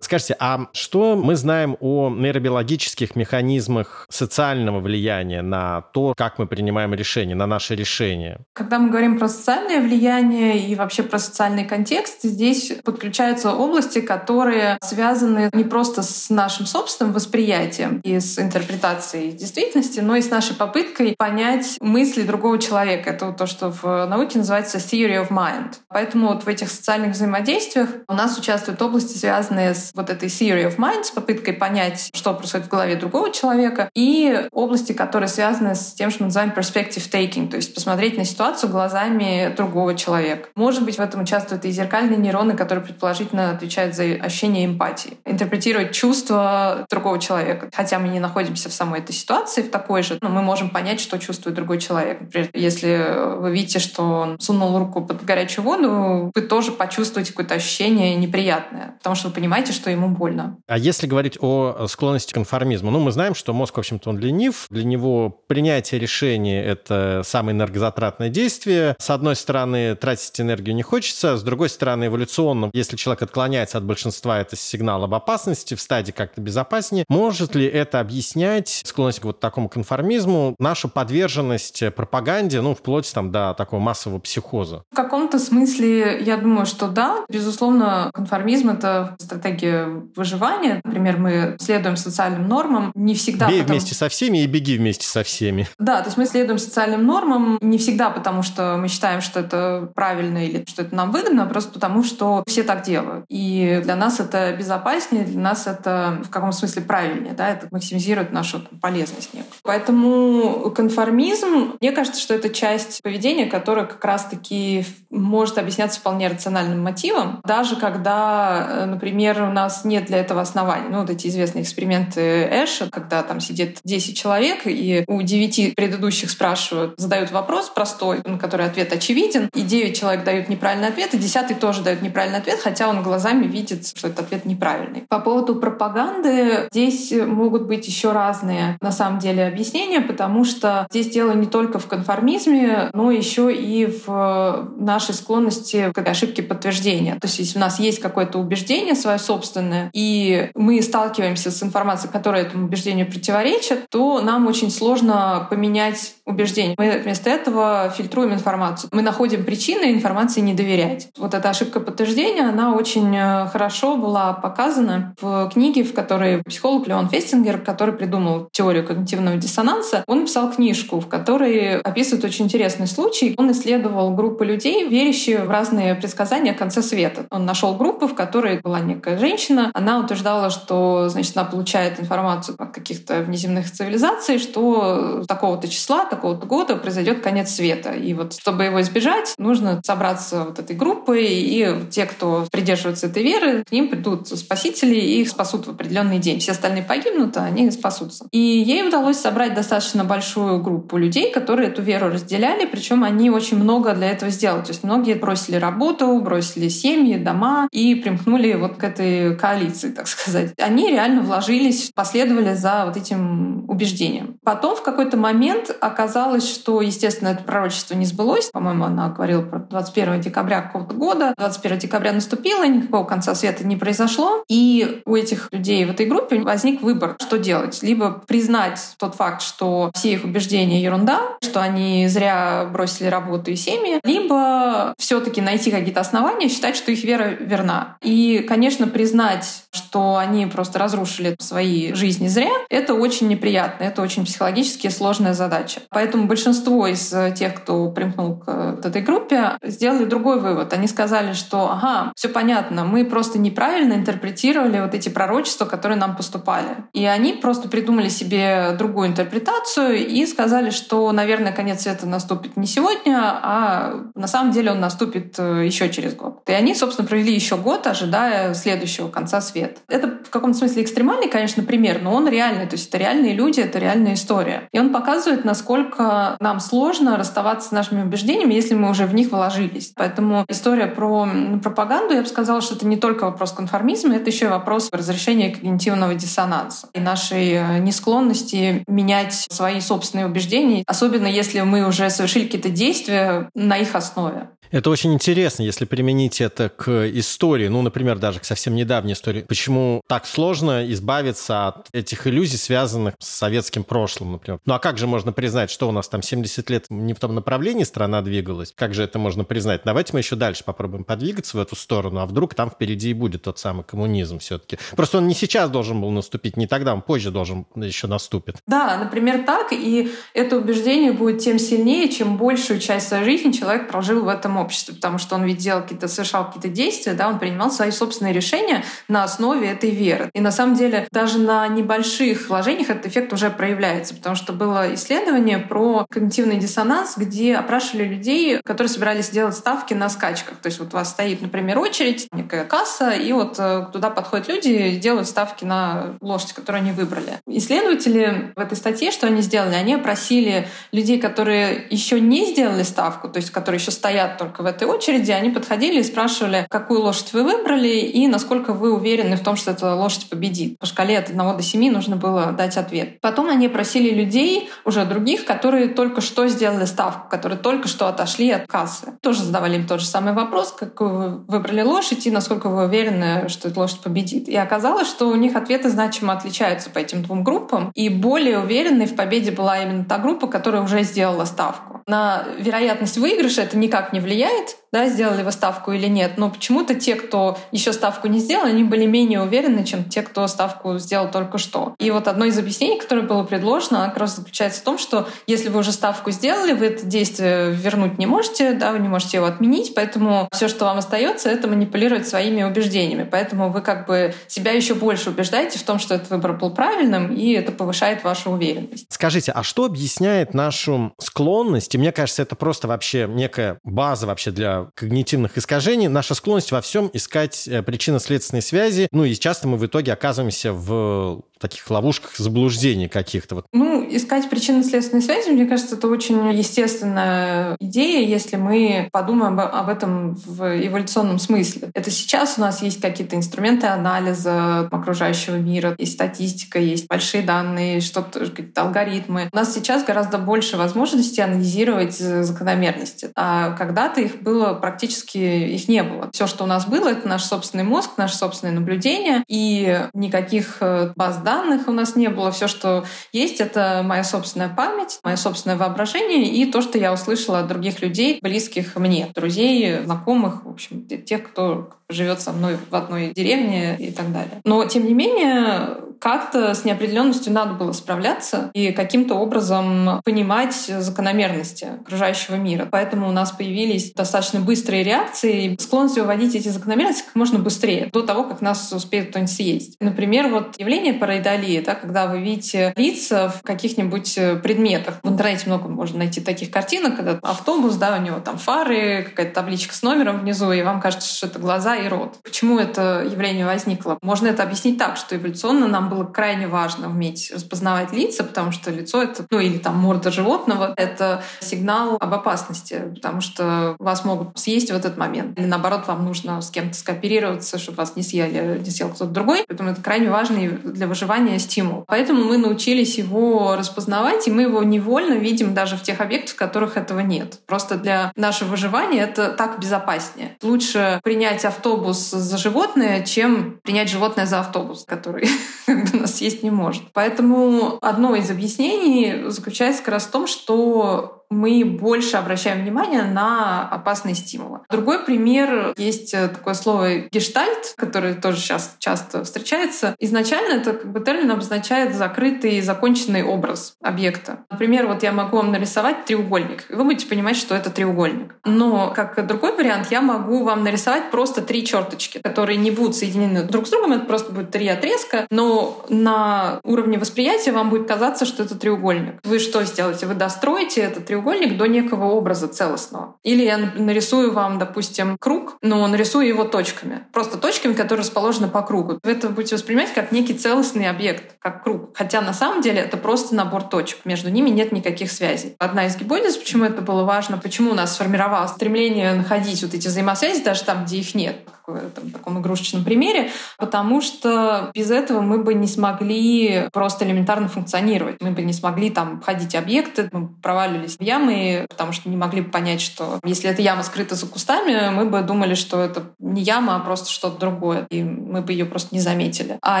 Скажите, 0.04 0.36
а 0.38 0.66
что 0.74 1.16
мы 1.16 1.34
знаем 1.34 1.78
о 1.80 2.10
нейробиологических 2.10 3.16
механизмах 3.16 4.04
социального 4.10 4.80
влияния 4.80 5.40
на 5.40 5.80
то, 5.80 6.12
как 6.14 6.38
мы 6.38 6.46
принимаем 6.46 6.92
решения, 6.92 7.34
на 7.34 7.46
наши 7.46 7.74
решения? 7.74 8.40
Когда 8.52 8.78
мы 8.78 8.90
говорим 8.90 9.18
про 9.18 9.28
социальное 9.28 9.80
влияние 9.80 10.58
и 10.58 10.74
вообще 10.74 11.04
про 11.04 11.18
социальный 11.18 11.64
контекст, 11.64 12.22
здесь 12.22 12.74
подключаются 12.84 13.54
области, 13.54 14.02
которые 14.02 14.76
связаны 14.82 15.48
не 15.54 15.64
просто 15.64 16.02
с 16.02 16.28
нашим 16.28 16.66
собственным 16.66 17.14
восприятием 17.14 18.00
и 18.04 18.20
с 18.20 18.38
интерпретацией 18.38 19.32
действительности, 19.32 20.00
но 20.00 20.16
и 20.16 20.20
с 20.20 20.28
нашей 20.28 20.54
попыткой 20.54 21.14
понять 21.16 21.78
мысли 21.80 22.24
другого 22.24 22.58
человека. 22.58 23.08
Это 23.08 23.32
то, 23.32 23.46
что 23.46 23.70
в 23.70 24.04
науке 24.04 24.36
называется 24.36 24.76
theory 24.76 25.26
of 25.26 25.30
mind. 25.30 25.76
Поэтому 25.88 26.28
вот 26.28 26.44
в 26.44 26.48
этих 26.48 26.68
социальных 26.68 27.12
взаимодействиях 27.12 27.88
у 28.06 28.12
нас 28.12 28.36
участвуют 28.36 28.82
области, 28.82 29.16
связанные 29.16 29.74
с 29.74 29.93
вот 29.94 30.10
этой 30.10 30.28
theory 30.28 30.66
of 30.66 30.76
mind, 30.76 31.04
с 31.04 31.10
попыткой 31.10 31.54
понять, 31.54 32.10
что 32.14 32.34
происходит 32.34 32.66
в 32.66 32.70
голове 32.70 32.96
другого 32.96 33.30
человека, 33.30 33.90
и 33.94 34.46
области, 34.52 34.92
которые 34.92 35.28
связаны 35.28 35.74
с 35.74 35.92
тем, 35.94 36.10
что 36.10 36.22
мы 36.22 36.26
называем 36.26 36.52
perspective 36.54 37.08
taking, 37.10 37.48
то 37.48 37.56
есть 37.56 37.74
посмотреть 37.74 38.16
на 38.16 38.24
ситуацию 38.24 38.70
глазами 38.70 39.52
другого 39.56 39.94
человека. 39.94 40.48
Может 40.54 40.84
быть, 40.84 40.96
в 40.96 41.00
этом 41.00 41.22
участвуют 41.22 41.64
и 41.64 41.70
зеркальные 41.70 42.18
нейроны, 42.18 42.54
которые 42.54 42.84
предположительно 42.84 43.50
отвечают 43.50 43.94
за 43.94 44.04
ощущение 44.04 44.66
эмпатии. 44.66 45.18
Интерпретировать 45.24 45.92
чувства 45.92 46.86
другого 46.90 47.18
человека. 47.18 47.68
Хотя 47.72 47.98
мы 47.98 48.08
не 48.08 48.20
находимся 48.20 48.68
в 48.68 48.72
самой 48.72 49.00
этой 49.00 49.12
ситуации, 49.12 49.62
в 49.62 49.70
такой 49.70 50.02
же, 50.02 50.18
но 50.20 50.28
мы 50.28 50.42
можем 50.42 50.70
понять, 50.70 51.00
что 51.00 51.18
чувствует 51.18 51.56
другой 51.56 51.78
человек. 51.78 52.20
Например, 52.20 52.50
если 52.52 53.38
вы 53.38 53.52
видите, 53.52 53.78
что 53.78 54.02
он 54.02 54.40
сунул 54.40 54.78
руку 54.78 55.00
под 55.02 55.24
горячую 55.24 55.64
воду, 55.64 56.32
вы 56.34 56.42
тоже 56.42 56.72
почувствуете 56.72 57.32
какое-то 57.32 57.54
ощущение 57.54 58.14
неприятное, 58.16 58.94
потому 58.98 59.16
что 59.16 59.28
вы 59.28 59.34
понимаете, 59.34 59.72
что 59.72 59.83
что 59.84 59.90
ему 59.90 60.08
больно. 60.08 60.56
А 60.66 60.78
если 60.78 61.06
говорить 61.06 61.36
о 61.42 61.86
склонности 61.88 62.32
к 62.32 62.36
конформизму, 62.36 62.90
ну, 62.90 63.00
мы 63.00 63.12
знаем, 63.12 63.34
что 63.34 63.52
мозг, 63.52 63.76
в 63.76 63.80
общем-то, 63.80 64.08
он 64.08 64.18
ленив. 64.18 64.66
Для 64.70 64.82
него 64.82 65.28
принятие 65.46 66.00
решения– 66.00 66.64
это 66.64 67.20
самое 67.22 67.54
энергозатратное 67.54 68.30
действие. 68.30 68.96
С 68.98 69.10
одной 69.10 69.36
стороны, 69.36 69.94
тратить 69.94 70.40
энергию 70.40 70.74
не 70.74 70.82
хочется, 70.82 71.36
с 71.36 71.42
другой 71.42 71.68
стороны, 71.68 72.06
эволюционно, 72.06 72.70
если 72.72 72.96
человек 72.96 73.24
отклоняется 73.24 73.76
от 73.76 73.84
большинства, 73.84 74.40
это 74.40 74.56
сигнал 74.56 75.04
об 75.04 75.14
опасности, 75.14 75.74
в 75.74 75.82
стадии 75.82 76.12
как-то 76.12 76.40
безопаснее. 76.40 77.04
Может 77.10 77.54
ли 77.54 77.66
это 77.66 78.00
объяснять 78.00 78.80
склонность 78.86 79.20
к 79.20 79.24
вот 79.26 79.38
такому 79.38 79.68
конформизму, 79.68 80.54
нашу 80.58 80.88
подверженность 80.88 81.94
пропаганде, 81.94 82.62
ну, 82.62 82.74
вплоть 82.74 83.12
там 83.12 83.30
до 83.30 83.52
такого 83.52 83.80
массового 83.80 84.18
психоза? 84.18 84.82
В 84.90 84.96
каком-то 84.96 85.38
смысле, 85.38 86.22
я 86.22 86.38
думаю, 86.38 86.64
что 86.64 86.88
да. 86.88 87.26
Безусловно, 87.28 88.10
конформизм— 88.14 88.70
это 88.70 89.14
стратегия 89.18 89.73
выживания. 90.14 90.80
Например, 90.84 91.18
мы 91.18 91.56
следуем 91.58 91.96
социальным 91.96 92.48
нормам 92.48 92.92
не 92.94 93.14
всегда... 93.14 93.48
Бей 93.48 93.60
потому... 93.60 93.78
вместе 93.78 93.94
со 93.94 94.08
всеми 94.08 94.38
и 94.38 94.46
беги 94.46 94.78
вместе 94.78 95.06
со 95.06 95.22
всеми. 95.22 95.68
Да, 95.78 96.00
то 96.00 96.06
есть 96.06 96.16
мы 96.16 96.26
следуем 96.26 96.58
социальным 96.58 97.04
нормам 97.06 97.58
не 97.60 97.78
всегда 97.78 98.10
потому, 98.10 98.42
что 98.42 98.76
мы 98.78 98.88
считаем, 98.88 99.20
что 99.20 99.40
это 99.40 99.90
правильно 99.94 100.44
или 100.44 100.64
что 100.68 100.82
это 100.82 100.94
нам 100.94 101.10
выгодно, 101.10 101.44
а 101.44 101.46
просто 101.46 101.72
потому, 101.72 102.02
что 102.02 102.44
все 102.46 102.62
так 102.62 102.82
делают. 102.82 103.24
И 103.28 103.80
для 103.82 103.96
нас 103.96 104.20
это 104.20 104.54
безопаснее, 104.56 105.24
для 105.24 105.40
нас 105.40 105.66
это 105.66 106.20
в 106.24 106.30
каком 106.30 106.52
смысле 106.52 106.82
правильнее, 106.82 107.34
да, 107.34 107.48
это 107.48 107.68
максимизирует 107.70 108.32
нашу 108.32 108.60
полезность 108.80 109.34
некую. 109.34 109.52
Поэтому 109.62 110.70
конформизм, 110.74 111.74
мне 111.80 111.92
кажется, 111.92 112.20
что 112.20 112.34
это 112.34 112.48
часть 112.48 113.02
поведения, 113.02 113.46
которая 113.46 113.86
как 113.86 114.04
раз-таки 114.04 114.84
может 115.10 115.58
объясняться 115.58 116.00
вполне 116.00 116.28
рациональным 116.28 116.82
мотивом, 116.82 117.40
даже 117.44 117.76
когда, 117.76 118.66
э, 118.68 118.84
например, 118.86 119.42
у 119.42 119.52
нас 119.52 119.63
нас 119.64 119.84
нет 119.84 120.06
для 120.06 120.18
этого 120.18 120.40
оснований. 120.40 120.88
Ну, 120.90 121.00
вот 121.00 121.10
эти 121.10 121.26
известные 121.28 121.64
эксперименты 121.64 122.20
Эша, 122.20 122.88
когда 122.90 123.22
там 123.22 123.40
сидит 123.40 123.78
10 123.84 124.16
человек, 124.16 124.62
и 124.66 125.04
у 125.06 125.22
9 125.22 125.74
предыдущих 125.74 126.30
спрашивают, 126.30 126.94
задают 126.98 127.30
вопрос 127.30 127.70
простой, 127.70 128.20
на 128.24 128.38
который 128.38 128.66
ответ 128.66 128.92
очевиден, 128.92 129.48
и 129.54 129.62
9 129.62 129.98
человек 129.98 130.24
дают 130.24 130.48
неправильный 130.48 130.88
ответ, 130.88 131.14
и 131.14 131.18
10 131.18 131.58
тоже 131.58 131.82
дают 131.82 132.02
неправильный 132.02 132.38
ответ, 132.38 132.60
хотя 132.62 132.88
он 132.88 133.02
глазами 133.02 133.46
видит, 133.46 133.86
что 133.96 134.08
этот 134.08 134.26
ответ 134.26 134.44
неправильный. 134.44 135.04
По 135.08 135.18
поводу 135.18 135.56
пропаганды 135.56 136.68
здесь 136.70 137.12
могут 137.12 137.66
быть 137.66 137.86
еще 137.86 138.12
разные, 138.12 138.76
на 138.80 138.92
самом 138.92 139.18
деле, 139.18 139.46
объяснения, 139.46 140.00
потому 140.00 140.44
что 140.44 140.86
здесь 140.90 141.08
дело 141.08 141.32
не 141.32 141.46
только 141.46 141.78
в 141.78 141.86
конформизме, 141.86 142.90
но 142.92 143.10
еще 143.10 143.52
и 143.54 143.86
в 143.86 144.70
нашей 144.78 145.14
склонности 145.14 145.90
к 145.92 145.98
ошибке 146.06 146.42
подтверждения. 146.42 147.14
То 147.14 147.26
есть 147.26 147.38
если 147.38 147.58
у 147.58 147.60
нас 147.60 147.80
есть 147.80 148.00
какое-то 148.00 148.38
убеждение 148.38 148.94
свое 148.94 149.18
собственное, 149.18 149.53
собственное, 149.54 149.90
и 149.92 150.50
мы 150.54 150.82
сталкиваемся 150.82 151.50
с 151.50 151.62
информацией, 151.62 152.12
которая 152.12 152.42
этому 152.42 152.66
убеждению 152.66 153.06
противоречит, 153.06 153.86
то 153.90 154.20
нам 154.20 154.46
очень 154.46 154.70
сложно 154.70 155.46
поменять 155.48 156.14
убеждение. 156.26 156.74
Мы 156.78 157.00
вместо 157.02 157.30
этого 157.30 157.92
фильтруем 157.96 158.32
информацию. 158.32 158.90
Мы 158.92 159.02
находим 159.02 159.44
причины 159.44 159.92
информации 159.92 160.40
не 160.40 160.54
доверять. 160.54 161.08
Вот 161.18 161.34
эта 161.34 161.50
ошибка 161.50 161.80
подтверждения, 161.80 162.48
она 162.48 162.74
очень 162.74 163.14
э, 163.14 163.46
хорошо 163.48 163.96
была 163.96 164.32
показана 164.32 165.14
в 165.20 165.50
книге, 165.52 165.84
в 165.84 165.92
которой 165.92 166.42
психолог 166.42 166.86
Леон 166.88 167.08
Фестингер, 167.08 167.58
который 167.58 167.94
придумал 167.94 168.48
теорию 168.52 168.86
когнитивного 168.86 169.36
диссонанса, 169.36 170.04
он 170.06 170.20
написал 170.20 170.50
книжку, 170.50 171.00
в 171.00 171.08
которой 171.08 171.80
описывает 171.80 172.24
очень 172.24 172.46
интересный 172.46 172.86
случай. 172.86 173.34
Он 173.36 173.52
исследовал 173.52 174.14
группы 174.14 174.44
людей, 174.44 174.88
верящие 174.88 175.44
в 175.44 175.50
разные 175.50 175.94
предсказания 175.94 176.52
о 176.52 176.54
конце 176.54 176.82
света. 176.82 177.26
Он 177.30 177.44
нашел 177.44 177.74
группу, 177.74 178.06
в 178.06 178.14
которой 178.14 178.60
была 178.60 178.80
некая 178.80 179.18
женщина, 179.18 179.70
она 179.74 179.98
утверждала, 179.98 180.50
что 180.50 181.08
значит, 181.08 181.36
она 181.36 181.46
получает 181.46 182.00
информацию 182.00 182.56
от 182.58 182.72
каких-то 182.72 183.20
внеземных 183.20 183.70
цивилизаций, 183.70 184.38
что 184.38 185.24
такого-то 185.26 185.68
числа 185.68 186.04
такого-то 186.14 186.46
года 186.46 186.76
произойдет 186.76 187.20
конец 187.20 187.50
света. 187.50 187.92
И 187.92 188.14
вот 188.14 188.34
чтобы 188.34 188.64
его 188.64 188.80
избежать, 188.80 189.34
нужно 189.38 189.80
собраться 189.84 190.44
вот 190.44 190.58
этой 190.58 190.76
группой, 190.76 191.26
и 191.26 191.74
те, 191.90 192.06
кто 192.06 192.46
придерживается 192.50 193.06
этой 193.06 193.22
веры, 193.22 193.64
к 193.64 193.72
ним 193.72 193.88
придут 193.88 194.28
спасители 194.28 194.94
и 194.94 195.22
их 195.22 195.28
спасут 195.28 195.66
в 195.66 195.70
определенный 195.70 196.18
день. 196.18 196.40
Все 196.40 196.52
остальные 196.52 196.82
погибнут, 196.82 197.36
а 197.36 197.44
они 197.44 197.70
спасутся. 197.70 198.26
И 198.30 198.38
ей 198.38 198.86
удалось 198.86 199.18
собрать 199.18 199.54
достаточно 199.54 200.04
большую 200.04 200.62
группу 200.62 200.96
людей, 200.96 201.32
которые 201.32 201.68
эту 201.68 201.82
веру 201.82 202.08
разделяли, 202.08 202.66
причем 202.66 203.04
они 203.04 203.30
очень 203.30 203.58
много 203.58 203.94
для 203.94 204.10
этого 204.10 204.30
сделали. 204.30 204.62
То 204.62 204.70
есть 204.70 204.84
многие 204.84 205.14
бросили 205.14 205.56
работу, 205.56 206.18
бросили 206.20 206.68
семьи, 206.68 207.16
дома 207.16 207.68
и 207.72 207.94
примкнули 207.94 208.54
вот 208.54 208.76
к 208.76 208.84
этой 208.84 209.36
коалиции, 209.36 209.90
так 209.90 210.06
сказать. 210.06 210.52
Они 210.58 210.90
реально 210.90 211.22
вложились, 211.22 211.90
последовали 211.94 212.54
за 212.54 212.84
вот 212.86 212.96
этим 212.96 213.68
убеждением. 213.68 214.38
Потом 214.44 214.76
в 214.76 214.82
какой-то 214.82 215.16
момент 215.16 215.74
оказалось, 215.80 216.03
что, 216.44 216.80
естественно, 216.80 217.28
это 217.28 217.42
пророчество 217.42 217.94
не 217.94 218.06
сбылось. 218.06 218.50
По-моему, 218.50 218.84
она 218.84 219.08
говорила 219.08 219.42
про 219.42 219.58
21 219.58 220.20
декабря 220.20 220.62
какого-то 220.62 220.94
года. 220.94 221.34
21 221.36 221.78
декабря 221.78 222.12
наступило, 222.12 222.66
никакого 222.66 223.04
конца 223.04 223.34
света 223.34 223.66
не 223.66 223.76
произошло. 223.76 224.44
И 224.48 225.02
у 225.04 225.16
этих 225.16 225.48
людей 225.52 225.84
в 225.84 225.90
этой 225.90 226.06
группе 226.06 226.40
возник 226.40 226.82
выбор, 226.82 227.16
что 227.20 227.38
делать. 227.38 227.82
Либо 227.82 228.22
признать 228.26 228.80
тот 228.98 229.14
факт, 229.14 229.42
что 229.42 229.90
все 229.94 230.12
их 230.12 230.24
убеждения 230.24 230.82
ерунда, 230.82 231.20
что 231.42 231.60
они 231.60 232.08
зря 232.08 232.68
бросили 232.70 233.08
работу 233.08 233.50
и 233.50 233.56
семьи, 233.56 234.00
либо 234.04 234.94
все 234.98 235.20
таки 235.20 235.40
найти 235.40 235.70
какие-то 235.70 236.00
основания, 236.00 236.48
считать, 236.48 236.76
что 236.76 236.90
их 236.92 237.04
вера 237.04 237.30
верна. 237.40 237.96
И, 238.02 238.44
конечно, 238.46 238.86
признать, 238.86 239.64
что 239.72 240.16
они 240.16 240.46
просто 240.46 240.78
разрушили 240.78 241.36
свои 241.38 241.92
жизни 241.94 242.28
зря, 242.28 242.50
это 242.68 242.94
очень 242.94 243.28
неприятно, 243.28 243.84
это 243.84 244.02
очень 244.02 244.24
психологически 244.24 244.88
сложная 244.88 245.34
задача. 245.34 245.80
Поэтому 245.94 246.26
большинство 246.26 246.86
из 246.86 247.14
тех, 247.36 247.54
кто 247.54 247.90
примкнул 247.90 248.36
к 248.36 248.80
этой 248.84 249.02
группе, 249.02 249.52
сделали 249.62 250.04
другой 250.04 250.40
вывод. 250.40 250.72
Они 250.72 250.86
сказали, 250.86 251.32
что 251.32 251.70
ага, 251.70 252.12
все 252.16 252.28
понятно, 252.28 252.84
мы 252.84 253.04
просто 253.04 253.38
неправильно 253.38 253.94
интерпретировали 253.94 254.80
вот 254.80 254.94
эти 254.94 255.08
пророчества, 255.08 255.64
которые 255.64 255.98
нам 255.98 256.16
поступали. 256.16 256.68
И 256.92 257.04
они 257.04 257.34
просто 257.34 257.68
придумали 257.68 258.08
себе 258.08 258.74
другую 258.78 259.08
интерпретацию 259.08 260.06
и 260.06 260.26
сказали, 260.26 260.70
что, 260.70 261.10
наверное, 261.12 261.52
конец 261.52 261.82
света 261.82 262.06
наступит 262.06 262.56
не 262.56 262.66
сегодня, 262.66 263.18
а 263.20 264.04
на 264.14 264.26
самом 264.26 264.52
деле 264.52 264.72
он 264.72 264.80
наступит 264.80 265.34
э, 265.38 265.64
еще 265.66 265.88
через 265.90 266.14
год. 266.14 266.42
И 266.46 266.52
они, 266.52 266.74
собственно, 266.74 267.06
провели 267.06 267.32
еще 267.34 267.56
год, 267.56 267.86
ожидая 267.86 268.54
следующего 268.54 269.08
конца 269.08 269.40
света. 269.40 269.80
Это 269.88 270.18
в 270.24 270.30
каком-то 270.30 270.58
смысле 270.58 270.82
экстремальный, 270.82 271.28
конечно, 271.28 271.62
пример, 271.62 272.00
но 272.02 272.14
он 272.14 272.28
реальный. 272.28 272.66
То 272.66 272.74
есть 272.74 272.88
это 272.88 272.98
реальные 272.98 273.34
люди, 273.34 273.60
это 273.60 273.78
реальная 273.78 274.14
история. 274.14 274.68
И 274.72 274.78
он 274.78 274.92
показывает, 274.92 275.44
насколько 275.44 275.83
нам 275.98 276.60
сложно 276.60 277.16
расставаться 277.16 277.68
с 277.68 277.72
нашими 277.72 278.02
убеждениями, 278.02 278.54
если 278.54 278.74
мы 278.74 278.90
уже 278.90 279.06
в 279.06 279.14
них 279.14 279.30
вложились. 279.30 279.92
Поэтому 279.94 280.44
история 280.48 280.86
про 280.86 281.28
пропаганду, 281.62 282.14
я 282.14 282.22
бы 282.22 282.28
сказала, 282.28 282.60
что 282.60 282.74
это 282.74 282.86
не 282.86 282.96
только 282.96 283.24
вопрос 283.24 283.52
конформизма, 283.52 284.16
это 284.16 284.30
еще 284.30 284.46
и 284.46 284.48
вопрос 284.48 284.88
разрешения 284.92 285.50
когнитивного 285.50 286.14
диссонанса 286.14 286.88
и 286.92 287.00
нашей 287.00 287.52
э, 287.52 287.78
несклонности 287.78 288.84
менять 288.86 289.34
свои 289.34 289.80
собственные 289.80 290.26
убеждения, 290.26 290.84
особенно 290.86 291.26
если 291.26 291.60
мы 291.60 291.86
уже 291.86 292.10
совершили 292.10 292.44
какие-то 292.44 292.70
действия 292.70 293.50
на 293.54 293.76
их 293.78 293.94
основе. 293.94 294.48
Это 294.74 294.90
очень 294.90 295.12
интересно, 295.14 295.62
если 295.62 295.84
применить 295.84 296.40
это 296.40 296.68
к 296.68 297.08
истории, 297.16 297.68
ну, 297.68 297.80
например, 297.82 298.18
даже 298.18 298.40
к 298.40 298.44
совсем 298.44 298.74
недавней 298.74 299.12
истории. 299.12 299.42
Почему 299.42 300.02
так 300.08 300.26
сложно 300.26 300.90
избавиться 300.90 301.68
от 301.68 301.86
этих 301.92 302.26
иллюзий, 302.26 302.56
связанных 302.56 303.14
с 303.20 303.28
советским 303.28 303.84
прошлым, 303.84 304.32
например. 304.32 304.58
Ну, 304.66 304.74
а 304.74 304.80
как 304.80 304.98
же 304.98 305.06
можно 305.06 305.32
признать, 305.32 305.70
что 305.74 305.88
у 305.88 305.92
нас 305.92 306.08
там 306.08 306.22
70 306.22 306.70
лет 306.70 306.86
не 306.88 307.12
в 307.12 307.18
том 307.18 307.34
направлении 307.34 307.84
страна 307.84 308.22
двигалась? 308.22 308.72
Как 308.74 308.94
же 308.94 309.02
это 309.02 309.18
можно 309.18 309.44
признать? 309.44 309.82
Давайте 309.84 310.12
мы 310.12 310.20
еще 310.20 310.36
дальше 310.36 310.64
попробуем 310.64 311.04
подвигаться 311.04 311.56
в 311.56 311.60
эту 311.60 311.76
сторону, 311.76 312.20
а 312.20 312.26
вдруг 312.26 312.54
там 312.54 312.70
впереди 312.70 313.10
и 313.10 313.12
будет 313.12 313.42
тот 313.42 313.58
самый 313.58 313.84
коммунизм 313.84 314.38
все-таки. 314.38 314.78
Просто 314.96 315.18
он 315.18 315.26
не 315.26 315.34
сейчас 315.34 315.68
должен 315.68 316.00
был 316.00 316.10
наступить, 316.10 316.56
не 316.56 316.66
тогда, 316.66 316.94
он 316.94 317.02
позже 317.02 317.30
должен 317.30 317.66
еще 317.74 318.06
наступит. 318.06 318.56
Да, 318.66 318.96
например, 318.96 319.44
так, 319.44 319.72
и 319.72 320.12
это 320.32 320.56
убеждение 320.56 321.12
будет 321.12 321.40
тем 321.40 321.58
сильнее, 321.58 322.08
чем 322.08 322.36
большую 322.36 322.78
часть 322.78 323.08
своей 323.08 323.24
жизни 323.24 323.50
человек 323.50 323.88
прожил 323.88 324.24
в 324.24 324.28
этом 324.28 324.56
обществе, 324.56 324.94
потому 324.94 325.18
что 325.18 325.34
он 325.34 325.42
ведь 325.42 325.58
делал 325.58 325.82
какие-то, 325.82 326.06
совершал 326.06 326.46
какие-то 326.46 326.68
действия, 326.68 327.14
да, 327.14 327.28
он 327.28 327.40
принимал 327.40 327.72
свои 327.72 327.90
собственные 327.90 328.32
решения 328.32 328.84
на 329.08 329.24
основе 329.24 329.68
этой 329.68 329.90
веры. 329.90 330.30
И 330.34 330.40
на 330.40 330.52
самом 330.52 330.76
деле 330.76 331.08
даже 331.10 331.38
на 331.38 331.66
небольших 331.66 332.48
вложениях 332.48 332.90
этот 332.90 333.06
эффект 333.06 333.32
уже 333.32 333.50
проявляется, 333.50 334.14
потому 334.14 334.36
что 334.36 334.52
было 334.52 334.94
исследование 334.94 335.63
про 335.68 336.06
когнитивный 336.10 336.56
диссонанс, 336.56 337.16
где 337.16 337.56
опрашивали 337.56 338.04
людей, 338.04 338.60
которые 338.64 338.90
собирались 338.90 339.30
делать 339.30 339.56
ставки 339.56 339.94
на 339.94 340.08
скачках. 340.08 340.58
То 340.58 340.66
есть 340.66 340.78
вот 340.78 340.94
у 340.94 340.96
вас 340.96 341.10
стоит, 341.10 341.40
например, 341.40 341.78
очередь, 341.78 342.28
некая 342.32 342.64
касса, 342.64 343.10
и 343.10 343.32
вот 343.32 343.56
э, 343.58 343.86
туда 343.92 344.10
подходят 344.10 344.48
люди 344.48 344.68
и 344.68 344.96
делают 344.96 345.28
ставки 345.28 345.64
на 345.64 346.16
лошадь, 346.20 346.52
которую 346.52 346.82
они 346.82 346.92
выбрали. 346.92 347.38
Исследователи 347.46 348.52
в 348.54 348.60
этой 348.60 348.76
статье, 348.76 349.10
что 349.10 349.26
они 349.26 349.42
сделали? 349.42 349.74
Они 349.74 349.94
опросили 349.94 350.68
людей, 350.92 351.18
которые 351.20 351.86
еще 351.90 352.20
не 352.20 352.46
сделали 352.46 352.82
ставку, 352.82 353.28
то 353.28 353.38
есть 353.38 353.50
которые 353.50 353.80
еще 353.80 353.90
стоят 353.90 354.38
только 354.38 354.62
в 354.62 354.66
этой 354.66 354.86
очереди, 354.86 355.30
они 355.30 355.50
подходили 355.50 356.00
и 356.00 356.04
спрашивали, 356.04 356.66
какую 356.68 357.00
лошадь 357.00 357.32
вы 357.32 357.42
выбрали 357.42 357.88
и 357.88 358.26
насколько 358.26 358.72
вы 358.72 358.92
уверены 358.92 359.36
в 359.36 359.42
том, 359.42 359.56
что 359.56 359.70
эта 359.70 359.94
лошадь 359.94 360.28
победит. 360.28 360.78
По 360.78 360.86
шкале 360.86 361.18
от 361.18 361.28
1 361.28 361.38
до 361.38 361.62
7 361.62 361.92
нужно 361.92 362.16
было 362.16 362.52
дать 362.52 362.76
ответ. 362.76 363.20
Потом 363.20 363.48
они 363.48 363.68
просили 363.68 364.10
людей, 364.10 364.70
уже 364.84 365.04
других, 365.04 365.44
которые 365.54 365.88
только 365.88 366.20
что 366.20 366.48
сделали 366.48 366.84
ставку, 366.84 367.28
которые 367.30 367.58
только 367.58 367.86
что 367.86 368.08
отошли 368.08 368.50
от 368.50 368.66
кассы. 368.66 369.12
Тоже 369.22 369.42
задавали 369.42 369.76
им 369.76 369.86
тот 369.86 370.00
же 370.00 370.06
самый 370.06 370.32
вопрос, 370.32 370.72
какую 370.72 371.10
вы 371.10 371.44
выбрали 371.46 371.82
лошадь 371.82 372.26
и 372.26 372.30
насколько 372.30 372.68
вы 372.68 372.86
уверены, 372.86 373.48
что 373.48 373.68
эта 373.68 373.78
лошадь 373.78 374.00
победит. 374.00 374.48
И 374.48 374.56
оказалось, 374.56 375.08
что 375.08 375.28
у 375.28 375.34
них 375.36 375.54
ответы 375.54 375.90
значимо 375.90 376.32
отличаются 376.32 376.90
по 376.90 376.98
этим 376.98 377.22
двум 377.22 377.44
группам. 377.44 377.92
И 377.94 378.08
более 378.08 378.58
уверенной 378.58 379.06
в 379.06 379.14
победе 379.14 379.52
была 379.52 379.78
именно 379.78 380.04
та 380.04 380.18
группа, 380.18 380.48
которая 380.48 380.82
уже 380.82 381.02
сделала 381.02 381.44
ставку. 381.44 382.02
На 382.06 382.44
вероятность 382.58 383.16
выигрыша 383.16 383.62
это 383.62 383.78
никак 383.78 384.12
не 384.12 384.20
влияет, 384.20 384.76
да, 384.92 385.08
сделали 385.08 385.42
вы 385.42 385.52
ставку 385.52 385.92
или 385.92 386.06
нет. 386.06 386.32
Но 386.36 386.50
почему-то 386.50 386.94
те, 386.94 387.14
кто 387.14 387.56
еще 387.72 387.92
ставку 387.92 388.28
не 388.28 388.38
сделал, 388.38 388.66
они 388.66 388.84
были 388.84 389.06
менее 389.06 389.40
уверены, 389.40 389.84
чем 389.84 390.04
те, 390.04 390.22
кто 390.22 390.46
ставку 390.46 390.98
сделал 390.98 391.30
только 391.30 391.58
что. 391.58 391.94
И 391.98 392.10
вот 392.10 392.28
одно 392.28 392.44
из 392.44 392.58
объяснений, 392.58 393.00
которое 393.00 393.22
было 393.22 393.42
предложено, 393.42 394.06
как 394.08 394.18
раз 394.18 394.36
заключается 394.36 394.82
в 394.82 394.84
том, 394.84 394.98
что 394.98 395.26
если 395.46 395.68
вы 395.68 395.80
уже 395.80 395.92
ставку 395.92 396.30
сделали, 396.30 396.72
вы 396.72 396.86
это 396.86 397.06
действие 397.06 397.72
вернуть 397.72 398.18
не 398.18 398.26
можете, 398.26 398.74
да, 398.74 398.92
вы 398.92 398.98
не 398.98 399.08
можете 399.08 399.38
его 399.38 399.46
отменить, 399.46 399.94
поэтому 399.94 400.48
все, 400.52 400.68
что 400.68 400.84
вам 400.84 400.98
остается, 400.98 401.50
это 401.50 401.68
манипулировать 401.68 402.28
своими 402.28 402.62
убеждениями. 402.62 403.26
Поэтому 403.30 403.70
вы 403.70 403.80
как 403.80 404.06
бы 404.06 404.34
себя 404.46 404.72
еще 404.72 404.94
больше 404.94 405.30
убеждаете 405.30 405.78
в 405.78 405.82
том, 405.82 405.98
что 405.98 406.14
этот 406.14 406.30
выбор 406.30 406.54
был 406.54 406.70
правильным, 406.70 407.34
и 407.34 407.52
это 407.52 407.72
повышает 407.72 408.24
вашу 408.24 408.50
уверенность. 408.50 409.06
Скажите, 409.08 409.52
а 409.52 409.62
что 409.62 409.84
объясняет 409.84 410.54
нашу 410.54 411.14
склонность, 411.18 411.94
и 411.94 411.98
мне 411.98 412.12
кажется, 412.12 412.42
это 412.42 412.56
просто 412.56 412.88
вообще 412.88 413.26
некая 413.28 413.78
база 413.84 414.26
вообще 414.26 414.50
для 414.50 414.88
когнитивных 414.94 415.58
искажений, 415.58 416.08
наша 416.08 416.34
склонность 416.34 416.72
во 416.72 416.80
всем 416.80 417.10
искать 417.12 417.66
э, 417.68 417.82
причинно-следственные 417.82 418.62
связи. 418.62 419.08
Ну 419.10 419.24
и 419.24 419.34
часто 419.34 419.68
мы 419.68 419.76
в 419.76 419.86
итоге 419.86 420.12
оказываемся 420.12 420.72
в 420.72 421.42
таких 421.58 421.88
ловушках 421.90 422.36
заблуждений 422.36 423.08
каких-то. 423.08 423.54
Вот. 423.56 423.66
Ну, 423.72 424.06
искать 424.10 424.50
причинно-следственные 424.50 425.22
связи, 425.24 425.50
мне 425.50 425.66
кажется, 425.66 425.96
это 425.96 426.08
очень 426.08 426.52
естественная 426.52 427.76
идея, 427.80 428.26
если 428.26 428.56
мы 428.56 429.08
подумаем 429.12 429.58
об 429.58 429.88
этом 429.88 430.34
в 430.34 430.86
эволюционном 430.86 431.38
смысле. 431.38 431.90
Это 431.94 432.10
сейчас 432.10 432.54
у 432.58 432.60
нас 432.60 432.82
есть 432.82 433.00
какие-то 433.00 433.36
инструменты 433.36 433.86
анализа 433.86 434.80
окружающего 434.90 435.56
мира, 435.56 435.94
есть 435.98 436.14
статистика, 436.14 436.78
есть 436.78 437.06
большие 437.08 437.42
данные, 437.42 438.00
что-то, 438.00 438.40
какие-то 438.46 438.82
алгоритмы. 438.82 439.48
У 439.52 439.56
нас 439.56 439.74
сейчас 439.74 440.04
гораздо 440.04 440.38
больше 440.38 440.76
возможностей 440.76 441.42
анализировать 441.42 442.16
закономерности. 442.16 443.30
А 443.36 443.72
когда-то 443.72 444.20
их 444.20 444.42
было 444.42 444.74
практически, 444.74 445.38
их 445.38 445.88
не 445.88 446.02
было. 446.02 446.30
Все, 446.32 446.46
что 446.46 446.64
у 446.64 446.66
нас 446.66 446.86
было, 446.86 447.08
это 447.08 447.28
наш 447.28 447.44
собственный 447.44 447.84
мозг, 447.84 448.12
наше 448.16 448.36
собственное 448.36 448.74
наблюдение, 448.74 449.42
и 449.48 450.06
никаких 450.12 450.78
э, 450.80 451.12
баз 451.16 451.38
данных 451.38 451.64
данных 451.64 451.88
у 451.88 451.92
нас 451.92 452.16
не 452.16 452.28
было. 452.28 452.50
Все, 452.50 452.68
что 452.68 453.04
есть, 453.32 453.60
это 453.60 454.02
моя 454.04 454.24
собственная 454.24 454.68
память, 454.68 455.13
мое 455.22 455.36
собственное 455.36 455.76
воображение 455.76 456.46
и 456.46 456.70
то, 456.70 456.82
что 456.82 456.98
я 456.98 457.12
услышала 457.12 457.60
от 457.60 457.68
других 457.68 458.02
людей, 458.02 458.38
близких 458.42 458.96
мне, 458.96 459.30
друзей, 459.34 460.02
знакомых, 460.02 460.64
в 460.64 460.70
общем, 460.70 461.06
тех, 461.06 461.44
кто 461.44 461.90
живет 462.14 462.40
со 462.40 462.52
мной 462.52 462.78
в 462.90 462.94
одной 462.94 463.32
деревне 463.34 463.96
и 463.98 464.10
так 464.10 464.32
далее. 464.32 464.60
Но, 464.64 464.84
тем 464.84 465.06
не 465.06 465.14
менее, 465.14 465.98
как-то 466.20 466.74
с 466.74 466.84
неопределенностью 466.84 467.52
надо 467.52 467.74
было 467.74 467.92
справляться 467.92 468.70
и 468.72 468.92
каким-то 468.92 469.34
образом 469.34 470.22
понимать 470.24 470.74
закономерности 470.74 471.86
окружающего 472.00 472.54
мира. 472.54 472.88
Поэтому 472.90 473.28
у 473.28 473.32
нас 473.32 473.52
появились 473.52 474.12
достаточно 474.12 474.60
быстрые 474.60 475.02
реакции 475.02 475.64
и 475.64 475.78
склонность 475.78 476.16
выводить 476.16 476.54
эти 476.54 476.68
закономерности 476.68 477.24
как 477.24 477.34
можно 477.34 477.58
быстрее, 477.58 478.08
до 478.12 478.22
того, 478.22 478.44
как 478.44 478.62
нас 478.62 478.90
успеет 478.92 479.30
кто-нибудь 479.30 479.52
съесть. 479.52 479.96
Например, 480.00 480.48
вот 480.48 480.78
явление 480.78 481.12
параидолии, 481.12 481.80
да, 481.80 481.94
когда 481.94 482.26
вы 482.26 482.40
видите 482.40 482.94
лица 482.96 483.48
в 483.48 483.62
каких-нибудь 483.62 484.38
предметах. 484.62 485.20
В 485.22 485.28
интернете 485.28 485.64
много 485.66 485.88
можно 485.88 486.18
найти 486.18 486.40
таких 486.40 486.70
картинок, 486.70 487.16
когда 487.16 487.38
автобус, 487.42 487.96
да, 487.96 488.16
у 488.16 488.22
него 488.22 488.40
там 488.40 488.56
фары, 488.56 489.24
какая-то 489.24 489.54
табличка 489.54 489.94
с 489.94 490.02
номером 490.02 490.40
внизу, 490.40 490.72
и 490.72 490.82
вам 490.82 491.00
кажется, 491.00 491.28
что 491.28 491.48
это 491.48 491.58
глаза 491.58 491.96
и 492.04 492.08
рот. 492.08 492.36
Почему 492.42 492.78
это 492.78 493.26
явление 493.28 493.66
возникло? 493.66 494.18
Можно 494.22 494.48
это 494.48 494.62
объяснить 494.62 494.98
так, 494.98 495.16
что 495.16 495.36
эволюционно 495.36 495.88
нам 495.88 496.08
было 496.08 496.24
крайне 496.24 496.66
важно 496.66 497.08
уметь 497.08 497.50
распознавать 497.54 498.12
лица, 498.12 498.44
потому 498.44 498.72
что 498.72 498.90
лицо 498.90 499.22
это, 499.22 499.46
ну 499.50 499.58
или 499.60 499.78
там 499.78 499.96
морда 499.98 500.30
животного, 500.30 500.94
это 500.96 501.42
сигнал 501.60 502.16
об 502.20 502.34
опасности, 502.34 503.12
потому 503.14 503.40
что 503.40 503.96
вас 503.98 504.24
могут 504.24 504.58
съесть 504.58 504.90
в 504.90 504.94
этот 504.94 505.16
момент. 505.16 505.58
Или 505.58 505.66
наоборот, 505.66 506.06
вам 506.06 506.24
нужно 506.24 506.60
с 506.60 506.70
кем-то 506.70 506.96
скооперироваться, 506.96 507.78
чтобы 507.78 507.98
вас 507.98 508.16
не 508.16 508.22
съели, 508.22 508.78
не 508.78 508.90
съел 508.90 509.08
кто-то 509.08 509.30
другой. 509.30 509.64
Поэтому 509.66 509.90
это 509.90 510.02
крайне 510.02 510.30
важный 510.30 510.68
для 510.68 511.06
выживания 511.06 511.58
стимул. 511.58 512.04
Поэтому 512.06 512.44
мы 512.44 512.58
научились 512.58 513.18
его 513.18 513.76
распознавать, 513.76 514.46
и 514.48 514.50
мы 514.50 514.62
его 514.62 514.82
невольно 514.82 515.34
видим 515.34 515.74
даже 515.74 515.96
в 515.96 516.02
тех 516.02 516.20
объектах, 516.20 516.54
в 516.54 516.58
которых 516.58 516.96
этого 516.96 517.20
нет. 517.20 517.58
Просто 517.66 517.96
для 517.96 518.32
нашего 518.36 518.70
выживания 518.70 519.22
это 519.22 519.48
так 519.50 519.78
безопаснее. 519.78 520.56
Лучше 520.62 521.20
принять 521.22 521.64
автобус 521.84 522.30
за 522.30 522.56
животное, 522.56 523.22
чем 523.24 523.80
принять 523.82 524.08
животное 524.08 524.46
за 524.46 524.60
автобус, 524.60 525.04
который 525.06 525.48
у 525.86 526.16
нас 526.16 526.40
есть 526.40 526.62
не 526.62 526.70
может. 526.70 527.02
Поэтому 527.12 527.98
одно 528.00 528.34
из 528.34 528.50
объяснений 528.50 529.50
заключается 529.50 530.02
как 530.02 530.14
раз 530.14 530.24
в 530.24 530.30
том, 530.30 530.46
что 530.46 531.43
мы 531.54 531.84
больше 531.84 532.36
обращаем 532.36 532.82
внимание 532.82 533.22
на 533.22 533.88
опасные 533.88 534.34
стимулы. 534.34 534.80
Другой 534.90 535.24
пример 535.24 535.94
есть 535.96 536.34
э, 536.34 536.48
такое 536.48 536.74
слово 536.74 537.18
гештальт, 537.30 537.94
которое 537.96 538.34
тоже 538.34 538.58
сейчас 538.58 538.96
часто 538.98 539.44
встречается. 539.44 540.16
Изначально 540.18 540.80
это 540.80 540.92
как 540.94 541.12
бы 541.12 541.20
термин 541.20 541.52
обозначает 541.52 542.14
закрытый, 542.14 542.80
законченный 542.80 543.44
образ 543.44 543.94
объекта. 544.02 544.58
Например, 544.70 545.06
вот 545.06 545.22
я 545.22 545.32
могу 545.32 545.58
вам 545.58 545.70
нарисовать 545.70 546.24
треугольник, 546.24 546.86
и 546.90 546.94
вы 546.94 547.04
будете 547.04 547.26
понимать, 547.26 547.56
что 547.56 547.74
это 547.74 547.90
треугольник. 547.90 548.56
Но 548.64 549.12
как 549.14 549.46
другой 549.46 549.76
вариант, 549.76 550.08
я 550.10 550.20
могу 550.20 550.64
вам 550.64 550.82
нарисовать 550.82 551.30
просто 551.30 551.62
три 551.62 551.84
черточки, 551.86 552.38
которые 552.42 552.78
не 552.78 552.90
будут 552.90 553.14
соединены 553.14 553.62
друг 553.62 553.86
с 553.86 553.90
другом, 553.90 554.12
это 554.12 554.26
просто 554.26 554.52
будет 554.52 554.70
три 554.70 554.88
отрезка, 554.88 555.46
но 555.50 556.04
на 556.08 556.80
уровне 556.82 557.18
восприятия 557.18 557.70
вам 557.70 557.90
будет 557.90 558.08
казаться, 558.08 558.44
что 558.44 558.64
это 558.64 558.76
треугольник. 558.76 559.36
Вы 559.44 559.60
что 559.60 559.84
сделаете? 559.84 560.26
Вы 560.26 560.34
достроите 560.34 561.00
этот 561.00 561.26
треугольник 561.26 561.43
треугольник 561.44 561.76
до 561.76 561.86
некого 561.86 562.26
образа 562.26 562.68
целостного. 562.68 563.36
Или 563.42 563.64
я 563.64 563.76
нарисую 563.76 564.52
вам, 564.52 564.78
допустим, 564.78 565.36
круг, 565.38 565.76
но 565.82 566.06
нарисую 566.06 566.46
его 566.46 566.64
точками. 566.64 567.26
Просто 567.32 567.58
точками, 567.58 567.92
которые 567.92 568.24
расположены 568.24 568.68
по 568.68 568.82
кругу. 568.82 569.18
Вы 569.22 569.32
это 569.32 569.50
будете 569.50 569.76
воспринимать 569.76 570.12
как 570.14 570.32
некий 570.32 570.54
целостный 570.54 571.08
объект, 571.08 571.56
как 571.58 571.84
круг. 571.84 572.16
Хотя 572.16 572.40
на 572.40 572.54
самом 572.54 572.80
деле 572.80 573.00
это 573.00 573.16
просто 573.16 573.54
набор 573.54 573.82
точек. 573.82 574.20
Между 574.24 574.50
ними 574.50 574.70
нет 574.70 574.92
никаких 574.92 575.30
связей. 575.30 575.76
Одна 575.78 576.06
из 576.06 576.16
гипотез, 576.16 576.56
почему 576.56 576.84
это 576.84 577.02
было 577.02 577.24
важно, 577.24 577.58
почему 577.58 577.90
у 577.90 577.94
нас 577.94 578.14
сформировалось 578.14 578.70
стремление 578.70 579.34
находить 579.34 579.82
вот 579.82 579.94
эти 579.94 580.08
взаимосвязи 580.08 580.62
даже 580.64 580.84
там, 580.84 581.04
где 581.04 581.18
их 581.18 581.34
нет 581.34 581.56
там, 581.86 582.30
таком 582.30 582.60
игрушечном 582.60 583.04
примере, 583.04 583.50
потому 583.78 584.20
что 584.20 584.90
без 584.94 585.10
этого 585.10 585.40
мы 585.40 585.62
бы 585.62 585.74
не 585.74 585.86
смогли 585.86 586.88
просто 586.92 587.24
элементарно 587.24 587.68
функционировать. 587.68 588.36
Мы 588.40 588.50
бы 588.50 588.62
не 588.62 588.72
смогли 588.72 589.10
там 589.10 589.40
ходить 589.40 589.74
объекты, 589.74 590.28
мы 590.32 590.48
проваливались 590.48 591.16
в 591.16 591.22
ямы, 591.22 591.86
потому 591.88 592.12
что 592.12 592.28
не 592.28 592.36
могли 592.36 592.62
бы 592.62 592.70
понять, 592.70 593.00
что 593.00 593.38
если 593.44 593.70
эта 593.70 593.82
яма 593.82 594.02
скрыта 594.02 594.34
за 594.34 594.46
кустами, 594.46 595.10
мы 595.10 595.26
бы 595.26 595.42
думали, 595.42 595.74
что 595.74 596.00
это 596.00 596.24
не 596.38 596.62
яма, 596.62 596.96
а 596.96 597.00
просто 597.00 597.30
что-то 597.30 597.58
другое, 597.58 598.06
и 598.10 598.22
мы 598.22 598.62
бы 598.62 598.72
ее 598.72 598.84
просто 598.84 599.14
не 599.14 599.20
заметили. 599.20 599.78
А 599.82 600.00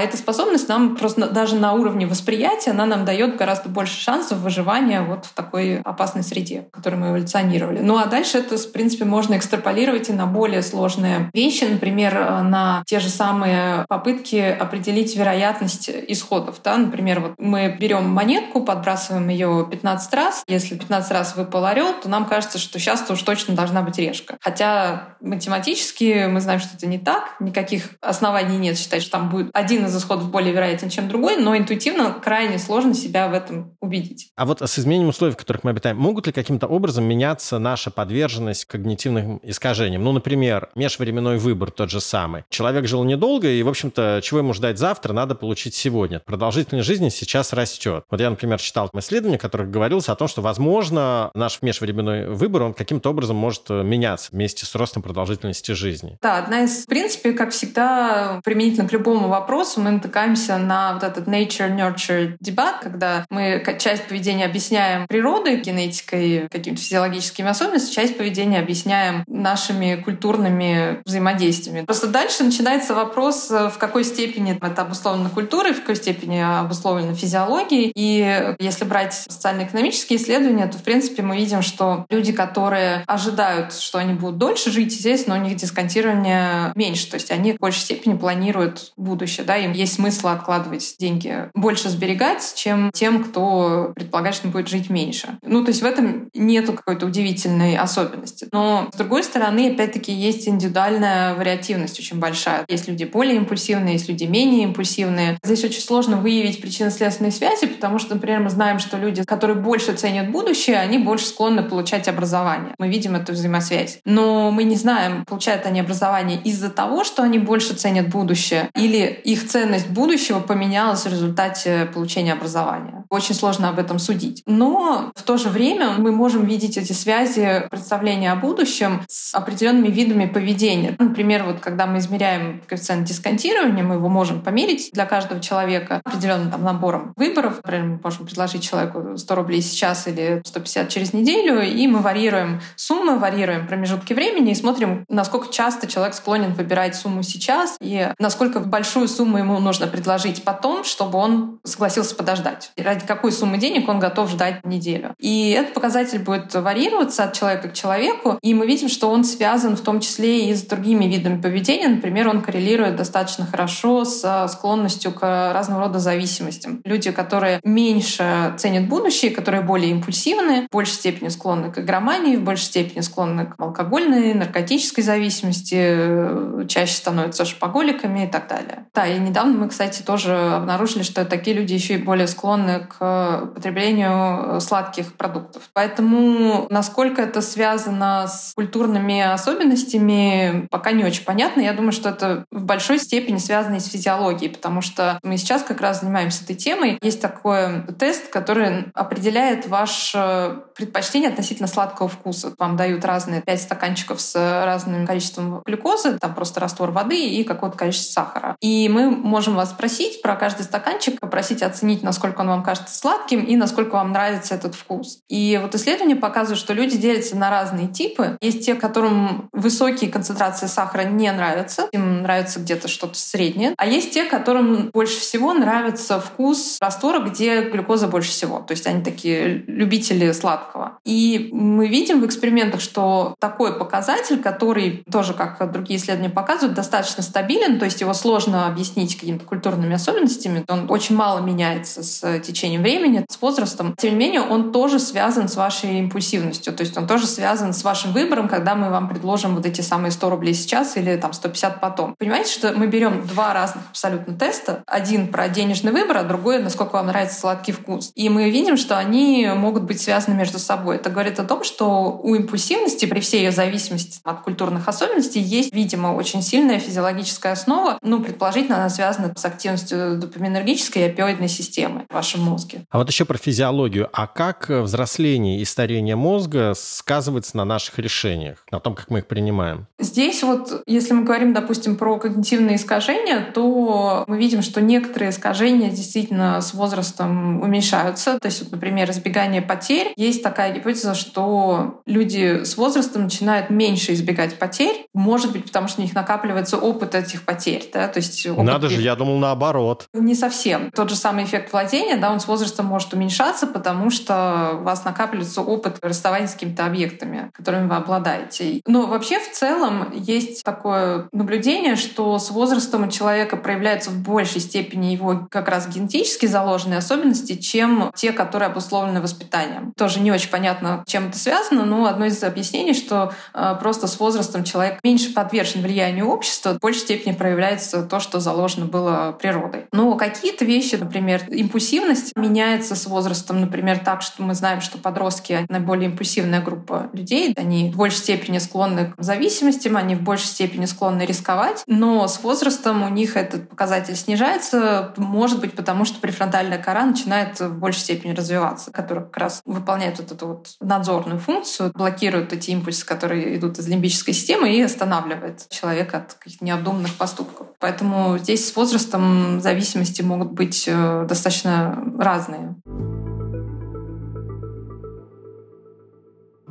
эта 0.00 0.16
способность 0.16 0.68
нам 0.68 0.96
просто 0.96 1.28
даже 1.28 1.56
на 1.56 1.72
уровне 1.72 2.06
восприятия, 2.06 2.70
она 2.70 2.86
нам 2.86 3.04
дает 3.04 3.36
гораздо 3.36 3.68
больше 3.68 4.00
шансов 4.00 4.38
выживания 4.38 5.02
вот 5.02 5.26
в 5.26 5.32
такой 5.32 5.80
опасной 5.80 6.22
среде, 6.22 6.66
в 6.70 6.74
которой 6.74 6.96
мы 6.96 7.08
эволюционировали. 7.08 7.80
Ну 7.80 7.96
а 7.96 8.06
дальше 8.06 8.38
это, 8.38 8.56
в 8.56 8.72
принципе, 8.72 9.04
можно 9.04 9.36
экстраполировать 9.36 10.08
и 10.08 10.12
на 10.12 10.26
более 10.26 10.62
сложные 10.62 11.30
вещи, 11.32 11.64
например, 11.74 12.16
э, 12.16 12.42
на 12.42 12.82
те 12.86 13.00
же 13.00 13.08
самые 13.08 13.84
попытки 13.88 14.36
определить 14.36 15.16
вероятность 15.16 15.90
исходов. 15.90 16.60
Да? 16.64 16.76
Например, 16.76 17.20
вот 17.20 17.34
мы 17.38 17.76
берем 17.78 18.08
монетку, 18.08 18.62
подбрасываем 18.62 19.28
ее 19.28 19.66
15 19.70 20.14
раз. 20.14 20.44
Если 20.46 20.76
15 20.76 21.12
раз 21.12 21.36
выпал 21.36 21.64
орел, 21.66 21.92
то 22.00 22.08
нам 22.08 22.24
кажется, 22.26 22.58
что 22.58 22.78
сейчас-то 22.78 23.12
уж 23.12 23.22
точно 23.22 23.54
должна 23.54 23.82
быть 23.82 23.98
решка. 23.98 24.36
Хотя 24.40 25.16
математически 25.20 26.26
мы 26.26 26.40
знаем, 26.40 26.60
что 26.60 26.76
это 26.76 26.86
не 26.86 26.98
так. 26.98 27.36
Никаких 27.40 27.90
оснований 28.00 28.56
нет 28.56 28.78
считать, 28.78 29.02
что 29.02 29.12
там 29.12 29.28
будет 29.28 29.50
один 29.52 29.86
из 29.86 29.96
исходов 29.96 30.30
более 30.30 30.52
вероятен, 30.52 30.88
чем 30.88 31.08
другой, 31.08 31.36
но 31.36 31.56
интуитивно 31.56 32.12
крайне 32.12 32.58
сложно 32.58 32.94
себя 32.94 33.28
в 33.28 33.34
этом 33.34 33.76
убедить. 33.80 34.30
А 34.36 34.46
вот 34.46 34.62
с 34.62 34.78
изменением 34.78 35.08
условий, 35.08 35.32
в 35.32 35.36
которых 35.36 35.64
мы 35.64 35.70
обитаем, 35.70 35.96
могут 35.96 36.26
ли 36.26 36.32
каким-то 36.32 36.66
образом 36.66 37.04
меняться 37.04 37.58
наша 37.58 37.90
подверженность 37.90 38.64
когнитивным 38.64 39.40
искажениям? 39.42 40.02
Ну, 40.02 40.12
например, 40.12 40.68
межвременной 40.74 41.38
выбор 41.38 41.63
выбор 41.64 41.70
тот 41.70 41.90
же 41.90 42.00
самый. 42.00 42.44
Человек 42.50 42.86
жил 42.86 43.04
недолго, 43.04 43.48
и, 43.48 43.62
в 43.62 43.68
общем-то, 43.68 44.20
чего 44.22 44.40
ему 44.40 44.52
ждать 44.52 44.78
завтра, 44.78 45.12
надо 45.12 45.34
получить 45.34 45.74
сегодня. 45.74 46.20
Продолжительность 46.20 46.86
жизни 46.86 47.08
сейчас 47.08 47.52
растет. 47.52 48.04
Вот 48.10 48.20
я, 48.20 48.30
например, 48.30 48.60
читал 48.60 48.90
исследование, 48.94 49.38
которое 49.38 49.66
говорилось 49.66 50.08
о 50.08 50.14
том, 50.14 50.28
что, 50.28 50.42
возможно, 50.42 51.30
наш 51.34 51.62
межвременной 51.62 52.28
выбор, 52.28 52.62
он 52.62 52.74
каким-то 52.74 53.10
образом 53.10 53.36
может 53.36 53.62
э, 53.70 53.82
меняться 53.82 54.28
вместе 54.32 54.66
с 54.66 54.74
ростом 54.74 55.02
продолжительности 55.02 55.72
жизни. 55.72 56.18
Да, 56.20 56.38
одна 56.38 56.64
из, 56.64 56.84
в 56.84 56.86
принципе, 56.86 57.32
как 57.32 57.50
всегда, 57.50 58.40
применительно 58.44 58.88
к 58.88 58.92
любому 58.92 59.28
вопросу, 59.28 59.80
мы 59.80 59.92
натыкаемся 59.92 60.58
на 60.58 60.94
вот 60.94 61.02
этот 61.02 61.26
nature-nurture 61.26 62.36
дебат, 62.40 62.80
когда 62.82 63.24
мы 63.30 63.64
часть 63.78 64.06
поведения 64.06 64.44
объясняем 64.44 65.06
природой, 65.06 65.60
генетикой, 65.60 66.48
какими-то 66.50 66.82
физиологическими 66.82 67.48
особенностями, 67.48 67.94
часть 67.94 68.18
поведения 68.18 68.58
объясняем 68.58 69.24
нашими 69.26 69.96
культурными 69.96 71.00
взаимодействиями 71.04 71.53
действиями. 71.54 71.84
Просто 71.84 72.08
дальше 72.08 72.44
начинается 72.44 72.94
вопрос, 72.94 73.50
э, 73.50 73.68
в 73.68 73.78
какой 73.78 74.04
степени 74.04 74.58
это 74.60 74.82
обусловлено 74.82 75.28
культурой, 75.30 75.72
в 75.72 75.80
какой 75.80 75.96
степени 75.96 76.38
обусловлено 76.38 77.14
физиологией. 77.14 77.92
И 77.94 78.54
если 78.58 78.84
брать 78.84 79.14
социально-экономические 79.14 80.18
исследования, 80.18 80.66
то, 80.66 80.78
в 80.78 80.82
принципе, 80.82 81.22
мы 81.22 81.36
видим, 81.36 81.62
что 81.62 82.06
люди, 82.10 82.32
которые 82.32 83.04
ожидают, 83.06 83.74
что 83.74 83.98
они 83.98 84.14
будут 84.14 84.38
дольше 84.38 84.70
жить, 84.70 84.92
естественно, 84.92 85.36
у 85.36 85.40
них 85.40 85.56
дисконтирование 85.56 86.72
меньше. 86.74 87.10
То 87.10 87.14
есть 87.14 87.30
они 87.30 87.52
в 87.52 87.58
большей 87.58 87.80
степени 87.80 88.16
планируют 88.16 88.92
будущее. 88.96 89.46
Да? 89.46 89.56
Им 89.56 89.72
есть 89.72 89.94
смысл 89.94 90.28
откладывать 90.28 90.96
деньги, 90.98 91.50
больше 91.54 91.88
сберегать, 91.88 92.54
чем 92.56 92.90
тем, 92.92 93.24
кто 93.24 93.92
предполагает, 93.94 94.34
что 94.34 94.46
он 94.46 94.52
будет 94.52 94.68
жить 94.68 94.90
меньше. 94.90 95.38
Ну, 95.42 95.64
то 95.64 95.70
есть 95.70 95.82
в 95.82 95.86
этом 95.86 96.28
нету 96.34 96.72
какой-то 96.72 97.06
удивительной 97.06 97.76
особенности. 97.76 98.48
Но, 98.52 98.88
с 98.92 98.96
другой 98.96 99.22
стороны, 99.22 99.70
опять-таки, 99.72 100.12
есть 100.12 100.48
индивидуальная 100.48 101.34
вариативность 101.44 101.98
очень 101.98 102.18
большая. 102.18 102.64
Есть 102.68 102.88
люди 102.88 103.04
более 103.04 103.36
импульсивные, 103.36 103.94
есть 103.94 104.08
люди 104.08 104.24
менее 104.24 104.64
импульсивные. 104.64 105.38
Здесь 105.44 105.62
очень 105.64 105.82
сложно 105.82 106.16
выявить 106.16 106.60
причинно-следственные 106.60 107.32
связи, 107.32 107.66
потому 107.66 107.98
что, 107.98 108.14
например, 108.14 108.40
мы 108.40 108.50
знаем, 108.50 108.78
что 108.78 108.96
люди, 108.96 109.22
которые 109.24 109.56
больше 109.56 109.92
ценят 109.92 110.30
будущее, 110.30 110.78
они 110.78 110.98
больше 110.98 111.26
склонны 111.26 111.62
получать 111.62 112.08
образование. 112.08 112.74
Мы 112.78 112.88
видим 112.88 113.14
эту 113.14 113.32
взаимосвязь. 113.32 113.98
Но 114.04 114.50
мы 114.50 114.64
не 114.64 114.76
знаем, 114.76 115.24
получают 115.26 115.66
они 115.66 115.80
образование 115.80 116.40
из-за 116.42 116.70
того, 116.70 117.04
что 117.04 117.22
они 117.22 117.38
больше 117.38 117.74
ценят 117.74 118.08
будущее, 118.08 118.70
или 118.74 119.20
их 119.24 119.46
ценность 119.46 119.88
будущего 119.88 120.40
поменялась 120.40 121.04
в 121.04 121.10
результате 121.10 121.86
получения 121.92 122.32
образования. 122.32 123.04
Очень 123.10 123.34
сложно 123.34 123.68
об 123.68 123.78
этом 123.78 123.98
судить. 123.98 124.42
Но 124.46 125.12
в 125.14 125.22
то 125.22 125.36
же 125.36 125.48
время 125.48 125.90
мы 125.98 126.10
можем 126.10 126.46
видеть 126.46 126.78
эти 126.78 126.92
связи 126.92 127.66
представления 127.70 128.32
о 128.32 128.36
будущем 128.36 129.02
с 129.08 129.34
определенными 129.34 129.88
видами 129.88 130.26
поведения. 130.26 130.96
Например, 130.98 131.33
Например, 131.34 131.52
вот 131.52 131.62
когда 131.64 131.86
мы 131.86 131.98
измеряем 131.98 132.62
коэффициент 132.68 133.08
дисконтирования, 133.08 133.82
мы 133.82 133.96
его 133.96 134.08
можем 134.08 134.40
померить 134.40 134.90
для 134.92 135.04
каждого 135.04 135.40
человека 135.40 136.00
определенным 136.04 136.48
там, 136.48 136.62
набором 136.62 137.12
выборов. 137.16 137.56
Например, 137.56 137.86
мы 137.86 138.00
можем 138.04 138.24
предложить 138.24 138.62
человеку 138.62 139.16
100 139.16 139.34
рублей 139.34 139.60
сейчас 139.60 140.06
или 140.06 140.42
150 140.44 140.88
через 140.90 141.12
неделю, 141.12 141.60
и 141.60 141.88
мы 141.88 141.98
варьируем 141.98 142.60
суммы, 142.76 143.18
варьируем 143.18 143.66
промежутки 143.66 144.12
времени 144.12 144.52
и 144.52 144.54
смотрим, 144.54 145.04
насколько 145.08 145.52
часто 145.52 145.88
человек 145.88 146.14
склонен 146.14 146.52
выбирать 146.54 146.94
сумму 146.94 147.24
сейчас 147.24 147.76
и 147.80 148.12
насколько 148.20 148.60
большую 148.60 149.08
сумму 149.08 149.38
ему 149.38 149.58
нужно 149.58 149.88
предложить 149.88 150.44
потом, 150.44 150.84
чтобы 150.84 151.18
он 151.18 151.58
согласился 151.64 152.14
подождать. 152.14 152.70
Ради 152.76 153.04
какой 153.04 153.32
суммы 153.32 153.58
денег 153.58 153.88
он 153.88 153.98
готов 153.98 154.30
ждать 154.30 154.64
неделю. 154.64 155.16
И 155.18 155.50
этот 155.50 155.74
показатель 155.74 156.20
будет 156.20 156.54
варьироваться 156.54 157.24
от 157.24 157.32
человека 157.32 157.70
к 157.70 157.72
человеку, 157.72 158.38
и 158.40 158.54
мы 158.54 158.68
видим, 158.68 158.88
что 158.88 159.10
он 159.10 159.24
связан 159.24 159.76
в 159.76 159.80
том 159.80 159.98
числе 159.98 160.48
и 160.48 160.54
с 160.54 160.62
другими 160.62 161.06
видами 161.06 161.23
видами 161.24 161.40
поведения, 161.40 161.88
например, 161.88 162.28
он 162.28 162.42
коррелирует 162.42 162.96
достаточно 162.96 163.46
хорошо 163.46 164.04
с 164.04 164.48
склонностью 164.48 165.12
к 165.12 165.52
разного 165.52 165.82
рода 165.82 165.98
зависимостям. 165.98 166.80
Люди, 166.84 167.10
которые 167.10 167.60
меньше 167.64 168.54
ценят 168.58 168.88
будущее, 168.88 169.30
которые 169.30 169.62
более 169.62 169.90
импульсивны, 169.90 170.66
в 170.70 170.74
большей 170.74 170.94
степени 170.94 171.28
склонны 171.28 171.72
к 171.72 171.78
игромании, 171.78 172.36
в 172.36 172.42
большей 172.42 172.64
степени 172.64 173.00
склонны 173.00 173.46
к 173.46 173.54
алкогольной, 173.58 174.34
наркотической 174.34 175.02
зависимости, 175.02 175.76
э, 175.78 176.64
чаще 176.68 176.94
становятся 176.94 177.44
шопоголиками 177.44 178.24
и 178.24 178.26
так 178.26 178.48
далее. 178.48 178.86
Да, 178.94 179.06
и 179.06 179.18
недавно 179.18 179.58
мы, 179.58 179.68
кстати, 179.68 180.02
тоже 180.02 180.34
обнаружили, 180.34 181.02
что 181.02 181.24
такие 181.24 181.56
люди 181.56 181.72
еще 181.72 181.94
и 181.94 181.98
более 181.98 182.26
склонны 182.26 182.86
к 182.86 183.50
потреблению 183.54 184.60
сладких 184.60 185.14
продуктов. 185.14 185.62
Поэтому 185.72 186.66
насколько 186.70 187.22
это 187.22 187.40
связано 187.40 188.26
с 188.28 188.52
культурными 188.54 189.20
особенностями, 189.20 190.66
пока 190.70 190.92
не 190.92 191.04
очень 191.04 191.13
понятно. 191.22 191.60
Я 191.60 191.72
думаю, 191.72 191.92
что 191.92 192.08
это 192.08 192.44
в 192.50 192.64
большой 192.64 192.98
степени 192.98 193.38
связано 193.38 193.76
и 193.76 193.80
с 193.80 193.86
физиологией, 193.86 194.50
потому 194.50 194.80
что 194.80 195.18
мы 195.22 195.36
сейчас 195.36 195.62
как 195.62 195.80
раз 195.80 196.00
занимаемся 196.00 196.44
этой 196.44 196.56
темой. 196.56 196.98
Есть 197.02 197.20
такой 197.20 197.82
тест, 197.98 198.28
который 198.28 198.86
определяет 198.94 199.66
ваше 199.68 200.62
предпочтение 200.76 201.30
относительно 201.30 201.68
сладкого 201.68 202.08
вкуса. 202.08 202.54
Вам 202.58 202.76
дают 202.76 203.04
разные 203.04 203.42
пять 203.42 203.62
стаканчиков 203.62 204.20
с 204.20 204.34
разным 204.34 205.06
количеством 205.06 205.62
глюкозы, 205.64 206.18
там 206.18 206.34
просто 206.34 206.60
раствор 206.60 206.90
воды 206.90 207.28
и 207.28 207.44
какое-то 207.44 207.76
количество 207.76 208.12
сахара. 208.12 208.56
И 208.60 208.88
мы 208.88 209.10
можем 209.10 209.54
вас 209.54 209.70
спросить 209.70 210.22
про 210.22 210.36
каждый 210.36 210.62
стаканчик, 210.62 211.20
попросить 211.20 211.62
оценить, 211.62 212.02
насколько 212.02 212.40
он 212.40 212.48
вам 212.48 212.62
кажется 212.62 212.96
сладким 212.96 213.44
и 213.44 213.56
насколько 213.56 213.94
вам 213.94 214.12
нравится 214.12 214.54
этот 214.54 214.74
вкус. 214.74 215.20
И 215.28 215.58
вот 215.60 215.74
исследования 215.74 216.16
показывают, 216.16 216.58
что 216.58 216.72
люди 216.72 216.96
делятся 216.96 217.36
на 217.36 217.50
разные 217.50 217.88
типы. 217.88 218.36
Есть 218.40 218.64
те, 218.64 218.74
которым 218.74 219.48
высокие 219.52 220.10
концентрации 220.10 220.66
сахара 220.66 220.93
не 221.02 221.30
нравятся, 221.32 221.88
им 221.92 222.22
нравится 222.22 222.60
где-то 222.60 222.88
что-то 222.88 223.18
среднее. 223.18 223.74
А 223.76 223.86
есть 223.86 224.12
те, 224.12 224.24
которым 224.24 224.90
больше 224.92 225.18
всего 225.20 225.52
нравится 225.52 226.20
вкус 226.20 226.78
раствора, 226.80 227.20
где 227.20 227.62
глюкоза 227.62 228.06
больше 228.06 228.30
всего. 228.30 228.60
То 228.60 228.72
есть 228.72 228.86
они 228.86 229.02
такие 229.02 229.64
любители 229.66 230.30
сладкого. 230.32 230.98
И 231.04 231.50
мы 231.52 231.88
видим 231.88 232.20
в 232.20 232.26
экспериментах, 232.26 232.80
что 232.80 233.34
такой 233.40 233.76
показатель, 233.78 234.40
который 234.40 235.04
тоже, 235.10 235.34
как 235.34 235.72
другие 235.72 235.98
исследования 235.98 236.30
показывают, 236.30 236.74
достаточно 236.74 237.22
стабилен, 237.22 237.78
то 237.78 237.84
есть 237.84 238.00
его 238.00 238.14
сложно 238.14 238.66
объяснить 238.66 239.16
какими-то 239.18 239.44
культурными 239.44 239.94
особенностями, 239.94 240.64
он 240.68 240.90
очень 240.90 241.16
мало 241.16 241.40
меняется 241.40 242.02
с 242.02 242.40
течением 242.40 242.82
времени, 242.82 243.24
с 243.28 243.40
возрастом. 243.40 243.94
Тем 243.96 244.12
не 244.12 244.16
менее, 244.16 244.42
он 244.42 244.72
тоже 244.72 244.98
связан 244.98 245.48
с 245.48 245.56
вашей 245.56 245.98
импульсивностью, 245.98 246.72
то 246.72 246.82
есть 246.82 246.96
он 246.96 247.06
тоже 247.06 247.26
связан 247.26 247.72
с 247.72 247.82
вашим 247.82 248.12
выбором, 248.12 248.48
когда 248.48 248.74
мы 248.74 248.90
вам 248.90 249.08
предложим 249.08 249.54
вот 249.54 249.66
эти 249.66 249.80
самые 249.80 250.10
100 250.10 250.30
рублей 250.30 250.54
сейчас 250.54 250.83
или 250.96 251.16
там 251.16 251.32
150 251.32 251.80
потом. 251.80 252.14
Понимаете, 252.18 252.52
что 252.52 252.72
мы 252.72 252.86
берем 252.86 253.26
два 253.26 253.52
разных 253.54 253.84
абсолютно 253.90 254.36
теста, 254.38 254.82
один 254.86 255.28
про 255.28 255.48
денежный 255.48 255.92
выбор, 255.92 256.18
а 256.18 256.22
другой, 256.24 256.62
насколько 256.62 256.94
вам 256.94 257.06
нравится 257.06 257.40
сладкий 257.40 257.72
вкус. 257.72 258.12
И 258.14 258.28
мы 258.28 258.50
видим, 258.50 258.76
что 258.76 258.98
они 258.98 259.48
могут 259.54 259.84
быть 259.84 260.00
связаны 260.00 260.34
между 260.34 260.58
собой. 260.58 260.96
Это 260.96 261.10
говорит 261.10 261.38
о 261.40 261.44
том, 261.44 261.64
что 261.64 262.20
у 262.22 262.34
импульсивности 262.34 263.06
при 263.06 263.20
всей 263.20 263.44
ее 263.44 263.52
зависимости 263.52 264.20
от 264.24 264.42
культурных 264.42 264.88
особенностей 264.88 265.40
есть, 265.40 265.72
видимо, 265.72 266.08
очень 266.08 266.42
сильная 266.42 266.78
физиологическая 266.78 267.52
основа. 267.52 267.98
Ну, 268.02 268.22
предположительно, 268.22 268.76
она 268.76 268.88
связана 268.88 269.32
с 269.36 269.44
активностью 269.44 270.18
допаминергической 270.18 271.02
и 271.02 271.06
опиоидной 271.06 271.48
системы 271.48 272.06
в 272.08 272.14
вашем 272.14 272.42
мозге. 272.42 272.82
А 272.90 272.98
вот 272.98 273.08
еще 273.08 273.24
про 273.24 273.38
физиологию. 273.38 274.08
А 274.12 274.26
как 274.26 274.68
взросление 274.68 275.60
и 275.60 275.64
старение 275.64 276.16
мозга 276.16 276.72
сказывается 276.76 277.56
на 277.56 277.64
наших 277.64 277.98
решениях, 277.98 278.64
на 278.70 278.80
том, 278.80 278.94
как 278.94 279.10
мы 279.10 279.20
их 279.20 279.26
принимаем? 279.26 279.86
Здесь 279.98 280.42
вот, 280.42 280.73
если 280.86 281.12
мы 281.14 281.24
говорим, 281.24 281.52
допустим, 281.52 281.96
про 281.96 282.18
когнитивные 282.18 282.76
искажения, 282.76 283.46
то 283.52 284.24
мы 284.26 284.38
видим, 284.38 284.62
что 284.62 284.80
некоторые 284.80 285.30
искажения 285.30 285.90
действительно 285.90 286.60
с 286.60 286.74
возрастом 286.74 287.62
уменьшаются. 287.62 288.38
То 288.38 288.46
есть, 288.46 288.62
вот, 288.62 288.72
например, 288.72 289.10
избегание 289.10 289.62
потерь. 289.62 290.12
Есть 290.16 290.42
такая 290.42 290.72
гипотеза, 290.72 291.14
что 291.14 292.02
люди 292.06 292.64
с 292.64 292.76
возрастом 292.76 293.24
начинают 293.24 293.70
меньше 293.70 294.12
избегать 294.12 294.58
потерь. 294.58 295.06
Может 295.14 295.52
быть, 295.52 295.64
потому 295.64 295.88
что 295.88 296.00
у 296.00 296.04
них 296.04 296.14
накапливается 296.14 296.76
опыт 296.76 297.14
этих 297.14 297.42
потерь. 297.44 297.88
Да? 297.92 298.08
То 298.08 298.18
есть 298.18 298.46
опыт 298.46 298.64
Надо 298.64 298.88
же, 298.88 299.00
я 299.00 299.16
думал 299.16 299.38
наоборот. 299.38 300.08
Не 300.12 300.34
совсем. 300.34 300.90
Тот 300.90 301.10
же 301.10 301.16
самый 301.16 301.44
эффект 301.44 301.72
владения, 301.72 302.16
да, 302.16 302.32
он 302.32 302.40
с 302.40 302.46
возрастом 302.46 302.86
может 302.86 303.12
уменьшаться, 303.12 303.66
потому 303.66 304.10
что 304.10 304.78
у 304.80 304.84
вас 304.84 305.04
накапливается 305.04 305.60
опыт 305.60 305.98
расставания 306.02 306.46
с 306.46 306.54
какими-то 306.54 306.86
объектами, 306.86 307.50
которыми 307.52 307.88
вы 307.88 307.96
обладаете. 307.96 308.80
Но 308.86 309.06
вообще 309.06 309.38
в 309.38 309.50
целом 309.52 310.10
есть 310.12 310.63
такое 310.64 311.28
наблюдение, 311.30 311.94
что 311.96 312.38
с 312.38 312.50
возрастом 312.50 313.04
у 313.04 313.10
человека 313.10 313.56
проявляются 313.56 314.10
в 314.10 314.22
большей 314.22 314.60
степени 314.60 315.12
его 315.12 315.46
как 315.50 315.68
раз 315.68 315.86
генетически 315.86 316.46
заложенные 316.46 316.98
особенности, 316.98 317.56
чем 317.56 318.10
те, 318.14 318.32
которые 318.32 318.68
обусловлены 318.68 319.20
воспитанием. 319.20 319.92
Тоже 319.96 320.20
не 320.20 320.32
очень 320.32 320.50
понятно, 320.50 321.04
чем 321.06 321.28
это 321.28 321.38
связано, 321.38 321.84
но 321.84 322.06
одно 322.06 322.24
из 322.24 322.42
объяснений, 322.42 322.94
что 322.94 323.34
э, 323.52 323.76
просто 323.78 324.06
с 324.06 324.18
возрастом 324.18 324.64
человек 324.64 325.00
меньше 325.04 325.32
подвержен 325.34 325.82
влиянию 325.82 326.28
общества, 326.28 326.70
в 326.70 326.78
большей 326.78 327.02
степени 327.02 327.32
проявляется 327.32 328.02
то, 328.02 328.18
что 328.18 328.40
заложено 328.40 328.86
было 328.86 329.36
природой. 329.38 329.86
Но 329.92 330.14
какие-то 330.14 330.64
вещи, 330.64 330.94
например, 330.94 331.42
импульсивность 331.48 332.34
меняется 332.36 332.96
с 332.96 333.06
возрастом, 333.06 333.60
например, 333.60 333.98
так, 333.98 334.22
что 334.22 334.42
мы 334.42 334.54
знаем, 334.54 334.80
что 334.80 334.96
подростки— 334.96 335.66
наиболее 335.68 336.08
импульсивная 336.08 336.62
группа 336.62 337.10
людей, 337.12 337.52
они 337.56 337.90
в 337.90 337.96
большей 337.96 338.18
степени 338.18 338.58
склонны 338.58 339.12
к 339.16 339.22
зависимостям, 339.22 339.96
они 339.96 340.14
в 340.14 340.22
большей 340.22 340.53
степени 340.54 340.86
склонны 340.86 341.22
рисковать, 341.22 341.82
но 341.86 342.26
с 342.28 342.42
возрастом 342.42 343.02
у 343.02 343.08
них 343.08 343.36
этот 343.36 343.68
показатель 343.68 344.16
снижается, 344.16 345.12
может 345.16 345.60
быть, 345.60 345.74
потому 345.74 346.04
что 346.04 346.20
префронтальная 346.20 346.78
кора 346.78 347.04
начинает 347.04 347.60
в 347.60 347.78
большей 347.78 348.00
степени 348.00 348.32
развиваться, 348.32 348.90
которая 348.90 349.24
как 349.24 349.36
раз 349.36 349.62
выполняет 349.64 350.18
вот 350.18 350.32
эту 350.32 350.46
вот 350.46 350.68
надзорную 350.80 351.38
функцию, 351.38 351.92
блокирует 351.94 352.52
эти 352.52 352.70
импульсы, 352.70 353.04
которые 353.04 353.56
идут 353.56 353.78
из 353.78 353.88
лимбической 353.88 354.34
системы 354.34 354.72
и 354.72 354.80
останавливает 354.82 355.68
человека 355.68 356.18
от 356.18 356.34
каких-то 356.34 356.64
необдуманных 356.64 357.14
поступков. 357.14 357.68
Поэтому 357.80 358.38
здесь 358.38 358.68
с 358.68 358.76
возрастом 358.76 359.60
зависимости 359.60 360.22
могут 360.22 360.52
быть 360.52 360.84
э, 360.86 361.26
достаточно 361.28 362.02
разные. 362.18 362.76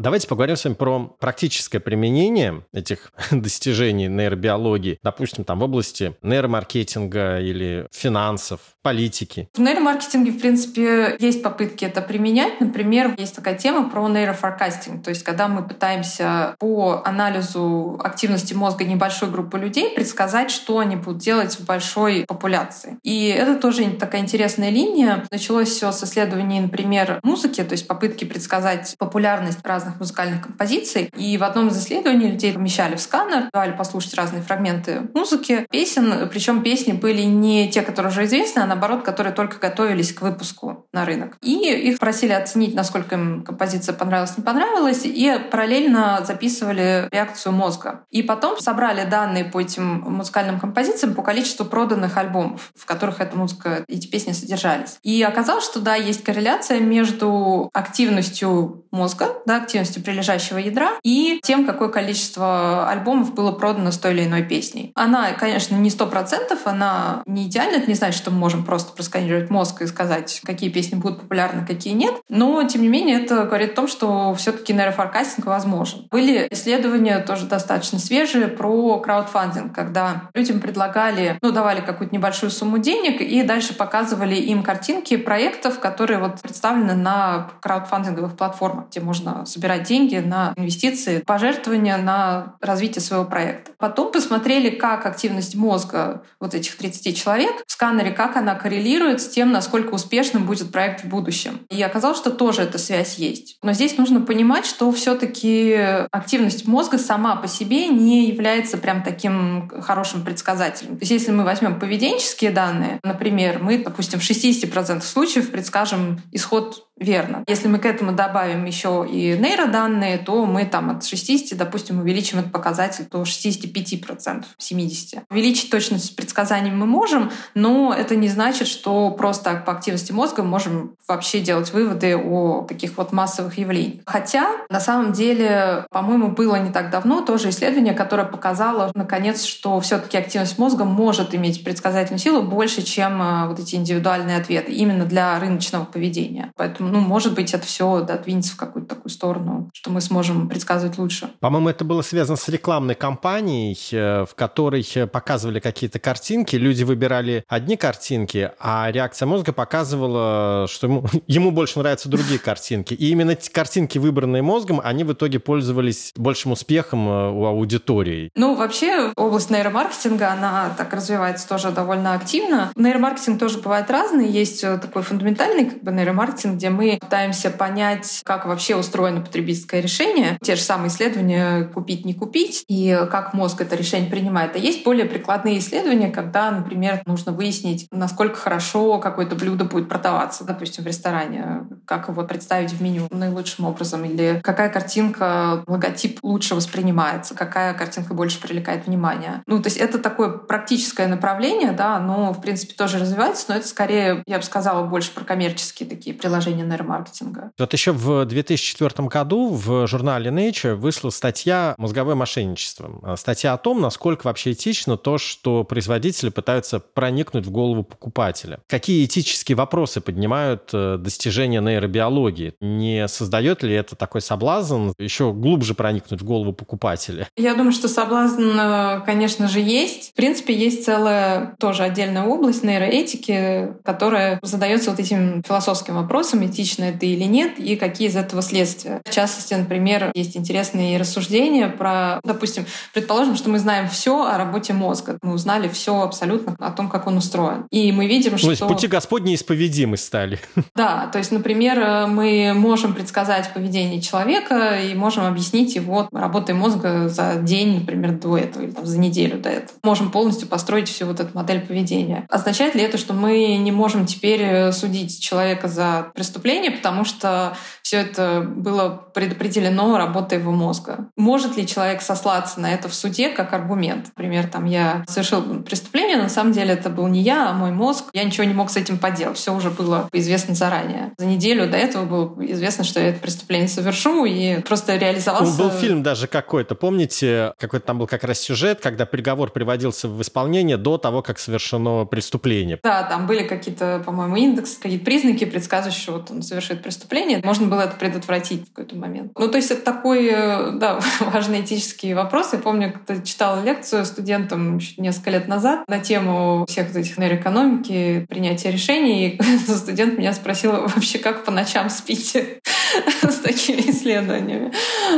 Давайте 0.04 0.28
поговорим 0.28 0.58
с 0.58 0.66
вами 0.66 0.74
про 0.74 1.16
практическое 1.18 1.80
применение 1.80 2.66
этих 2.74 3.14
достижений 3.32 4.10
нейробиологии, 4.10 5.00
допустим, 5.02 5.46
там 5.46 5.60
в 5.60 5.64
области 5.64 6.14
нейромаркетинга 6.22 7.40
или 7.40 7.88
финансов, 7.90 8.60
политики. 8.82 9.48
В 9.54 9.60
нейромаркетинге, 9.60 10.32
в 10.32 10.40
принципе, 10.42 11.16
есть 11.20 11.42
попытки 11.42 11.86
это 11.86 12.02
применять. 12.02 12.60
Например, 12.60 13.16
есть 13.18 13.34
такая 13.34 13.58
тема 13.58 13.90
про 13.90 14.10
нейрофоркастинг, 14.10 15.02
то 15.04 15.10
есть 15.10 15.24
когда 15.24 15.48
мы 15.48 15.66
пытаемся 15.66 16.58
по 16.60 17.02
анализу 17.06 17.98
активности 18.04 18.54
мозга 18.54 18.84
небольшой 18.84 19.32
группы 19.32 19.58
людей 19.58 19.96
предсказать, 19.96 20.52
что 20.52 20.80
они 20.80 20.98
будут 20.98 21.20
делать 21.20 21.58
в 21.58 21.66
большой 21.66 22.26
популяции. 22.28 22.98
И 23.04 23.28
это 23.28 23.56
тоже 23.56 23.90
такая 23.92 24.22
интересная 24.22 24.70
линия. 24.70 25.26
Началось 25.32 25.70
все 25.70 25.94
с 25.94 26.04
исследований, 26.04 26.60
например, 26.60 27.22
музыки, 27.24 27.64
то 27.64 27.72
есть 27.72 27.88
попытки 27.88 28.26
предсказать 28.26 28.96
популярность 29.00 29.60
разных 29.64 29.93
разных 29.94 30.00
музыкальных 30.00 30.42
композиций. 30.42 31.10
И 31.18 31.38
в 31.38 31.44
одном 31.44 31.68
из 31.68 31.78
исследований 31.78 32.32
людей 32.32 32.54
помещали 32.54 32.96
в 32.96 33.02
сканер, 33.02 33.50
давали 33.54 33.72
послушать 33.72 34.14
разные 34.16 34.42
фрагменты 34.42 35.02
музыки, 35.14 35.66
песен. 35.70 36.30
Причем 36.30 36.64
песни 36.64 36.94
были 36.94 37.22
не 37.22 37.70
те, 37.70 37.82
которые 37.82 38.12
уже 38.12 38.26
известны, 38.26 38.62
а 38.62 38.66
наоборот, 38.66 39.04
которые 39.04 39.34
только 39.34 39.60
готовились 39.60 40.14
к 40.14 40.22
выпуску 40.22 40.86
на 40.94 41.06
рынок. 41.06 41.38
И 41.42 41.72
их 41.72 42.00
просили 42.00 42.32
оценить, 42.32 42.76
насколько 42.76 43.16
им 43.16 43.44
композиция 43.44 43.94
понравилась, 43.94 44.38
не 44.38 44.44
понравилась, 44.44 45.02
и 45.04 45.40
параллельно 45.52 46.24
записывали 46.26 47.08
реакцию 47.12 47.54
мозга. 47.54 48.02
И 48.12 48.24
потом 48.24 48.60
собрали 48.60 49.06
данные 49.10 49.46
по 49.46 49.60
этим 49.60 50.02
музыкальным 50.02 50.60
композициям 50.60 51.14
по 51.14 51.22
количеству 51.22 51.66
проданных 51.66 52.18
альбомов, 52.18 52.72
в 52.76 52.86
которых 52.86 53.22
эта 53.22 53.38
музыка, 53.38 53.84
эти 53.88 54.08
песни 54.08 54.34
содержались. 54.34 54.98
И 55.04 55.22
оказалось, 55.24 55.66
что 55.66 55.80
да, 55.80 55.96
есть 55.96 56.24
корреляция 56.24 56.80
между 56.80 57.70
активностью 57.74 58.86
мозга, 58.92 59.30
да, 59.46 59.58
активностью 59.58 59.73
прилежащего 59.82 60.58
ядра 60.58 60.92
и 61.04 61.40
тем, 61.44 61.66
какое 61.66 61.90
количество 61.90 62.90
альбомов 62.90 63.34
было 63.34 63.52
продано 63.52 63.92
с 63.92 63.98
той 63.98 64.14
или 64.14 64.26
иной 64.26 64.44
песней. 64.44 64.92
Она, 64.96 65.32
конечно, 65.34 65.76
не 65.76 65.90
сто 65.90 66.08
процентов, 66.08 66.60
она 66.66 67.24
не 67.26 67.48
идеальна. 67.48 67.78
Это 67.78 67.88
не 67.88 67.96
значит, 67.96 68.18
что 68.18 68.32
мы 68.32 68.38
можем 68.38 68.64
просто 68.64 68.94
просканировать 68.94 69.50
мозг 69.50 69.82
и 69.82 69.88
сказать, 69.88 70.42
какие 70.44 70.70
песни 70.70 70.96
будут 70.96 71.22
популярны, 71.22 71.66
какие 71.66 71.94
нет. 71.94 72.16
Но, 72.30 72.64
тем 72.64 72.82
не 72.82 72.88
менее, 72.88 73.22
это 73.22 73.44
говорит 73.44 73.74
о 73.74 73.76
том, 73.76 73.88
что 73.88 74.34
все 74.36 74.52
таки 74.52 74.74
нейрофоркастинг 74.74 75.46
возможен. 75.46 76.08
Были 76.10 76.48
исследования 76.52 77.20
тоже 77.20 77.46
достаточно 77.46 78.00
свежие 78.00 78.48
про 78.48 79.00
краудфандинг, 79.00 79.74
когда 79.74 80.30
людям 80.34 80.60
предлагали, 80.60 81.38
ну, 81.42 81.52
давали 81.52 81.82
какую-то 81.82 82.16
небольшую 82.16 82.50
сумму 82.50 82.78
денег 82.78 83.22
и 83.22 83.44
дальше 83.44 83.74
показывали 83.74 84.36
им 84.36 84.64
картинки 84.64 85.18
проектов, 85.18 85.80
которые 85.80 86.20
вот 86.20 86.42
представлены 86.42 86.94
на 86.94 87.52
краудфандинговых 87.62 88.36
платформах. 88.38 88.54
платформа, 88.54 88.88
где 88.90 89.00
можно 89.00 89.46
собирать 89.46 89.63
деньги 89.80 90.18
на 90.18 90.54
инвестиции, 90.56 91.20
пожертвования 91.20 91.98
на 91.98 92.56
развитие 92.62 93.02
своего 93.02 93.26
проекта. 93.26 93.72
Потом 93.78 94.12
посмотрели, 94.12 94.70
как 94.70 95.06
активность 95.06 95.56
мозга 95.56 96.24
вот 96.40 96.54
этих 96.54 96.76
30 96.78 97.18
человек 97.18 97.52
в 97.66 97.72
сканере, 97.72 98.12
как 98.12 98.36
она 98.36 98.56
коррелирует 98.56 99.22
с 99.22 99.28
тем, 99.28 99.52
насколько 99.52 99.94
успешным 99.94 100.46
будет 100.46 100.72
проект 100.72 101.04
в 101.04 101.08
будущем. 101.08 101.60
И 101.70 101.82
оказалось, 101.82 102.18
что 102.18 102.30
тоже 102.30 102.62
эта 102.62 102.78
связь 102.78 103.16
есть. 103.16 103.58
Но 103.64 103.74
здесь 103.74 103.98
нужно 103.98 104.22
понимать, 104.22 104.66
что 104.66 104.92
все 104.92 105.16
таки 105.16 105.74
активность 106.12 106.68
мозга 106.68 106.98
сама 106.98 107.36
по 107.36 107.48
себе 107.48 107.88
не 107.88 108.28
является 108.28 108.78
прям 108.78 109.04
таким 109.04 109.70
хорошим 109.82 110.24
предсказателем. 110.24 110.98
То 110.98 111.02
есть 111.02 111.12
если 111.12 111.32
мы 111.32 111.44
возьмем 111.44 111.80
поведенческие 111.80 112.52
данные, 112.52 113.00
например, 113.04 113.60
мы, 113.62 113.78
допустим, 113.78 114.20
в 114.20 114.24
60% 114.24 115.02
случаев 115.02 115.52
предскажем 115.52 116.22
исход 116.32 116.88
верно. 116.98 117.44
Если 117.48 117.68
мы 117.68 117.80
к 117.80 117.86
этому 117.86 118.14
добавим 118.14 118.66
еще 118.66 119.06
и 119.10 119.38
нейроданные, 119.38 120.18
то 120.18 120.46
мы 120.46 120.66
там 120.66 120.90
от 120.90 121.06
60, 121.06 121.58
допустим, 121.58 122.00
увеличим 122.00 122.40
этот 122.40 122.52
показатель 122.52 123.06
до 123.10 123.24
65%, 123.24 124.46
70%. 124.60 125.24
Увеличить 125.30 125.70
точность 125.70 126.16
предсказаний 126.16 126.72
мы 126.72 126.86
можем, 126.86 127.32
но 127.56 127.94
это 127.98 128.16
не 128.16 128.28
значит, 128.28 128.68
что 128.68 129.12
просто 129.12 129.56
по 129.66 129.74
активности 129.74 130.12
мозга 130.12 130.44
можем 130.44 130.96
вообще 131.08 131.40
делать 131.40 131.74
выводы 131.74 132.16
о 132.18 132.66
таких 132.68 132.98
вот 132.98 133.12
массовых 133.12 133.58
явлениях. 133.58 134.04
Хотя, 134.06 134.48
на 134.70 134.80
самом 134.80 135.14
деле, 135.14 135.86
по-моему, 135.92 136.30
было 136.30 136.56
не 136.56 136.72
так 136.72 136.90
давно 136.90 137.22
тоже 137.22 137.50
исследование, 137.50 137.94
которое 137.94 138.26
показало, 138.26 138.92
наконец, 138.96 139.44
что 139.44 139.80
все 139.82 139.98
таки 139.98 140.18
активность 140.18 140.58
мозга 140.58 140.86
может 140.86 141.36
иметь 141.36 141.64
предсказательную 141.64 142.20
силу 142.20 142.44
больше, 142.44 142.82
чем 142.84 143.22
э, 143.22 143.48
вот 143.48 143.60
эти 143.60 143.76
индивидуальные 143.76 144.38
ответы 144.38 144.72
именно 144.72 145.06
для 145.06 145.40
рыночного 145.40 145.86
поведения. 145.86 146.52
Поэтому 146.56 146.93
ну, 146.94 147.00
может 147.00 147.34
быть, 147.34 147.56
это 147.56 147.66
все 147.66 148.02
да, 148.02 148.20
двинется 148.20 148.54
в 148.54 148.56
какую-то 148.56 148.96
такую 148.96 149.10
сторону, 149.10 149.72
что 149.74 149.90
мы 149.90 150.00
сможем 150.00 150.48
предсказывать 150.48 151.00
лучше. 151.00 151.32
По-моему, 151.40 151.70
это 151.70 151.84
было 151.84 152.04
связано 152.04 152.38
с 152.38 152.48
рекламной 152.50 152.94
кампанией, 152.94 153.76
э, 153.92 154.26
в 154.30 154.36
которой 154.36 154.88
э, 154.94 155.08
показывали 155.08 155.60
какие-то 155.60 155.98
картинки, 155.98 156.56
люди 156.56 156.84
выбирали 156.84 157.46
одни 157.48 157.78
картинки, 157.78 158.52
а 158.60 158.92
реакция 158.92 159.26
мозга 159.26 159.54
показывала, 159.54 160.68
что 160.70 160.86
ему, 160.86 161.06
ему 161.28 161.50
больше 161.50 161.80
нравятся 161.80 162.10
другие 162.10 162.38
картинки. 162.44 162.94
И 162.94 163.10
именно 163.10 163.32
эти 163.32 163.50
картинки, 163.50 163.98
выбранные 163.98 164.44
мозгом, 164.44 164.80
они 164.84 165.04
в 165.04 165.14
итоге 165.14 165.40
пользовались 165.40 166.14
большим 166.16 166.52
успехом 166.52 167.10
э, 167.10 167.32
у 167.32 167.46
аудитории. 167.46 168.30
Ну, 168.36 168.54
вообще, 168.54 169.14
область 169.16 169.50
нейромаркетинга, 169.50 170.32
она 170.32 170.76
так 170.78 170.94
развивается 170.94 171.50
тоже 171.50 171.72
довольно 171.72 172.14
активно. 172.14 172.72
Нейромаркетинг 172.76 173.40
тоже 173.40 173.58
бывает 173.58 173.90
разный. 173.90 174.30
Есть 174.30 174.62
такой 174.62 175.02
фундаментальный 175.02 175.66
как 175.66 175.82
бы, 175.82 175.92
нейромаркетинг, 175.92 176.58
где 176.58 176.70
мы 176.74 176.98
пытаемся 177.00 177.50
понять, 177.50 178.22
как 178.26 178.46
вообще 178.46 178.76
устроено 178.76 179.22
потребительское 179.22 179.82
решение. 179.82 180.38
Те 180.42 180.56
же 180.56 180.62
самые 180.62 180.90
исследования 180.90 181.66
«купить, 181.66 182.06
не 182.06 182.14
купить» 182.14 182.66
и 182.68 183.00
как 183.12 183.34
мозг 183.34 183.62
это 183.62 183.76
решение 183.76 184.10
принимает. 184.10 184.56
А 184.56 184.60
есть 184.60 184.84
более 184.84 185.06
прикладные 185.06 185.60
исследования, 185.60 186.10
когда, 186.10 186.52
например, 186.52 187.02
нужно 187.06 187.32
выяснить, 187.32 187.88
насколько 187.92 188.36
хорошо 188.36 189.00
какое-то 189.00 189.36
блюдо 189.36 189.66
будет 189.66 189.88
продаваться, 189.90 190.44
допустим, 190.44 190.84
в 190.84 190.88
ресторане, 190.88 191.68
как 191.86 192.10
его 192.10 192.24
представить 192.24 192.72
в 192.72 192.82
меню 192.82 193.08
наилучшим 193.12 193.66
образом, 193.66 194.04
или 194.06 194.40
какая 194.44 194.70
картинка, 194.70 195.64
логотип 195.68 196.20
лучше 196.24 196.56
воспринимается, 196.56 197.36
какая 197.36 197.74
картинка 197.74 198.14
больше 198.14 198.42
привлекает 198.42 198.88
внимание. 198.88 199.44
Ну, 199.46 199.62
то 199.62 199.68
есть 199.68 199.78
это 199.78 200.00
такое 200.00 200.30
практическое 200.30 201.08
направление, 201.08 201.72
да, 201.72 201.96
оно, 201.96 202.34
в 202.34 202.42
принципе, 202.42 202.74
тоже 202.74 203.00
развивается, 203.00 203.46
но 203.50 203.56
это 203.56 203.68
скорее, 203.68 204.24
я 204.26 204.38
бы 204.38 204.44
сказала, 204.44 204.86
больше 204.86 205.12
про 205.12 205.24
коммерческие 205.24 205.88
такие 205.88 206.16
приложения 206.16 206.63
направление 206.64 206.84
нейромаркетинга. 206.84 207.52
Вот 207.58 207.74
еще 207.74 207.92
в 207.92 208.26
2004 208.26 209.08
году 209.08 209.50
в 209.50 209.88
журнале 209.88 210.32
Nature 210.32 210.76
вышла 210.76 211.10
статья 211.10 211.76
«Мозговое 211.78 212.16
мошенничество». 212.16 213.00
А, 213.04 213.18
статья 213.18 213.54
о 213.54 213.58
том, 213.58 213.82
насколько 213.82 214.26
вообще 214.28 214.52
этично 214.52 214.98
то, 214.98 215.18
что 215.18 215.64
производители 215.64 216.30
пытаются 216.30 216.80
проникнуть 216.80 217.46
в 217.46 217.52
голову 217.52 217.84
покупателя. 217.84 218.60
Какие 218.68 219.06
этические 219.06 219.56
вопросы 219.56 220.02
поднимают 220.02 220.70
э, 220.74 220.98
достижения 220.98 221.62
нейробиологии? 221.62 222.56
Не 222.62 223.08
создает 223.08 223.64
ли 223.64 223.74
это 223.74 223.96
такой 223.96 224.22
соблазн 224.22 224.92
еще 224.98 225.34
глубже 225.34 225.74
проникнуть 225.74 226.22
в 226.22 226.26
голову 226.26 226.54
покупателя? 226.54 227.28
Я 227.38 227.56
думаю, 227.56 227.72
что 227.72 227.88
соблазн, 227.88 228.42
э, 228.42 229.02
конечно 229.06 229.48
же, 229.48 229.60
есть. 229.60 230.12
В 230.12 230.16
принципе, 230.16 230.54
есть 230.54 230.86
целая 230.86 231.56
тоже 231.60 231.84
отдельная 231.84 232.24
область 232.24 232.64
нейроэтики, 232.64 233.74
которая 233.84 234.40
задается 234.42 234.92
вот 234.92 235.00
этим 235.00 235.44
философским 235.46 235.96
вопросом, 235.96 236.44
этично 236.54 236.86
это 236.86 237.06
или 237.06 237.24
нет, 237.24 237.60
и 237.60 237.76
какие 237.76 238.08
из 238.08 238.16
этого 238.16 238.42
следствия. 238.42 239.02
В 239.06 239.12
частности, 239.12 239.54
например, 239.54 240.12
есть 240.14 240.38
интересные 240.38 240.98
рассуждения 240.98 241.68
про, 241.68 242.20
допустим, 242.24 242.66
предположим, 242.94 243.36
что 243.36 243.50
мы 243.50 243.60
знаем 243.60 243.90
все 243.90 244.26
о 244.26 244.38
работе 244.38 244.74
мозга. 244.74 245.18
Мы 245.22 245.34
узнали 245.34 245.68
все 245.68 246.02
абсолютно 246.02 246.56
о 246.60 246.72
том, 246.72 246.90
как 246.90 247.08
он 247.08 247.18
устроен. 247.18 247.66
И 247.72 247.92
мы 247.92 248.08
видим, 248.08 248.38
что... 248.38 248.48
То 248.48 248.52
есть 248.52 248.68
пути 248.68 248.88
Господни 248.88 249.36
исповедимы 249.36 249.98
стали. 249.98 250.40
Да, 250.76 251.08
то 251.12 251.20
есть, 251.20 251.32
например, 251.32 252.08
мы 252.08 252.54
можем 252.56 252.94
предсказать 252.94 253.54
поведение 253.54 254.02
человека 254.02 254.80
и 254.80 254.96
можем 254.96 255.26
объяснить 255.26 255.76
его 255.76 256.10
работой 256.12 256.56
мозга 256.56 257.10
за 257.10 257.36
день, 257.36 257.80
например, 257.80 258.14
до 258.14 258.38
этого 258.38 258.64
или 258.64 258.72
там, 258.72 258.86
за 258.86 258.98
неделю 258.98 259.40
до 259.40 259.50
этого. 259.50 259.78
Можем 259.84 260.10
полностью 260.10 260.48
построить 260.48 260.90
всю 260.90 261.06
вот 261.06 261.20
эту 261.20 261.30
модель 261.36 261.62
поведения. 261.62 262.26
Означает 262.30 262.76
ли 262.76 262.82
это, 262.82 262.98
что 262.98 263.14
мы 263.14 263.58
не 263.58 263.72
можем 263.72 264.06
теперь 264.06 264.72
судить 264.72 265.20
человека 265.20 265.68
за 265.68 266.08
преступление 266.16 266.43
преступление, 266.44 266.72
потому 266.72 267.06
что 267.06 267.56
все 267.82 267.98
это 267.98 268.42
было 268.42 268.90
предопределено 269.14 269.98
работой 269.98 270.40
его 270.40 270.52
мозга. 270.52 271.10
Может 271.16 271.58
ли 271.58 271.66
человек 271.66 272.02
сослаться 272.02 272.60
на 272.60 272.74
это 272.74 272.90
в 272.90 272.94
суде 272.94 273.30
как 273.30 273.54
аргумент? 273.54 274.08
Например, 274.08 274.48
там 274.48 274.66
я 274.66 275.04
совершил 275.08 275.64
преступление, 275.64 276.18
на 276.18 276.30
самом 276.30 276.52
деле 276.52 276.74
это 276.74 276.90
был 276.90 277.08
не 277.08 277.22
я, 277.22 277.50
а 277.50 277.54
мой 277.54 277.72
мозг. 277.72 278.06
Я 278.14 278.24
ничего 278.24 278.44
не 278.44 278.54
мог 278.54 278.70
с 278.70 278.78
этим 278.78 278.98
поделать. 278.98 279.38
Все 279.38 279.54
уже 279.56 279.70
было 279.70 280.10
известно 280.12 280.54
заранее. 280.54 281.14
За 281.18 281.26
неделю 281.26 281.70
до 281.70 281.78
этого 281.78 282.06
было 282.06 282.46
известно, 282.52 282.84
что 282.84 283.00
я 283.00 283.10
это 283.10 283.20
преступление 283.20 283.68
совершу, 283.68 284.26
и 284.26 284.60
просто 284.62 284.96
реализовался... 284.96 285.58
Был 285.58 285.70
фильм 285.70 286.04
даже 286.04 286.28
какой-то, 286.28 286.76
помните, 286.76 287.54
какой-то 287.58 287.86
там 287.86 288.00
был 288.00 288.08
как 288.08 288.24
раз 288.24 288.40
сюжет, 288.40 288.80
когда 288.82 289.06
приговор 289.06 289.52
приводился 289.52 290.08
в 290.08 290.22
исполнение 290.22 290.78
до 290.78 290.98
того, 290.98 291.22
как 291.22 291.40
совершено 291.40 292.06
преступление. 292.06 292.80
Да, 292.84 293.04
там 293.04 293.28
были 293.28 293.44
какие-то, 293.44 294.02
по-моему, 294.06 294.36
индексы, 294.36 294.80
какие-то 294.82 295.06
признаки, 295.06 295.46
предсказывающие, 295.46 296.16
вот 296.16 296.33
он 296.34 296.42
совершит 296.42 296.82
преступление. 296.82 297.42
Можно 297.44 297.68
было 297.68 297.82
это 297.82 297.96
предотвратить 297.96 298.64
в 298.64 298.74
какой-то 298.74 298.96
момент. 298.96 299.32
Ну, 299.38 299.48
то 299.48 299.58
есть 299.58 299.72
это 299.72 299.82
такой, 299.82 300.28
э, 300.28 300.72
да, 300.72 301.00
важный 301.20 301.62
этический 301.62 302.14
вопрос. 302.14 302.54
Я 302.54 302.60
помню, 302.60 302.94
когда 302.94 303.22
читала 303.24 303.64
лекцию 303.64 304.06
студентам 304.06 304.80
несколько 304.98 305.32
лет 305.32 305.48
назад 305.48 305.88
на 305.88 306.00
тему 306.00 306.66
всех 306.68 306.96
этих 306.96 307.18
нейроэкономики, 307.18 308.26
принятия 308.30 308.72
решений. 308.72 309.30
И 309.30 309.42
студент 309.68 310.18
меня 310.18 310.34
спросил 310.34 310.72
вообще, 310.72 311.20
как 311.20 311.44
по 311.44 311.52
ночам 311.52 311.90
спите 311.90 312.60
с 313.22 313.36
такими 313.36 313.92
исследованиями. 313.92 314.74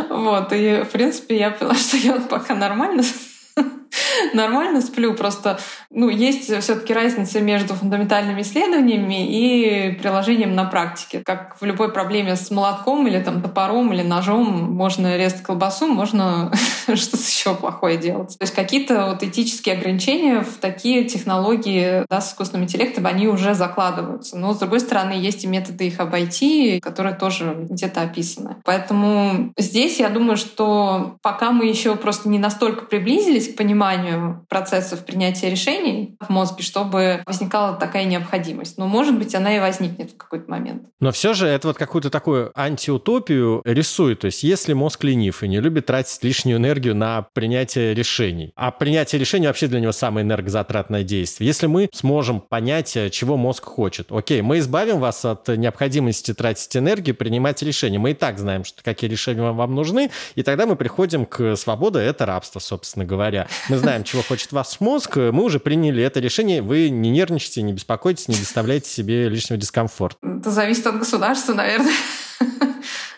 Вот. 0.10 0.52
И, 0.54 0.84
в 0.84 0.90
принципе, 0.90 1.38
я 1.38 1.52
поняла, 1.52 1.76
что 1.76 1.98
я 1.98 2.14
пока 2.14 2.56
нормально 2.56 3.04
нормально 4.34 4.82
сплю. 4.82 5.14
Просто 5.14 5.60
ну, 5.90 6.10
есть 6.10 6.46
все-таки 6.62 6.94
разница 6.94 7.40
между 7.42 7.74
фундаментальными 7.74 8.42
исследованиями 8.42 9.26
и 9.28 9.92
приложением 9.94 10.56
на 10.56 10.66
практике. 10.66 11.22
Как 11.26 11.58
в 11.60 11.66
любой 11.66 11.92
проблеме 11.92 12.36
с 12.36 12.52
молотком 12.52 13.08
или 13.08 13.22
там 13.22 13.42
топором 13.42 13.94
или 13.94 14.02
ножом 14.02 14.74
можно 14.74 15.18
резать 15.18 15.44
колбасу, 15.44 15.88
можно 15.88 16.52
что-то 16.94 17.24
еще 17.24 17.56
плохое 17.56 17.98
делать. 17.98 18.38
То 18.38 18.44
есть 18.44 18.54
какие-то 18.54 19.08
вот 19.08 19.24
этические 19.24 19.76
ограничения 19.76 20.42
в 20.42 20.58
такие 20.58 21.06
технологии 21.06 22.06
да, 22.10 22.22
с 22.22 22.32
искусственным 22.32 22.66
интеллектом, 22.66 23.06
они 23.06 23.28
уже 23.28 23.54
закладываются. 23.54 24.38
Но, 24.38 24.54
с 24.54 24.58
другой 24.60 24.80
стороны, 24.80 25.14
есть 25.14 25.44
и 25.44 25.48
методы 25.48 25.88
их 25.88 26.00
обойти, 26.00 26.80
которые 26.80 27.16
тоже 27.16 27.56
где-то 27.70 28.02
описаны. 28.02 28.58
Поэтому 28.64 29.54
здесь 29.58 30.00
я 30.00 30.10
думаю, 30.10 30.38
что 30.38 31.18
пока 31.22 31.52
мы 31.52 31.66
еще 31.68 31.96
просто 31.96 32.30
не 32.30 32.40
настолько 32.40 32.86
приблизились 32.86 33.45
к 33.54 33.58
пониманию 33.58 34.46
процессов 34.50 35.06
принятия 35.06 35.50
решений 35.50 36.16
в 36.20 36.30
мозге, 36.30 36.64
чтобы 36.64 37.22
возникала 37.26 37.76
такая 37.76 38.06
необходимость. 38.06 38.78
Но, 38.78 38.88
может 38.88 39.18
быть, 39.18 39.34
она 39.36 39.56
и 39.56 39.60
возникнет 39.60 40.12
в 40.12 40.18
какой-то 40.18 40.50
момент. 40.50 40.84
Но 41.00 41.12
все 41.12 41.34
же 41.34 41.48
это 41.48 41.68
вот 41.68 41.78
какую-то 41.78 42.10
такую 42.10 42.52
антиутопию 42.60 43.62
рисует. 43.66 44.20
То 44.20 44.26
есть 44.26 44.44
если 44.44 44.74
мозг 44.74 45.04
ленив 45.04 45.44
и 45.44 45.48
не 45.48 45.60
любит 45.60 45.86
тратить 45.88 46.24
лишнюю 46.24 46.58
энергию 46.58 46.96
на 46.96 47.28
принятие 47.34 47.94
решений, 47.94 48.52
а 48.56 48.72
принятие 48.72 49.20
решений 49.20 49.48
вообще 49.48 49.68
для 49.68 49.80
него 49.80 49.92
самое 49.92 50.26
энергозатратное 50.26 51.04
действие. 51.04 51.48
Если 51.48 51.68
мы 51.68 51.90
сможем 51.94 52.42
понять, 52.42 52.98
чего 53.12 53.38
мозг 53.38 53.66
хочет, 53.66 54.12
окей, 54.12 54.42
мы 54.42 54.60
избавим 54.60 55.00
вас 55.00 55.26
от 55.26 55.48
необходимости 55.48 56.34
тратить 56.34 56.76
энергию, 56.78 57.16
принимать 57.16 57.62
решения. 57.62 58.00
Мы 58.00 58.12
и 58.12 58.14
так 58.14 58.40
знаем, 58.40 58.64
что 58.64 58.84
какие 58.84 59.10
решения 59.10 59.52
вам 59.52 59.76
нужны, 59.76 60.12
и 60.36 60.44
тогда 60.44 60.66
мы 60.66 60.76
приходим 60.76 61.26
к 61.26 61.56
свободе, 61.56 62.00
это 62.00 62.26
рабство, 62.26 62.60
собственно 62.60 63.06
говоря. 63.06 63.35
Мы 63.70 63.78
знаем, 63.78 64.04
чего 64.04 64.22
хочет 64.22 64.52
вас 64.52 64.80
мозг, 64.80 65.18
мы 65.18 65.44
уже 65.44 65.60
приняли 65.60 66.04
это 66.04 66.20
решение, 66.20 66.62
вы 66.62 66.90
не 66.90 67.10
нервничайте, 67.10 67.62
не 67.62 67.74
беспокойтесь, 67.74 68.28
не 68.28 68.36
доставляйте 68.36 68.90
себе 68.90 69.30
лишнего 69.30 69.60
дискомфорта. 69.60 70.18
Это 70.24 70.52
зависит 70.52 70.88
от 70.88 71.00
государства, 71.00 71.54
наверное. 71.54 71.94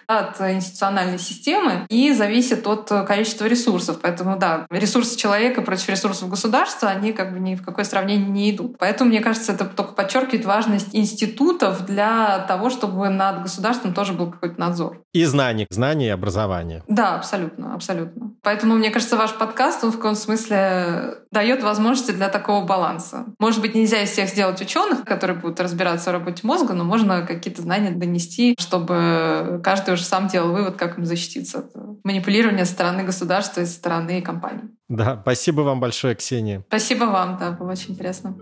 От 0.08 0.40
институциональной 0.40 1.20
системы 1.20 1.86
и 1.90 2.14
зависит 2.14 2.66
от 2.66 2.90
количества 3.06 3.46
ресурсов. 3.46 4.00
Поэтому, 4.02 4.38
да, 4.38 4.66
ресурсы 4.70 5.18
человека 5.18 5.62
против 5.62 5.90
ресурсов 5.90 6.30
государства, 6.30 6.90
они 6.90 7.12
как 7.12 7.34
бы 7.34 7.40
ни 7.40 7.56
в 7.56 7.64
какое 7.64 7.84
сравнение 7.86 8.28
не 8.28 8.52
идут. 8.52 8.78
Поэтому, 8.78 9.10
мне 9.10 9.20
кажется, 9.20 9.52
это 9.52 9.66
только 9.66 9.94
подчеркивает 9.94 10.46
важность 10.46 10.90
институтов 10.94 11.86
для 11.86 12.40
того, 12.48 12.70
чтобы 12.70 13.10
над 13.10 13.44
государством 13.44 13.94
тоже 13.94 14.14
был 14.14 14.32
какой-то 14.32 14.60
надзор. 14.60 15.02
И 15.14 15.26
знаний, 15.26 15.68
знаний 15.70 16.08
и 16.08 16.10
образования. 16.10 16.84
Да, 16.88 17.16
абсолютно, 17.16 17.74
абсолютно. 17.74 18.32
Поэтому, 18.44 18.76
мне 18.76 18.92
кажется, 18.92 19.18
ваш 19.18 19.34
подкаст, 19.34 19.84
он 19.84 19.92
в 19.92 19.98
каком 19.98 20.16
смысле 20.16 21.18
дает 21.32 21.64
возможности 21.64 22.12
для 22.12 22.30
такого 22.30 22.66
баланса. 22.66 23.26
Может 23.40 23.62
быть, 23.62 23.76
нельзя 23.76 24.02
из 24.02 24.12
всех 24.12 24.30
сделать 24.30 24.62
ученых, 24.62 25.04
которые 25.04 25.38
будут 25.38 25.60
разбираться 25.60 26.12
в 26.12 26.14
работе 26.14 26.48
мозга, 26.48 26.74
но 26.74 26.84
можно 26.84 27.24
какие-то 27.24 27.62
знания 27.62 27.92
донести, 27.92 28.56
чтобы 28.58 29.60
каждый 29.64 29.97
уже 29.98 30.06
сам 30.06 30.28
делал 30.28 30.54
вывод, 30.54 30.78
как 30.78 30.98
им 30.98 31.06
защититься 31.06 31.60
от 31.60 31.72
манипулирования 32.04 32.66
со 32.66 32.74
стороны 32.74 33.04
государства 33.04 33.62
и 33.62 33.66
со 33.66 33.74
стороны 33.74 34.22
компаний. 34.22 34.70
Да, 34.88 35.20
спасибо 35.22 35.62
вам 35.62 35.80
большое, 35.80 36.16
Ксения. 36.16 36.64
Спасибо 36.68 37.06
вам, 37.06 37.38
да, 37.38 37.52
было 37.52 37.72
очень 37.72 37.92
интересно. 37.94 38.38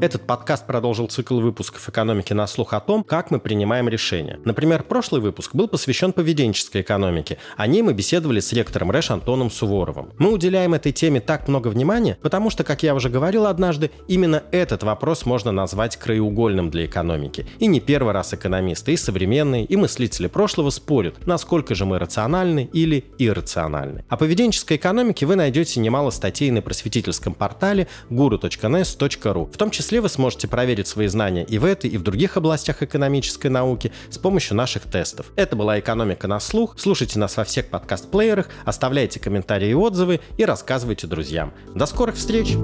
Этот 0.00 0.26
подкаст 0.26 0.66
продолжил 0.66 1.06
цикл 1.06 1.38
выпусков 1.38 1.88
экономики 1.88 2.32
на 2.32 2.46
слух 2.46 2.72
о 2.72 2.80
том, 2.80 3.04
как 3.04 3.30
мы 3.30 3.38
принимаем 3.38 3.88
решения. 3.88 4.40
Например, 4.44 4.82
прошлый 4.82 5.20
выпуск 5.20 5.54
был 5.54 5.68
посвящен 5.68 6.12
поведенческой 6.12 6.80
экономике. 6.80 7.38
О 7.56 7.66
ней 7.66 7.82
мы 7.82 7.92
беседовали 7.92 8.40
с 8.40 8.52
ректором 8.52 8.90
РЭШ 8.90 9.12
Антоном 9.12 9.50
Суворовым. 9.50 10.12
Мы 10.18 10.32
уделяем 10.32 10.74
этой 10.74 10.92
теме 10.92 11.20
так 11.20 11.46
много 11.46 11.68
внимания, 11.68 12.18
потому 12.22 12.50
что, 12.50 12.64
как 12.64 12.82
я 12.82 12.94
уже 12.94 13.10
говорил 13.10 13.46
однажды, 13.46 13.90
именно 14.08 14.42
этот 14.50 14.82
вопрос 14.82 15.26
можно 15.26 15.52
назвать 15.52 15.96
краеугольным 15.96 16.70
для 16.70 16.86
экономики. 16.86 17.46
И 17.58 17.66
не 17.66 17.80
первый 17.80 18.12
раз 18.12 18.34
экономисты, 18.34 18.94
и 18.94 18.96
современные, 18.96 19.64
и 19.64 19.76
мыслители 19.76 20.26
прошлого 20.26 20.70
спорят, 20.70 21.26
насколько 21.26 21.74
же 21.74 21.84
мы 21.84 21.98
рациональны 21.98 22.68
или 22.72 23.04
иррациональны. 23.18 24.04
О 24.08 24.16
поведенческой 24.16 24.78
экономике 24.78 25.26
вы 25.26 25.36
найдете 25.36 25.80
немало 25.80 26.10
статей 26.10 26.50
на 26.50 26.62
просветительском 26.62 27.34
портале 27.34 27.88
guru.nes.ru, 28.10 29.52
в 29.52 29.56
том 29.56 29.70
числе 29.70 29.81
числе 29.82 30.00
вы 30.00 30.08
сможете 30.08 30.46
проверить 30.46 30.86
свои 30.86 31.08
знания 31.08 31.44
и 31.44 31.58
в 31.58 31.64
этой, 31.64 31.90
и 31.90 31.98
в 31.98 32.02
других 32.02 32.36
областях 32.36 32.82
экономической 32.82 33.48
науки 33.48 33.92
с 34.10 34.16
помощью 34.16 34.56
наших 34.56 34.84
тестов. 34.84 35.26
Это 35.34 35.56
была 35.56 35.80
«Экономика 35.80 36.28
на 36.28 36.38
слух». 36.38 36.76
Слушайте 36.78 37.18
нас 37.18 37.36
во 37.36 37.44
всех 37.44 37.68
подкаст-плеерах, 37.68 38.48
оставляйте 38.64 39.18
комментарии 39.18 39.70
и 39.70 39.74
отзывы 39.74 40.20
и 40.36 40.44
рассказывайте 40.44 41.08
друзьям. 41.08 41.52
До 41.74 41.86
скорых 41.86 42.14
встреч! 42.14 42.56